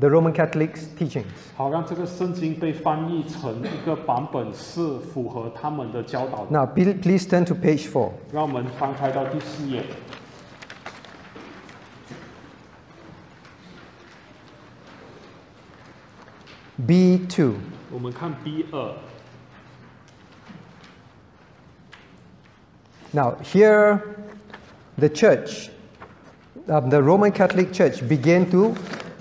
[0.00, 1.24] the Roman Catholics' teachings.
[1.56, 6.50] 好让这个圣经被翻译成一个版本是符合他们的教导的。
[6.50, 8.10] Now, pe- please turn to page 4.
[8.32, 9.82] 让我们翻开到第四页。
[16.86, 17.54] B2.
[17.90, 18.94] 我们看 B 二，
[23.12, 24.00] Now, here,
[24.96, 25.68] the church,
[26.68, 28.74] um, the Roman Catholic Church, began to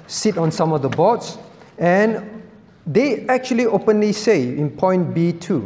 [0.07, 1.37] sit on some of the boards,
[1.77, 2.21] and
[2.85, 5.61] they actually openly say in point B2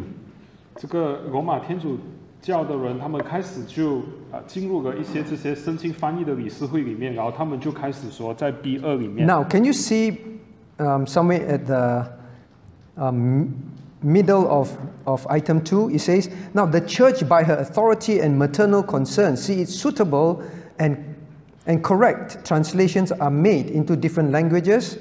[0.78, 1.98] 这个罗马天主
[2.42, 4.00] 教的人，他们开始就
[4.32, 10.18] 啊、进入了一些这些圣经翻译的理事会里面，然后他们就开始说，在 B 二里面， Now, can you see
[10.78, 12.06] um, somewhere at the
[12.98, 13.48] um,
[14.04, 14.70] middle of,
[15.06, 15.92] of item 2?
[15.92, 20.44] It says, Now the church, by her authority and maternal concern, see it suitable
[20.78, 21.09] and,
[21.68, 24.98] and correct translations are made into different languages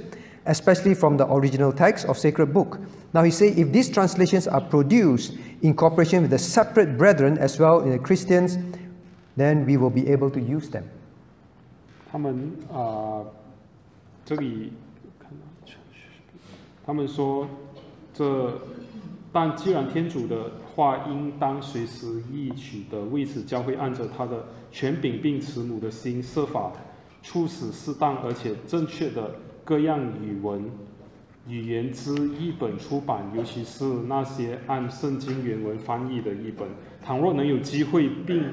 [0.47, 2.79] especially from the original text of sacred book.
[3.15, 5.33] Now he say if these translations are produced
[5.63, 8.59] in cooperation with the separate brethren as well in the Christians,
[9.37, 10.85] then we will be able to use them.
[12.13, 13.27] 他们啊、呃
[14.25, 14.73] 这里
[15.19, 15.73] 看到，
[16.85, 17.49] 他们说，
[18.13, 18.61] 这
[19.33, 26.72] 但既然天主的话应当随时译取的，为此教会按着他的 权柄并慈母的心，设法
[27.22, 30.64] 促使适当而且正确的各样语文
[31.48, 36.68] 语言之译本出版，尤其是那些按圣经原文翻译的译本。
[37.04, 38.44] 倘若能有机会，并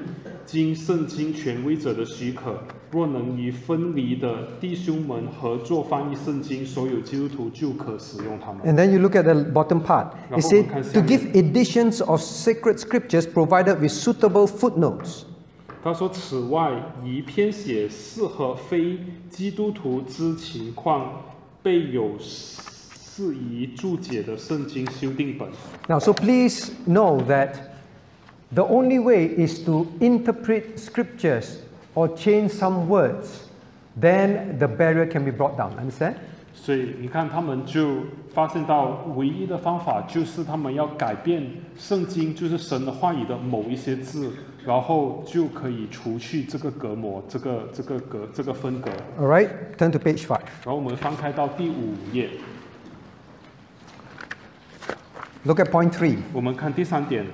[0.45, 2.57] 经圣经权威者的许可，
[2.91, 8.61] 若能与分离的弟兄们合作翻译圣经，所有基督徒就可使用它们。
[8.63, 10.13] And then you look at the bottom part.
[10.31, 15.25] It said to give editions of sacred scriptures provided with suitable footnotes.
[15.87, 16.69] 他说：“此外，
[17.01, 18.99] 宜编写适合非
[19.29, 21.23] 基督徒之情况
[21.63, 25.47] 备有适宜注解的圣经修订本。
[25.87, 27.53] Now, so please know that
[28.53, 31.59] the only way is to interpret scriptures
[31.95, 33.47] or change some words,
[33.97, 35.71] then the barrier can be brought down.
[35.77, 36.15] Understand?
[36.53, 37.99] 所以你看，他们就
[38.33, 44.33] 发现到唯一的方法就是他们要改变圣经，就是神的话语的某一些字，
[44.66, 48.90] 然后就可以除去这个隔膜、这个这个隔这个分隔。
[49.20, 50.28] All right, turn to page 5.
[50.28, 52.28] 然后我们翻开到第五页，
[55.44, 57.26] Look at point 3, 我们看第三点，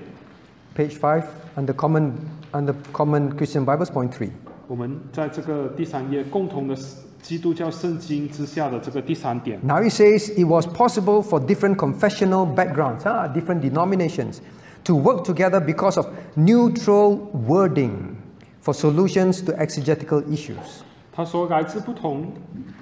[0.75, 1.23] page 5,
[1.57, 2.13] under common,
[2.53, 4.31] under common Christian Bibles, point 3.
[4.67, 6.75] 我们在这个第三页共同的
[7.21, 9.59] 基督教圣经之下的这个第三点。
[9.63, 14.39] Now it says it was possible for different confessional backgrounds, ah, different denominations,
[14.85, 17.17] to work together because of neutral
[17.47, 18.17] wording
[18.63, 20.83] for solutions to exegetical issues.
[21.13, 22.33] 他说，来自不同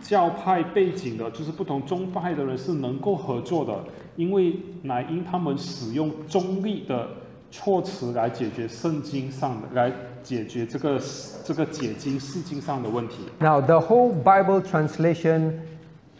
[0.03, 3.75] 教派背景的，就是不同宗派的人是能够合作的，
[4.17, 7.09] 因为乃因他们使用中立的
[7.51, 9.91] 措辞来解决圣经上的，来
[10.23, 11.01] 解决这个
[11.45, 13.15] 这个解经释经上的问题。
[13.41, 15.61] Now, the whole Bible translation,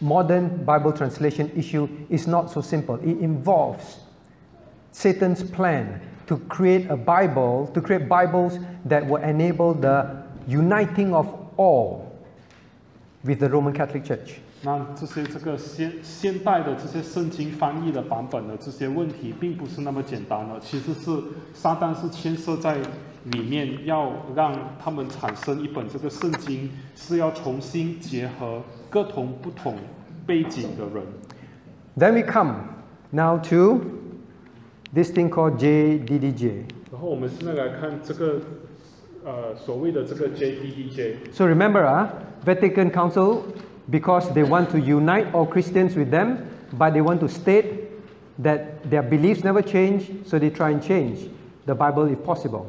[0.01, 2.97] modern Bible translation issue is not so simple.
[3.01, 3.99] It involves
[4.93, 8.59] Satan's plan to create a Bible, to create Bibles
[8.89, 10.07] that will enable the
[10.47, 12.13] uniting of all
[13.25, 14.41] with the Roman Catholic Church.
[14.63, 22.79] 那这些这个现现代的这些圣经翻译的版本的这些问题，并不是那么简单的，其实是撒旦是牵涉在
[23.25, 24.53] 里面，要让
[24.83, 29.77] 他们产生一本这个圣经，是要重新结合各同不同
[30.27, 31.05] 背景的人。
[31.97, 32.55] Then we come
[33.11, 33.81] now to
[34.93, 36.65] this thing called JDDJ.
[36.93, 38.41] 然后我们现在来看这个
[39.25, 42.09] 呃所谓的这个 JDDJ， So remember, uh,
[42.45, 43.43] Vatican Council,
[43.91, 46.39] because they want to unite all Christians with them,
[46.79, 47.91] but they want to state
[48.43, 51.29] that their beliefs never change, so they try and change
[51.67, 52.67] the Bible if possible.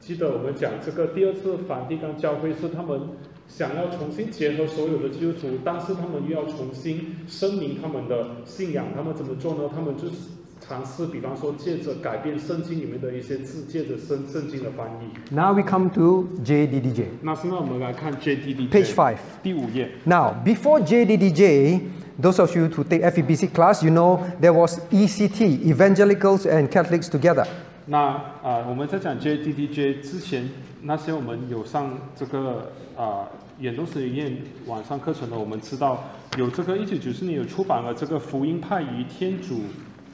[0.00, 3.00] 记得我们讲这个第二次梵蒂冈教会是他们
[3.46, 8.86] 想要重新结合所有的基督徒，但是他们又要重新声明他们的信仰。
[8.96, 9.70] 他们怎么做呢？
[9.72, 10.14] 他们就是
[10.67, 15.33] 尝试，比方说借着改变圣经里面的一些字，借着圣圣经的翻译。
[15.33, 17.05] Now we come to JDDJ.
[17.21, 18.69] 那现在我们来看 JDDJ.
[18.69, 19.17] Page five.
[19.43, 19.91] 第五页。
[20.05, 21.81] Now, before JDDJ,
[22.19, 27.09] those of you who take FEBC class, you know there was ECT, Evangelicals and Catholics
[27.09, 27.45] together.
[27.87, 30.49] 那啊、呃我们在讲 JDDJ 之前，
[30.81, 33.29] 那些我们有上这个啊
[33.59, 34.35] 演东实验
[34.65, 36.03] 网上课程的，我们知道
[36.37, 39.61] 有这个一九九四年有出版了这个福音派与天主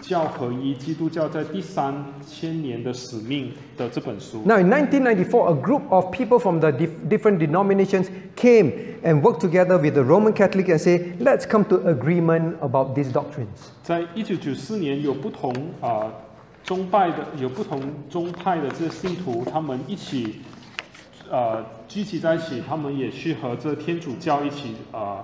[0.01, 4.41] 教合一基督教在第三千年的使命的这本书。
[4.45, 8.73] Now, in 1994, a group of people from the dif- different denominations came
[9.03, 13.11] and worked together with the Roman Catholic and say, let's come to agreement about these
[13.11, 13.47] doctrines.
[13.83, 16.11] 在一九九四年，有不同啊、
[16.63, 17.79] 宗派的有不同
[18.09, 20.41] 宗派的这些信徒，他们一起
[21.29, 25.23] 呃聚集在一起，他们也去和这天主教一起呃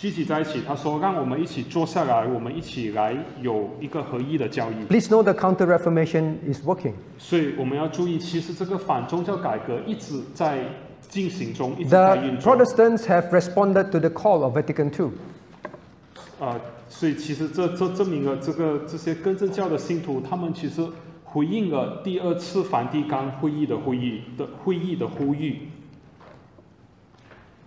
[0.00, 0.62] 聚集在一起。
[0.66, 4.86] 他说，让我们一起坐下来，我们一起来有一个合一的教义。
[4.88, 6.94] Please know the Counter Reformation is working.
[7.18, 10.64] 所以我们要注意，其实这个反宗教改革一直在
[11.06, 12.56] 进行中，一直在 The 运作。
[12.56, 15.10] Protestants have responded to the call of Vatican II.
[16.40, 16.58] 啊、
[16.88, 20.82] 所以其实这这证明了这个这些根正教的信徒，他们其实
[21.24, 25.68] 回应了第二次梵蒂冈会议的会议的会议的呼吁。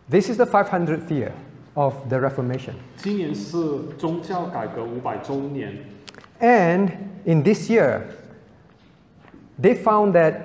[0.09, 1.31] This is the 500th year
[1.75, 2.73] of the Reformation.
[2.97, 3.57] 今年是
[3.97, 5.73] 宗教改革五百周年
[6.39, 6.89] ，And
[7.25, 8.01] in this year,
[9.61, 10.41] they found that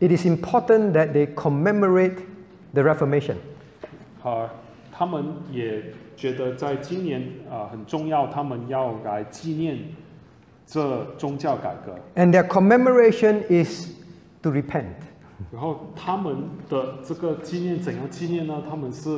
[0.00, 2.18] it is important that they commemorate
[2.72, 3.36] the Reformation.
[4.22, 4.50] 啊、
[4.92, 5.82] 他们也
[6.16, 9.78] 觉得在今年呃很重要，他们要来纪念
[10.66, 11.96] 这宗教改革。
[12.16, 13.90] And their commemoration is
[14.42, 14.94] to repent.
[15.52, 16.36] 然后他们
[16.68, 18.62] 的这个纪念怎样纪念呢？
[18.68, 19.08] 他们是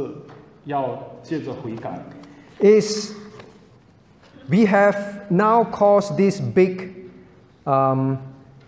[0.70, 2.00] 要借着悔改，
[2.60, 3.14] Is
[4.48, 4.96] we have
[5.30, 7.10] now caused this big
[7.66, 8.18] um,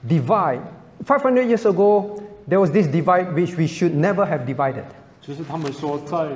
[0.07, 0.61] divide.
[1.05, 4.83] 500 years ago, there was this divide which we should never have divided.
[5.21, 6.27] 就是他们说在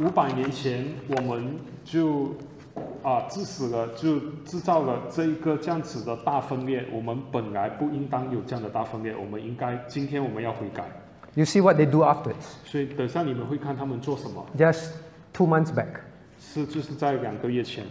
[0.00, 2.34] 五百年前我们就
[3.02, 6.84] 啊致死了，就制造了这一个这样子的大分裂。
[6.92, 10.84] 我们本来不应当有这样的大分裂，我们应该今天我们要悔改。
[11.34, 12.56] You see what they do afterwards.
[12.64, 14.90] 所以等下你们会看他们做什么， Just
[15.37, 16.01] two months back.
[16.39, 17.85] 是就是在两个月前。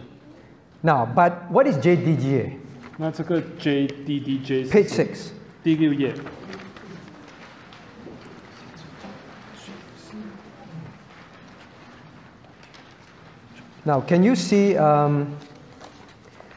[0.81, 2.51] Now, but what is JDDJ?
[2.97, 5.29] 那这个 JDDJ Page six.
[5.63, 6.13] 第六页。
[13.85, 15.37] Now, can you see um,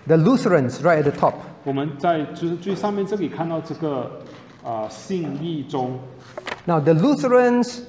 [0.08, 1.34] the Lutherans right at the top?
[1.62, 4.20] 我们在就是最上面这里看到这个
[4.64, 6.00] 啊、呃、信义宗。
[6.64, 7.82] Now, the Lutherans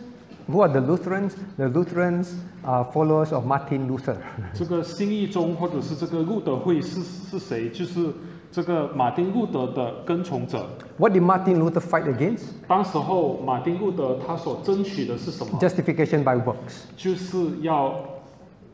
[0.48, 1.36] who are the Lutherans?
[1.58, 4.18] The Lutherans are followers of Martin Luther.
[4.54, 7.70] 这个新义中或者是这个路德会是是谁？
[7.70, 8.14] 就是
[8.52, 10.66] 这个马丁路德的跟从者。
[10.98, 12.44] what did Martin Luther fight against?
[12.68, 16.84] 当时候马丁路德他所争取的是什么？Justification by works.
[16.98, 17.96] 就是要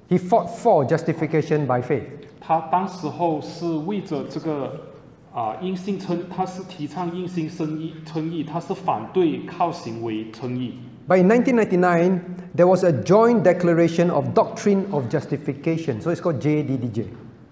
[0.09, 2.03] He fought for justification by faith.
[2.39, 4.71] 他当时候是为着这个
[5.33, 10.75] 啊因信称，他是提倡因信称义称义，他是反对靠行为称义。
[11.08, 12.20] But in 1999,
[12.54, 16.00] there was a joint declaration of doctrine of justification.
[16.00, 17.06] So it's called JDDJ.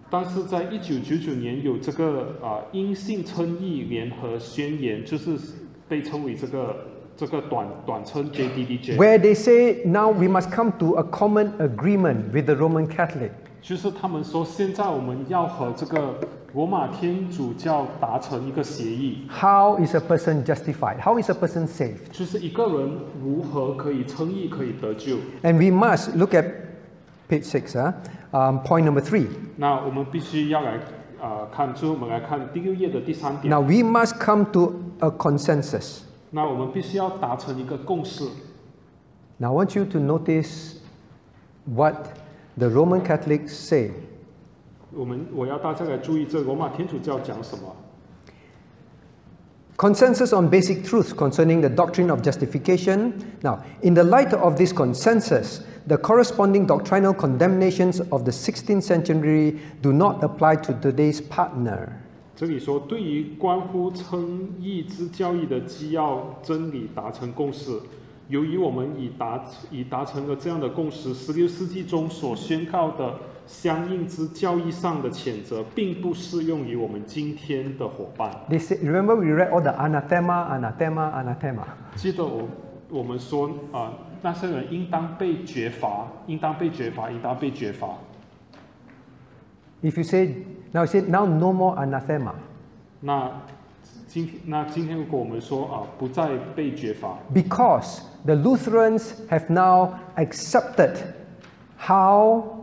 [0.08, 5.38] 但是在一九九九年有这个啊因信称义联合宣言，就是
[5.88, 6.76] 被称为这个
[7.16, 12.88] 这个短短称 JDDJ， Where they say now we must come to a common agreement with the Roman
[12.88, 13.30] Catholic.
[13.62, 16.18] 就是他们说现在我们要和这个
[16.54, 21.00] 罗马天主教达成一个协议， How is a person justified?
[21.00, 22.10] How is a person saved?
[22.10, 22.90] 就是一个人
[23.22, 25.16] 如何可以称义，可以得救。
[25.42, 26.46] And we must look at
[27.28, 27.92] page six, huh?
[28.32, 29.28] um, point number three.
[29.56, 30.80] 那我们必须要来
[31.22, 33.48] 啊、看，最后我们来看第六页的第三点。
[33.48, 36.00] Now we must come to a consensus.
[36.30, 38.24] 那我们必须要达成一个共识。
[39.36, 40.78] Now I want you to notice
[41.64, 41.94] what
[42.56, 43.92] the Roman Catholics say.
[44.94, 47.74] 我们我要大家来注意，这罗马天主教讲什么？
[49.76, 53.12] Consensus on basic truths concerning the doctrine of justification.
[53.40, 59.58] Now, in the light of this consensus, the corresponding doctrinal condemnations of the 16th century
[59.80, 61.88] do not apply to today's partner.
[62.36, 67.70] 这里说，对于关乎称义之教义的基要真理达成共识。
[68.28, 73.14] 由于我们已达已达成了这样的共识，十六世纪中所宣告的
[73.47, 78.31] 相应之教义上的谴责，并不适用于我们今天的伙伴。
[78.49, 81.63] They say, remember we read all the anathema, anathema, anathema.
[81.95, 82.47] 记得我
[82.89, 87.89] 我们说啊、那些人应当被绝罚，应当被绝罚，应当被绝罚。
[89.81, 90.27] If you say,
[90.71, 92.33] now you say, now no more anathema.
[93.01, 93.31] 那
[94.07, 100.95] 今天那今天如果我们说啊、不再被绝罚，Because the Lutherans have now accepted
[101.77, 102.54] how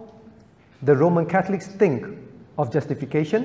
[0.85, 2.05] the Roman Catholics think
[2.57, 3.45] of justification?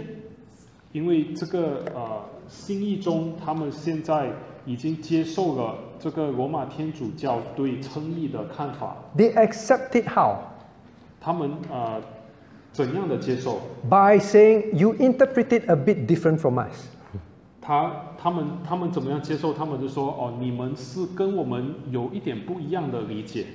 [0.93, 4.30] 因为这个呃信义宗，他们现在
[4.65, 8.97] 已经接受了这个罗马天主教对称义的看法。
[9.15, 10.38] They accept it how?
[14.19, 16.88] saying you interpret it a bit different from us.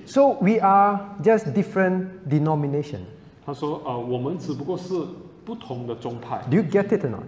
[0.07, 3.07] so we are just different denomination.
[3.46, 4.94] 他说呃，我们只不过是
[5.46, 6.42] 不同的宗派。
[6.50, 7.24] Do you get it or not?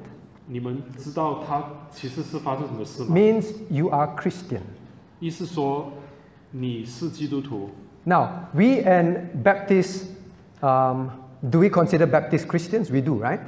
[0.47, 3.15] 你们知道他其实是发生什么事吗？
[3.15, 4.61] Means you are Christian.
[5.19, 5.91] 意思说
[6.51, 7.69] 你是基督徒。
[8.03, 10.05] Now, we and Baptists,
[10.61, 11.09] um,
[11.49, 12.89] do we consider Baptist Christians?
[12.89, 13.39] We do, right?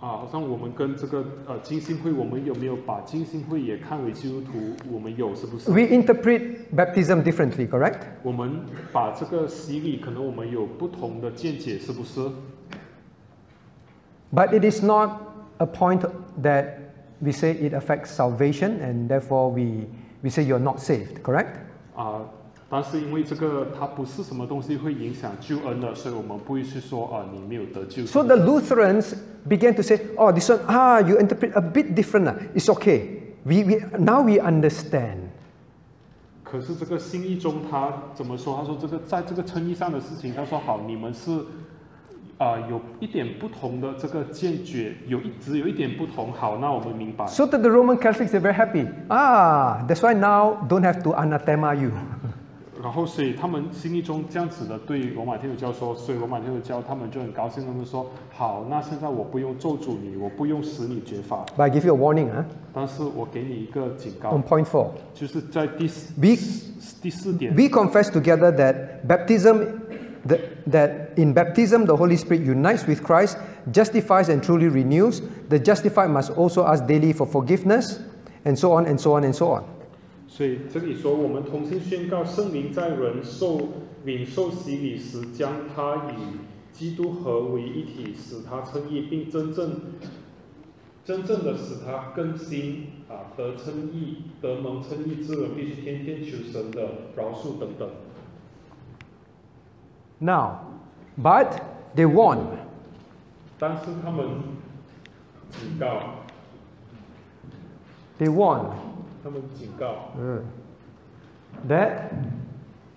[0.00, 4.52] 啊，好像我们跟这个呃浸信会，我们有没有把浸信会也看为基督徒？
[4.92, 8.02] 我们有是不是？We interpret baptism differently, correct?
[8.22, 8.60] 我们
[8.92, 12.20] 把这个洗礼，可能我们有不同的见解，是不是
[14.32, 15.10] ？But it is not
[15.56, 16.08] a point
[16.42, 16.66] that
[17.18, 19.88] we say it affects salvation, and therefore we
[20.22, 21.56] we say you're not saved, correct?
[21.96, 22.20] 啊。
[22.70, 28.04] 但是因为这个它不是什么东西会影响救恩的，所以我们不会去说啊你没有得救。
[28.04, 29.14] So the Lutherans
[29.48, 32.28] began to say, oh, this one, ah, you interpret a bit different.
[32.28, 32.34] ah.
[32.54, 33.34] It's okay.
[33.44, 35.30] We, we, now we understand.
[36.44, 38.56] 可是这个新义中他怎么说？
[38.56, 41.30] 他说这个在这个称义上的事情，他说好，你们是
[42.36, 46.32] 啊、有一点不同的这个见解，有一只有一点不同。
[46.32, 47.26] 好，那我们明白。
[47.26, 48.86] So that the Roman Catholics are very happy.
[49.08, 51.90] Ah, that's why now don't have to anathema you.
[52.82, 61.44] 然后所以他们心意中这样子的对罗马天主教说，所以罗马天主教他们就很高兴，他们说好，那现在我不用咒诅你，我不用使你绝罚。
[61.56, 62.46] But I give you a warning 啊。
[62.72, 64.30] 但是我给你一个警告。
[64.30, 66.12] On point four，就是在第四
[67.02, 67.52] 第四点。
[67.54, 69.66] We confess together that baptism
[70.70, 73.38] that in baptism the Holy Spirit unites with Christ,
[73.72, 75.20] justifies and truly renews.
[75.48, 77.98] The justified must also ask daily for forgiveness,
[78.44, 79.64] and so on and so on and so on.
[80.28, 83.70] 所以这里说，我们同心宣告，圣灵在人受
[84.04, 86.38] 领受洗礼时，将他与
[86.70, 89.80] 基督合为一体，使他称义，并真正
[91.04, 97.88] 真正的使他更新啊，得称义、得蒙称义之人，必须天天求神的饶恕等等。
[100.20, 100.58] Now,
[101.20, 101.58] but
[101.96, 102.40] they warn
[103.58, 104.28] 但是他们
[105.50, 105.86] 警告
[108.18, 108.66] ，they warn
[109.22, 110.40] 他们警告，uh,
[111.68, 112.10] that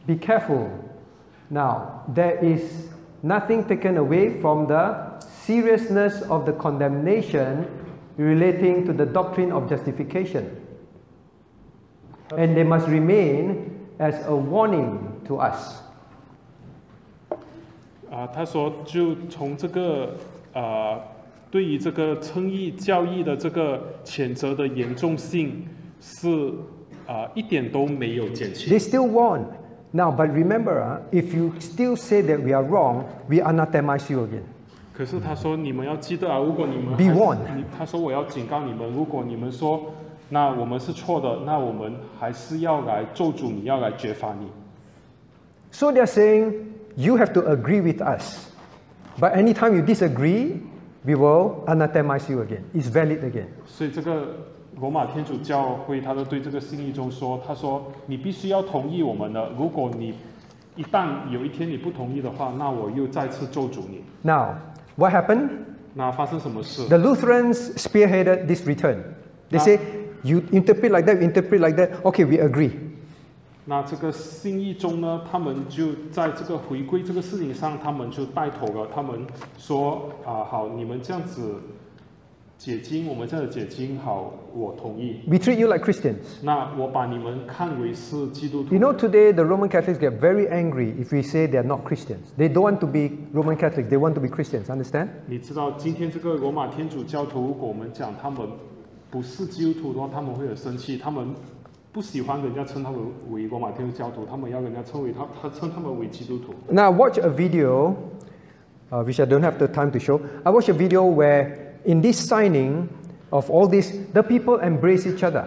[0.06, 0.68] be careful.
[1.50, 2.90] Now, there is
[3.22, 7.66] nothing taken away from the seriousness of the condemnation
[8.18, 10.46] relating to the doctrine of justification.
[12.38, 15.82] And they must remain as a warning to us.
[18.10, 20.16] 啊，他说就从这个
[20.54, 21.00] 啊，
[21.50, 25.68] 对于这个称义教义的这个谴责的严重性
[26.01, 26.53] 是
[27.07, 29.45] 啊、一点都没有减轻 They。still warn.
[29.93, 34.25] Now, but remember, uh, if you still say that we are wrong, we anathemize you
[34.25, 34.43] again.
[34.93, 37.57] 可是他说你们要记得啊，如果你们 Be 还是 warned.
[37.57, 39.93] 你他说我要警告你们，如果你们说
[40.29, 44.49] 那我们是错的，那我们还是要来咒诅你，要来绝罚你。
[45.71, 46.53] So they're saying
[46.97, 48.51] you have to agree with us.
[49.19, 50.61] But anytime you disagree,
[51.05, 52.65] we will anathemize you again.
[52.75, 53.47] It's valid again.
[53.67, 54.35] 所以这个
[54.82, 60.12] 罗马天主教会，他就对这个信义中说，他说你必须要同意我们的，如果你
[60.76, 64.02] 一旦有一天你不同意的话，那我又再次咒诅你。
[64.24, 64.56] Now,
[64.96, 65.50] what happened?
[65.94, 68.98] 那发生什么事？The Lutherans spearheaded this return.
[69.52, 69.64] They Ah.
[69.64, 69.80] say,
[70.24, 72.02] you interpret like that, you interpret like that.
[72.02, 72.72] Okay, we agree.
[73.66, 78.88] 那这个信义中呢，他们就在这个回归这个事情上，他们就带头了。
[78.92, 79.28] 他们
[79.60, 81.62] 说啊，好，你们这样子
[82.61, 85.21] 解经，我们这样的解经，好，我同意。
[85.29, 86.43] We treat you like Christians.
[86.43, 92.33] 那我把你们看为是基督徒 You。know, today the Roman Catholics get very angry if we say they're not Christians.
[92.39, 94.67] They don't want to be Roman Catholics, they want to be Christians.
[94.67, 95.09] Understand?
[95.27, 98.49] 你知道今天这个罗马天主教徒，如果我们讲他们
[99.11, 100.97] 不是基督徒的话，他们会很生气。
[100.97, 101.35] 他们
[101.93, 106.55] 不喜欢人家称他们为罗马天主教徒，他们要人家称为他他称他们为基督徒。
[106.71, 107.95] Now, watch a video,
[108.91, 110.21] uh, which I don't have the time to show.
[110.43, 112.89] I watched a video where, in this signing
[113.31, 115.45] of all this, the people embrace each other.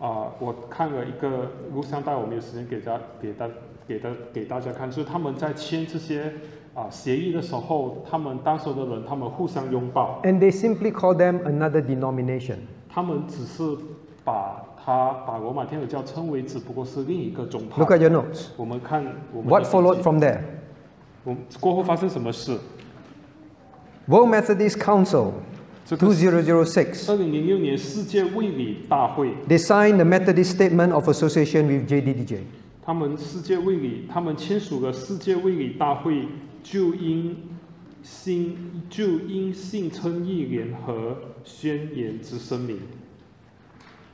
[0.00, 3.48] 啊、我看了一个录像带，我没有时间给大给大
[3.86, 6.32] 给大给大家看，就是他们在签这些
[6.74, 12.58] 啊、协议的时候，他们当时的人他们互相拥抱， And they simply call them another denomination.
[12.88, 13.76] 他们只是
[14.24, 18.50] 把他把罗马天主教称为只不过是另一个宗派 Look。at your notes.
[18.56, 20.38] 我们看我们的 What 笔 followed 记 from there?
[21.24, 22.56] 我过后发生什么事？
[24.06, 25.32] World Methodist Council, 这个
[25.87, 27.09] 2006.
[27.11, 32.39] 二零零六年世界卫理大会，They signed the Methodist Statement of Association with JDDJ.
[32.85, 36.27] 他们世界卫理，他们签署了世界卫理大会
[36.63, 37.35] 就因
[38.01, 38.57] 性
[38.89, 42.79] 就因信称义联合宣言之声明。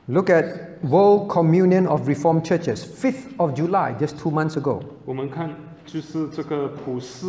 [0.06, 4.82] Look at World Communion of Reformed Churches, 5th of July, just two months ago.
[5.04, 5.54] 我们看，
[5.92, 7.26] 就是这个普世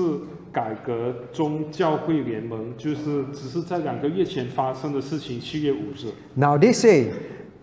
[0.52, 6.12] 改革宗教会联盟，就是只是在两个月前发生的事情，七月五日。
[6.36, 7.12] Now they say,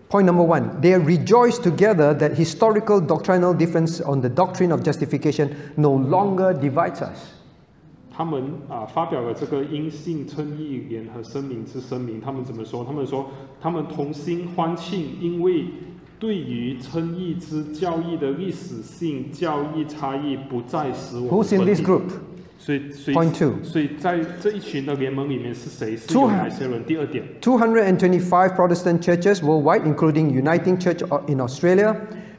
[0.09, 5.51] point number one, they rejoice together that historical doctrinal difference on the doctrine of justification
[5.75, 7.35] no longer divides us.
[8.11, 12.83] 他们啊发表了这个因信称义联合声明之声明，他们怎么说？
[12.83, 13.27] 他们说
[13.61, 15.63] 他们同心欢庆，因为
[16.19, 22.01] 对于称义之教义的历史性教义差异不再使我们 Who's in 分 this 裂 group?
[22.59, 25.95] 所以，所以 Point two 所以在这一群的联盟里面是谁？
[25.95, 26.83] 是 Two 有哪些人？
[26.83, 31.95] 第二点，225 Protestant churches worldwide, including Uniting Church in Australia,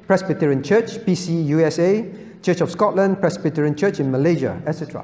[0.07, 2.05] Presbyterian Church, PC USA,
[2.43, 5.03] Church of Scotland, Presbyterian Church in Malaysia, etc.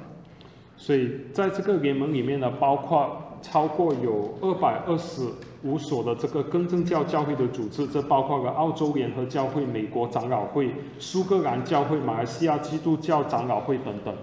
[0.76, 5.22] 所以在这个联盟里面呢，包括超过有二百二十
[5.66, 14.14] 五所的这个更正教教会的组织，这包括了澳洲联合教会、美国长老会、苏格兰教会、马来西亚基督教长老会等等。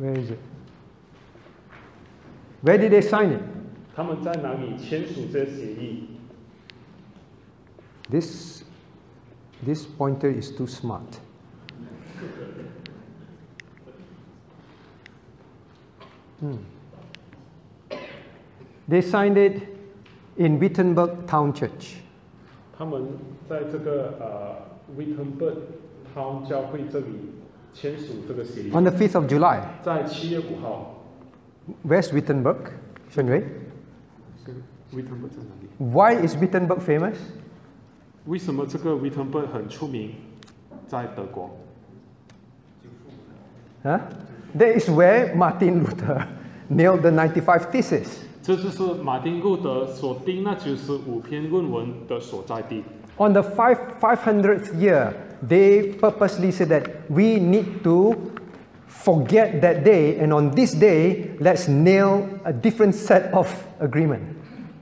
[0.00, 0.38] Where is it?
[2.62, 3.40] Where did they sign it?
[3.96, 6.04] 他们在哪里签署这协议
[8.08, 8.62] ？This,
[9.64, 11.18] this pointer is too smart.
[16.39, 16.57] Hmm.
[18.89, 19.63] They signed it
[20.35, 21.95] in Wittenberg Town Church.
[22.77, 23.07] 他们
[23.47, 24.55] 在这个呃
[24.97, 25.55] Wittenberg
[26.15, 27.05] Town 教会这里
[27.73, 29.61] 签署这个协议， On the 5th of July.
[29.81, 31.03] 在七月五号。
[31.87, 32.57] Where's Wittenberg?
[33.09, 33.43] Shenwei?
[34.43, 34.51] 是
[34.91, 35.69] Wittenberg 在哪里？
[35.79, 37.15] Why is Wittenberg famous?
[38.25, 40.15] 为什么这个 Wittenberg 很出名？
[40.87, 41.49] 在德国，
[43.83, 43.99] Huh?
[44.55, 46.27] That is where Martin Luther
[46.69, 48.23] nailed the 95 Theses.
[48.43, 52.83] 这就是马丁路德所定那九十五篇论文的所在地。
[53.17, 55.13] On the five, 500th year,
[55.47, 58.15] they purposely said that we need to
[58.87, 63.47] forget that day, and on this day, let's nail a different set of
[63.79, 64.21] agreement.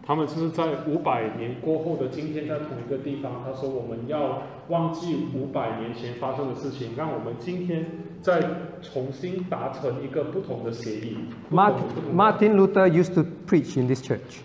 [0.05, 3.43] 他们就是在五百年过后的今天，在同一个地方。
[3.45, 7.85] 他说：“我们要忘记五百年前发生的事情，让我们今天
[8.21, 8.41] 再
[8.81, 11.17] 重新达成一个不同的协议。
[11.49, 14.41] 不同 Mart- 的不同的 Martin Luther used to preach in this church.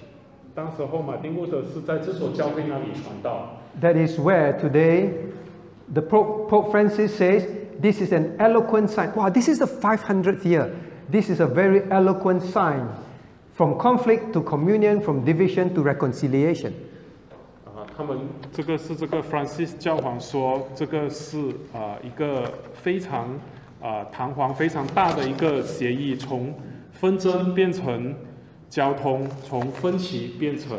[0.55, 3.57] 当时候，马丁路德是在这所教会那里传道。
[3.81, 5.11] That is where today
[5.93, 7.47] the Pope, Pope Francis says
[7.81, 9.11] this is an eloquent sign.
[9.15, 10.70] Wow, this is the 500th year.
[11.11, 12.87] This is a very eloquent sign
[13.61, 16.73] from conflict to communion, from division to reconciliation.
[17.65, 18.19] 啊，他们
[18.53, 21.39] 这个是这个 Francis 教皇说，这个是
[21.73, 23.28] 啊、一个非常
[23.81, 26.55] 啊、堂皇、非常大的一个协议，从
[26.93, 28.15] 纷争变成
[28.69, 30.78] 交通，从分歧变成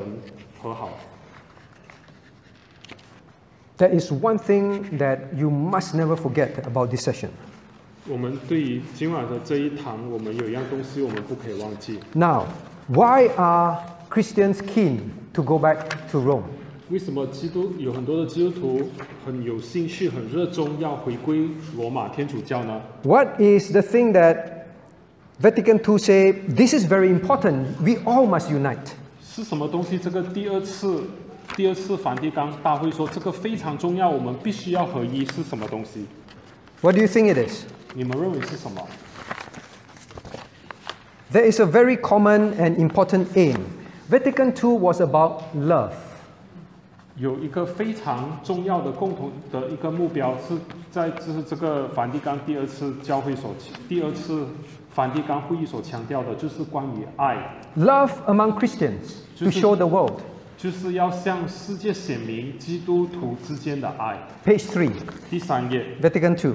[0.62, 0.90] 和好。
[3.78, 7.30] That is one thing that you must never forget about this session.
[8.10, 12.00] 我们对于今晚的这一堂，我们有一样东西我们不可以忘记。
[12.14, 12.46] Now,
[12.88, 13.80] why are
[14.10, 16.44] Christians keen to go back to Rome?
[16.90, 18.90] 为什么基督有很多的基督徒
[19.26, 22.82] 很有兴趣、很热衷要回归罗马天主教呢？
[23.04, 24.64] What is the thing that
[25.42, 27.76] Vatican II say this is very important?
[27.82, 28.94] We all must unite.
[29.22, 29.98] 是什么东西？
[29.98, 31.04] 这个第二次
[31.58, 36.06] 第二次梵蒂冈大会说这个非常重要，我们必须要合一，是什么东西？
[36.82, 37.66] What do you think it is?
[37.94, 38.82] 你们认为是什么？
[41.32, 43.58] There is a very common and important aim.
[44.10, 45.92] Vatican II was about love.
[47.18, 50.56] 有一个非常重要的共同的一个目标，是
[50.92, 53.56] 在就是这个梵蒂冈第二次教会所
[53.90, 54.48] 第二次
[54.94, 57.36] 梵蒂冈会议所强调的，就是关于爱，
[57.76, 60.22] Love among Christians to Just- show the world.
[60.58, 64.18] 就是要向世界显明基督徒之间的爱。
[64.46, 64.92] Page 3,
[65.30, 66.54] 第三页， Vatican II.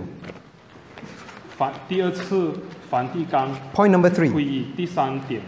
[1.56, 2.52] 梵第二次
[2.90, 4.32] 梵蒂冈 Point number 3.
[4.32, 5.40] 会议第三点，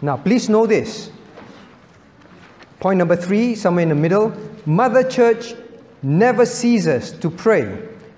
[0.00, 1.10] Now, please know this.
[2.80, 4.32] Point number three, somewhere in the middle
[4.66, 5.54] Mother Church
[6.02, 7.66] never ceases to pray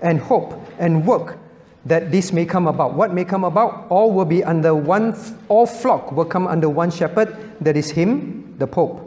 [0.01, 1.37] and hope and work
[1.85, 2.93] that this may come about.
[2.93, 3.87] What may come about?
[3.89, 5.15] All will be under one,
[5.47, 8.99] all flock will come under one shepherd, that is Him, the Pope.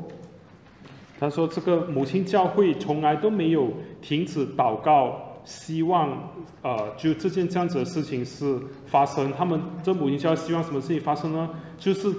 [1.21, 3.71] 他说这个母亲教会从来都没有
[4.01, 6.30] 停止祷告， 希望
[6.62, 9.32] 呃就这件这样子的事情是发生。
[9.32, 11.50] 他们这母亲教希望什么事情发生呢？
[11.78, 12.14] 就是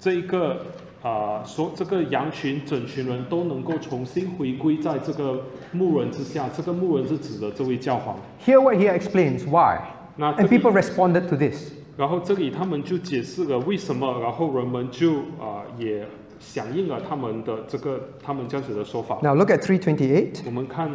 [0.00, 0.66] 这一个
[1.00, 6.48] 啊，说这个羊群整群人都能够重新回归在这个牧人之下。
[6.56, 8.16] 这个牧人是指的这位教皇。
[8.44, 9.80] Here what he explains why.
[10.16, 11.72] Now, And people responded to this.
[11.96, 16.04] 然后这里他们就解释了为什么，然后人们就啊、也
[16.40, 19.18] 响应了他们的这个他们这样子的说法。
[19.22, 20.40] Now look at 328.
[20.46, 20.90] 我们看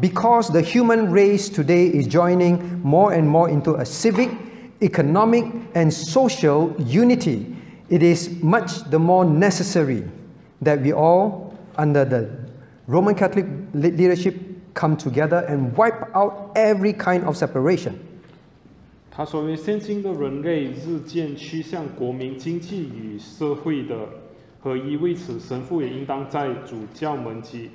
[0.00, 4.30] Because the human race today is joining more and more into a civic,
[4.80, 5.44] economic,
[5.74, 7.54] and social unity,
[7.90, 10.04] it is much the more necessary
[10.62, 12.28] that we all, under the
[12.86, 14.34] Roman Catholic le- leadership,
[14.72, 17.94] come together and wipe out every kind of separation.
[19.10, 23.96] 他说：“因为现今的人类日渐趋向国民经济与社会的
[24.60, 27.70] 合一，为此，神父也应当在主教们及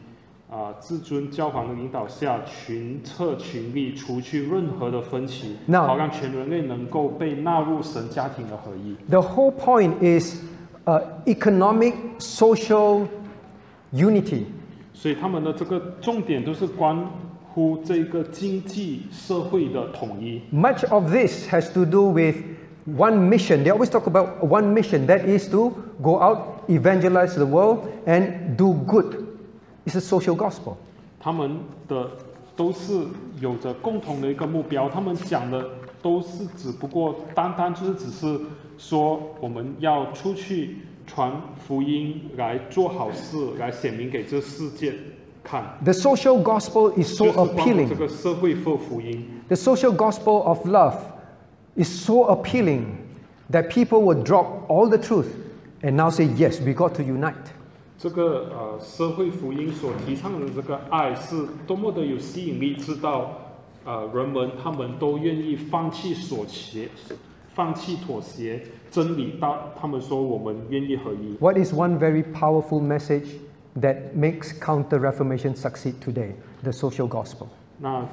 [0.50, 8.96] 啊、至尊教皇的领导下，群策群力，除去任何的分歧， Now- 好让全人类能够被纳入神家庭的合一。
[9.10, 10.42] The whole point is
[10.86, 13.08] uh, economic, social
[13.94, 14.44] unity.
[14.94, 17.02] 所以他们的这个重点都是关
[17.54, 20.42] 乎这个经济社会的统一。
[20.54, 22.36] Much of this has to do with
[22.86, 23.64] one mission.
[23.64, 25.72] They always talk about one mission that is to
[26.04, 29.25] go out, evangelize the world, and do good.
[29.86, 30.76] It's a social gospel.
[31.20, 32.10] 他们的
[32.56, 33.06] 都是
[33.40, 35.68] 有着共同的一个目标，他们讲的
[36.02, 38.40] 都是只不过单单就是只是
[38.78, 40.78] 说我们要出去
[41.08, 41.32] 传
[41.68, 44.94] 福音，来做好事，来显明给这世界
[45.44, 47.96] 看， The social gospel is 就 so 是帮助这 appealing.
[47.96, 49.28] 个社会做福音。
[49.48, 50.96] The social gospel of love
[51.76, 52.84] is so appealing
[53.52, 55.28] that people will drop all the truth
[55.82, 57.36] and now say, Yes, we got to unite.
[57.99, 63.31] 这个呃社会福音所提倡的这个爱是多么的有吸引力，知道
[63.85, 66.89] 呃人们他们都愿意放弃所协，
[67.55, 71.37] 放弃妥协真理，到他们说我们愿意合一。
[71.41, 73.29] What is one very powerful message
[73.81, 76.33] that makes Counter Reformation succeed today?
[76.63, 77.47] The social gospel.
[77.79, 78.07] 那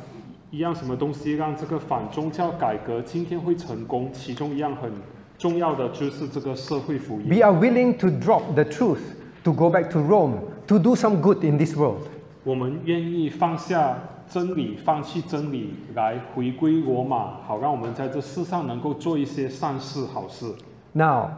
[0.49, 4.09] 一样什么东西让这个反宗教改革今天会成功？
[4.13, 4.91] 其中一样很
[5.37, 7.27] 重要的就是这个社会福音。
[7.27, 8.99] We are willing to drop the truth
[9.44, 12.08] to go back to Rome to do some good in this world.
[12.44, 13.98] 我们愿意放下
[14.28, 20.46] 真理，放弃真理，来回归罗马，好让我们在这世上能够做一些善事、好事。
[20.92, 21.30] Now,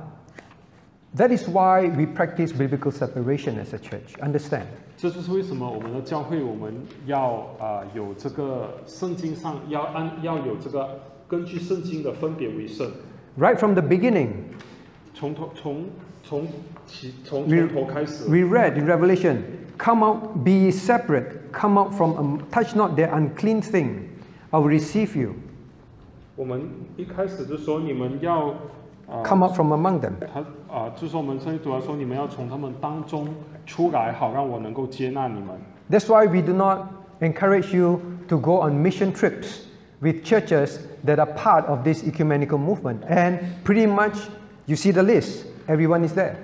[1.16, 4.16] that is why we practice biblical separation as a church.
[4.20, 4.66] Understand?
[4.96, 6.74] 这就是为什么我们的教会，我们
[7.06, 12.90] 要呃有这个圣经上要按要有这个根据圣经的分别为圣，
[13.38, 14.28] Right from the beginning,
[15.14, 15.86] 从头从
[16.24, 16.46] 从
[16.86, 18.24] 起从 We- 从头开始。
[18.28, 19.38] we read in Revelation,
[19.78, 24.08] Come out, be ye separate, come out from, um, touch not their unclean thing,
[24.50, 25.34] I will receive you.
[26.36, 26.62] 我们
[26.96, 28.48] 一开始就说你们要
[29.08, 29.22] 啊。
[29.24, 30.12] Come out from among them.
[30.32, 30.40] 他
[30.70, 33.28] 啊，就说我们圣经主要说，你们要从他们当中
[33.66, 35.48] 出来，好让我能够接纳你们。
[35.90, 36.88] That's why we do not
[37.20, 39.62] encourage you to go on mission trips
[40.00, 43.00] with churches that are part of this ecumenical movement.
[43.08, 44.28] And pretty much,
[44.66, 46.35] you see the list, everyone is there.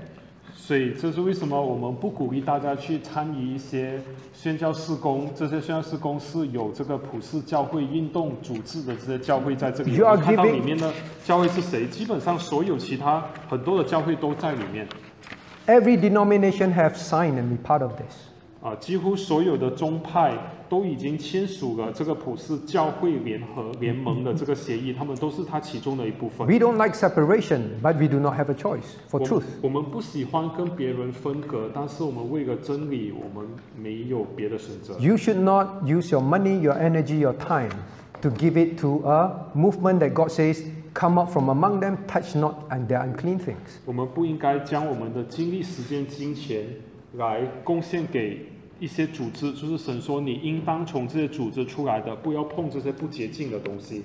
[0.53, 3.99] 所以这是为什么我们不鼓励大家去参与一些
[4.34, 5.30] 宣教事工。
[5.35, 9.95] 这些宣教事工是有这个普世教会运动组织的这些教会在这里。
[9.95, 10.93] You are 我们看到里面的
[11.26, 11.88] 教会是谁？
[11.88, 14.88] 基本上所有其他很多的教会都在里面。
[15.68, 18.31] Every denomination have signed and be part of this.
[18.62, 20.36] 啊，几乎所有的宗派
[20.68, 26.47] 都已经签署了这个普世教会联合联盟的这个协议，他们都是它其中的一部分。
[26.48, 29.44] We don't like separation, but we do not have a choice for 我 truth.
[29.62, 33.48] 我们不喜欢跟别人分隔，但是我们为了真理，我们
[33.81, 34.98] 没有别的选择。
[34.98, 37.70] You should not use your money, your energy, your time
[38.23, 42.35] to give it to a movement that God says, come out from among them, touch
[42.35, 43.78] not and their unclean things.
[43.85, 46.64] 我们不应该将我们的精力、时间、金钱
[47.16, 48.44] 来贡献给
[48.82, 54.03] 一些组织，就是神说你应当从这些组织出来的，不要碰这些不洁净的东西。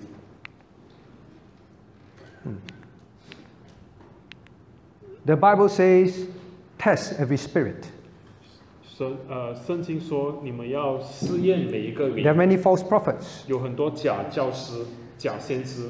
[2.45, 2.59] 嗯
[5.25, 6.27] The Bible says,
[6.79, 7.85] test every spirit.
[8.85, 13.49] 神呃，圣经说你们要试验每一个 There are，many false prophets.
[13.49, 14.85] 有很多假教师、
[15.17, 15.89] 假先知。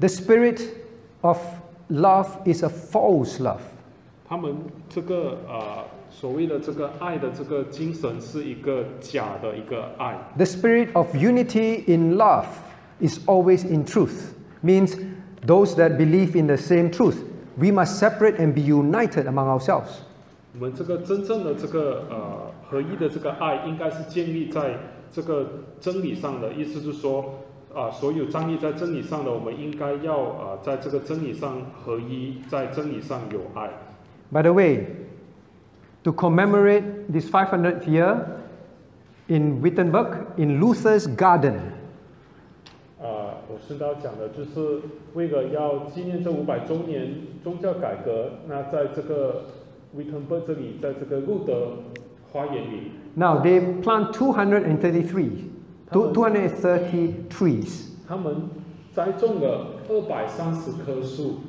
[0.00, 0.60] The spirit
[1.20, 1.38] of
[1.88, 3.60] love is a false love.
[4.28, 4.56] 他们
[4.88, 5.84] 这个呃
[6.21, 10.17] 所谓的这个爱的这个精神是一个假的一个爱。
[10.35, 12.45] The spirit of unity in love
[12.99, 14.33] is always in truth.
[14.63, 14.95] Means
[15.45, 17.17] those that believe in the same truth,
[17.57, 20.01] we must separate and be united among ourselves.
[20.53, 24.73] 我们这个真正的这个呃合一的这个爱，应该是建立在
[25.11, 25.47] 这个
[25.79, 26.51] 真理上的。
[26.53, 27.35] 意思是说，
[27.75, 33.69] 啊、所有站立在真理上的，我们应该要呃在这个真理上合一，在真理上有爱。
[34.31, 34.87] By the way,
[36.04, 38.26] to commemorate this 500th year
[39.28, 41.54] in Wittenberg, in Luther's garden,
[43.00, 44.80] 啊、我顺道讲的就是
[45.14, 49.44] 为了要纪念这五百周年宗教改革，那在这个
[49.96, 51.72] Wittenberg 这里，在这个路德
[52.30, 55.50] 花园里，now they plant 233,
[55.90, 57.88] two- 230 trees.
[58.06, 58.48] 他们
[58.92, 61.40] 栽种了二百三十棵树。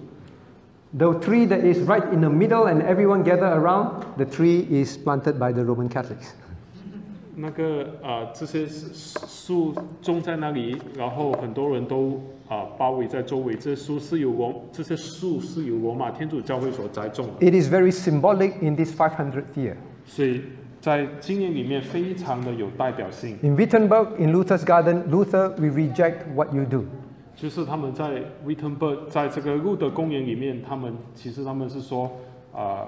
[0.97, 4.97] The tree that is right in the middle and everyone gather around, the tree is
[4.97, 6.33] planted by the Roman Catholics.
[7.37, 13.55] 那个呃，这些树种在那里，然后很多人都啊、包围在周围。
[13.55, 19.75] 这些树是由罗，这些树是由罗马天主教会所栽种的， It is very symbolic in this 500th year.
[20.07, 20.43] 所以
[20.81, 23.37] 在今年里面非常的有代表性。
[23.43, 26.87] In Wittenberg, in Luther's garden, Luther, we reject what you do.
[27.36, 32.10] 就是他们在威滕伯，在这个路德公园里面，他们其实他们是说，
[32.54, 32.88] 啊、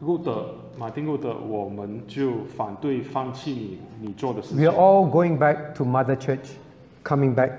[0.00, 4.76] 路德马丁路德，我们就反对放弃你你做的事 We are。
[4.76, 6.50] all going back to Mother Church,
[7.04, 7.52] coming back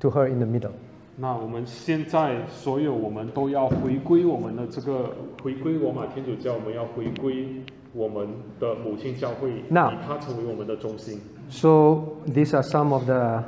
[0.00, 0.72] to her in the middle.
[1.16, 5.10] 那我们现在所有我们都要回归我们的这个
[5.42, 7.46] 回归罗马天主教，我们要回归
[7.92, 8.28] 我们
[8.60, 11.20] 的母亲教会，以它成为我们的中心。
[11.50, 13.42] So these are some of the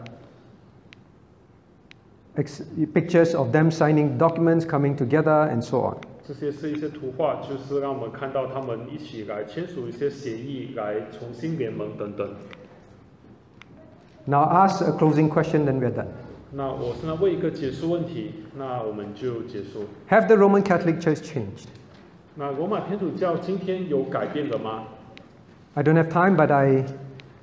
[2.94, 5.98] pictures of them signing documents, coming together, and so on.
[6.28, 12.28] 这些是一些图画，就是让我们看到他们一起来签署一些协议，来重新联盟等等。
[14.26, 16.08] Now ask a closing question, then we're done.
[16.52, 19.86] 那我现在问一个结束问题，那我们就结束。
[20.10, 21.68] Have the Roman Catholic Church changed?
[22.34, 24.86] 那罗马天主教今天有改变了吗？
[25.76, 26.86] I don't have time, but I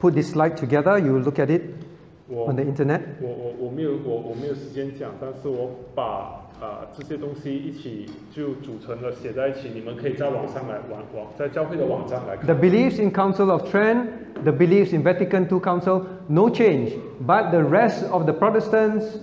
[0.01, 0.99] put this slide together.
[0.99, 1.86] You look at it 我
[2.29, 3.01] on the internet.
[3.21, 12.61] 我我我没有我我没有时间讲，但是我把啊、这些东西一起就组成了写在一起，你们可以在网上来网网在教会的网站来 The 看。
[12.61, 14.07] beliefs in Council of Trent,
[14.45, 16.93] the beliefs in Vatican II Council, no change.
[17.27, 19.19] But the rest of the Protestants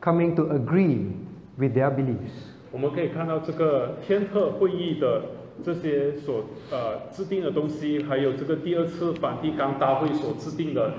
[0.00, 1.12] coming to agree
[1.58, 2.32] with their beliefs.
[2.72, 5.22] 我们可以看到这个天特会议的
[5.62, 10.94] 这些所呃制定的东西，还有这个第二次梵蒂冈大会所制定的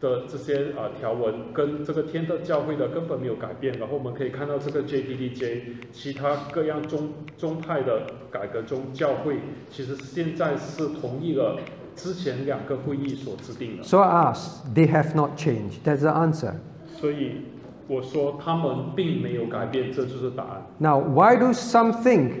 [0.00, 3.76] 的这些呃条文，跟这个天的教会的根本没有改变。
[3.78, 5.60] 然后我们可以看到这个 JPDJ
[5.92, 9.38] 其他各样宗宗派的改革中教会，
[9.70, 11.58] 其实现在是同意了
[11.96, 13.82] 之前两个会议所制定的。
[13.82, 15.82] So I ask, they have not changed.
[15.84, 16.54] That's the answer.
[17.00, 17.42] 所以
[17.88, 20.66] 我说他们并没有改变，这就是答案。
[20.78, 22.32] Now, why do some think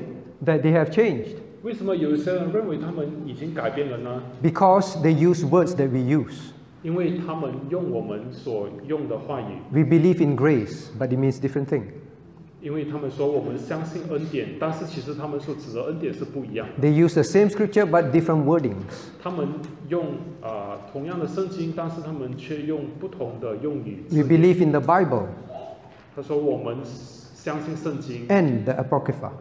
[0.44, 1.36] that they have changed?
[1.62, 6.52] 为什么有些人认为他们已经改变了呢？Because they use words that we use.
[6.81, 11.83] 因为他们用我们所用的话语， We believe in grace, but it means different thing.
[12.61, 16.87] 因为他们说我们相信恩典，但是其实他们所指的恩典是不一样的。
[16.87, 18.73] They use the same scripture but different wordings.
[19.21, 19.47] 他们
[19.89, 20.05] 用
[20.41, 24.03] 啊、呃同样的圣经，但是他们却用不同的用语。
[24.09, 25.25] We believe in the Bible
[26.15, 29.31] 他说我们相信圣经 and the Apocrypha.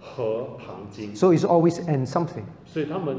[0.00, 2.42] 和旁经， So it's always and something.
[2.66, 3.16] 所以他们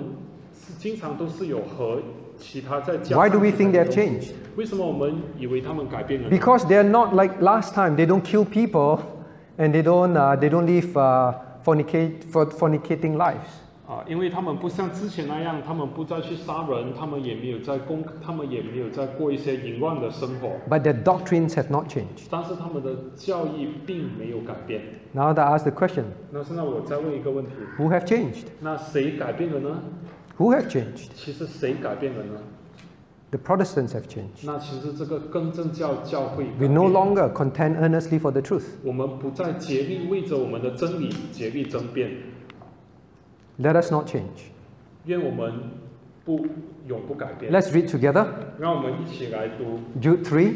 [0.53, 2.01] 是经常都是有和
[2.37, 4.31] 其他在加 Why 上 do we 其他 think 的 they have 东西 changed?
[4.55, 6.37] 为什么我们以为他们改变了呢？
[6.37, 7.95] Because they're not like last time.
[7.95, 8.99] They don't kill people
[9.57, 13.61] and they don't, uh, they don't live uh, fornicate, for fornicating lives.
[13.85, 22.27] 啊，因为他们不像之前那样，他们不再去杀人，他们也没有在公，他们也没有在过一些淫乱的生活， But their doctrines have not changed.
[22.31, 24.81] 但是他们的教义并没有改变。
[25.11, 28.45] Now that I ask the question, 那现在我再问一个问题： who have changed?
[28.61, 29.83] 那谁改变了呢？
[30.37, 31.09] Who have changed?
[31.15, 32.39] 其实谁改变了呢？
[33.31, 34.45] The Protestants have changed.
[34.45, 38.65] 那其实这个更正教教会改 We 变 no longer contend earnestly for the truth.
[38.83, 42.11] 我们不再竭力为着我们的真理竭力争辩，
[43.59, 44.51] Let us not change.
[45.05, 45.53] 愿我们
[46.23, 46.45] 不
[46.87, 47.51] 永不改变。
[47.51, 48.27] Let's read together
[48.59, 50.53] 让我们一起来读 Jude 3.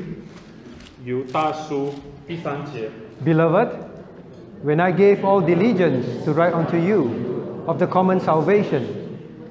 [1.03, 1.93] 犹大书
[2.27, 2.89] 第三节。
[3.25, 3.69] Beloved,
[4.63, 7.09] when I gave all diligence to write unto you
[7.65, 8.83] of the common salvation,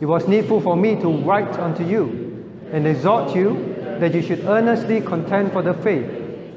[0.00, 2.08] it was needful for me to write unto you
[2.72, 3.56] and exhort you
[4.00, 6.04] that you should earnestly contend for the faith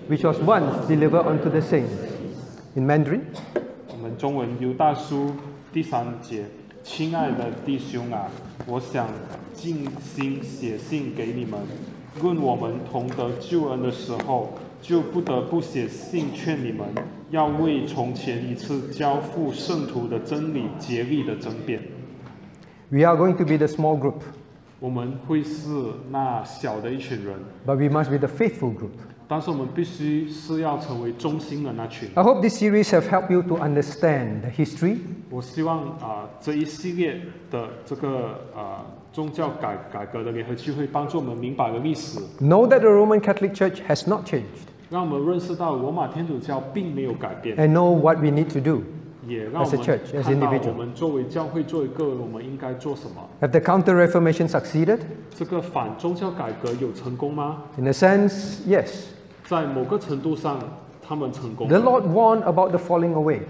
[0.07, 1.93] which was once delivered unto the saints.
[2.75, 3.21] In Mandarin,
[3.87, 5.31] 我们中文犹大书
[5.71, 6.45] 第三节，
[6.83, 8.27] 亲爱的弟兄啊，
[8.65, 9.07] 我想
[9.53, 11.59] 尽心写信给你们，
[12.21, 16.87] 论我们同得救恩的时候，就不得不写信劝你们，
[17.29, 21.81] 要为从前一次交付圣徒的真理竭力的争辩。
[22.93, 24.21] we are going to be the small group,
[24.79, 25.69] 我们会是
[26.09, 27.35] 那小的一群人，
[27.65, 28.91] but we must be the faithful group.
[29.27, 32.09] 但是我们必须是要成为中心的那群。
[32.15, 34.97] I hope this series have helped you to understand the history
[35.29, 37.21] 我希望啊、这一系列
[37.51, 48.51] 的这个啊、宗教改改革的联合聚会，帮助我们明白了历史， Know that the Roman Catholic Church has not changed 让我们认识到罗马天主教并没有改变， and know what we need
[48.51, 48.81] to do.
[49.27, 50.69] 也让我 as a 们 church, as 看到 individual.
[50.69, 53.27] 我们作为教会、作为个人，我们应该做什么。
[53.41, 54.99] Have the Counter Reformation succeeded?
[55.35, 57.63] 这个反宗教改革有成功吗？
[57.77, 59.05] In a sense, yes.
[59.45, 60.59] 在某个程度上，
[61.01, 61.85] 他们成功 The 了。
[61.85, 63.41] Lord warned about the falling away.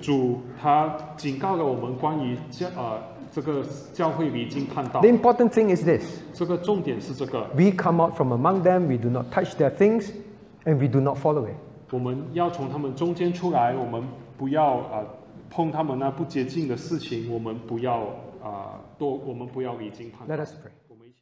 [0.00, 2.98] 主他警告了我们关于教呃
[3.32, 3.62] 这个
[3.92, 9.56] 教会离经叛道 The。important thing is this 这个重点是这个， we come out from among them, we do not touch
[9.56, 10.10] their things,
[10.64, 11.54] and we do not fall away.
[11.90, 14.02] 我们要从他们中间出来，我们
[14.39, 15.05] 不要啊、
[15.49, 18.05] 碰他们那不洁净的事情，我们不要
[18.41, 20.45] 啊、多，我们不要离经叛道。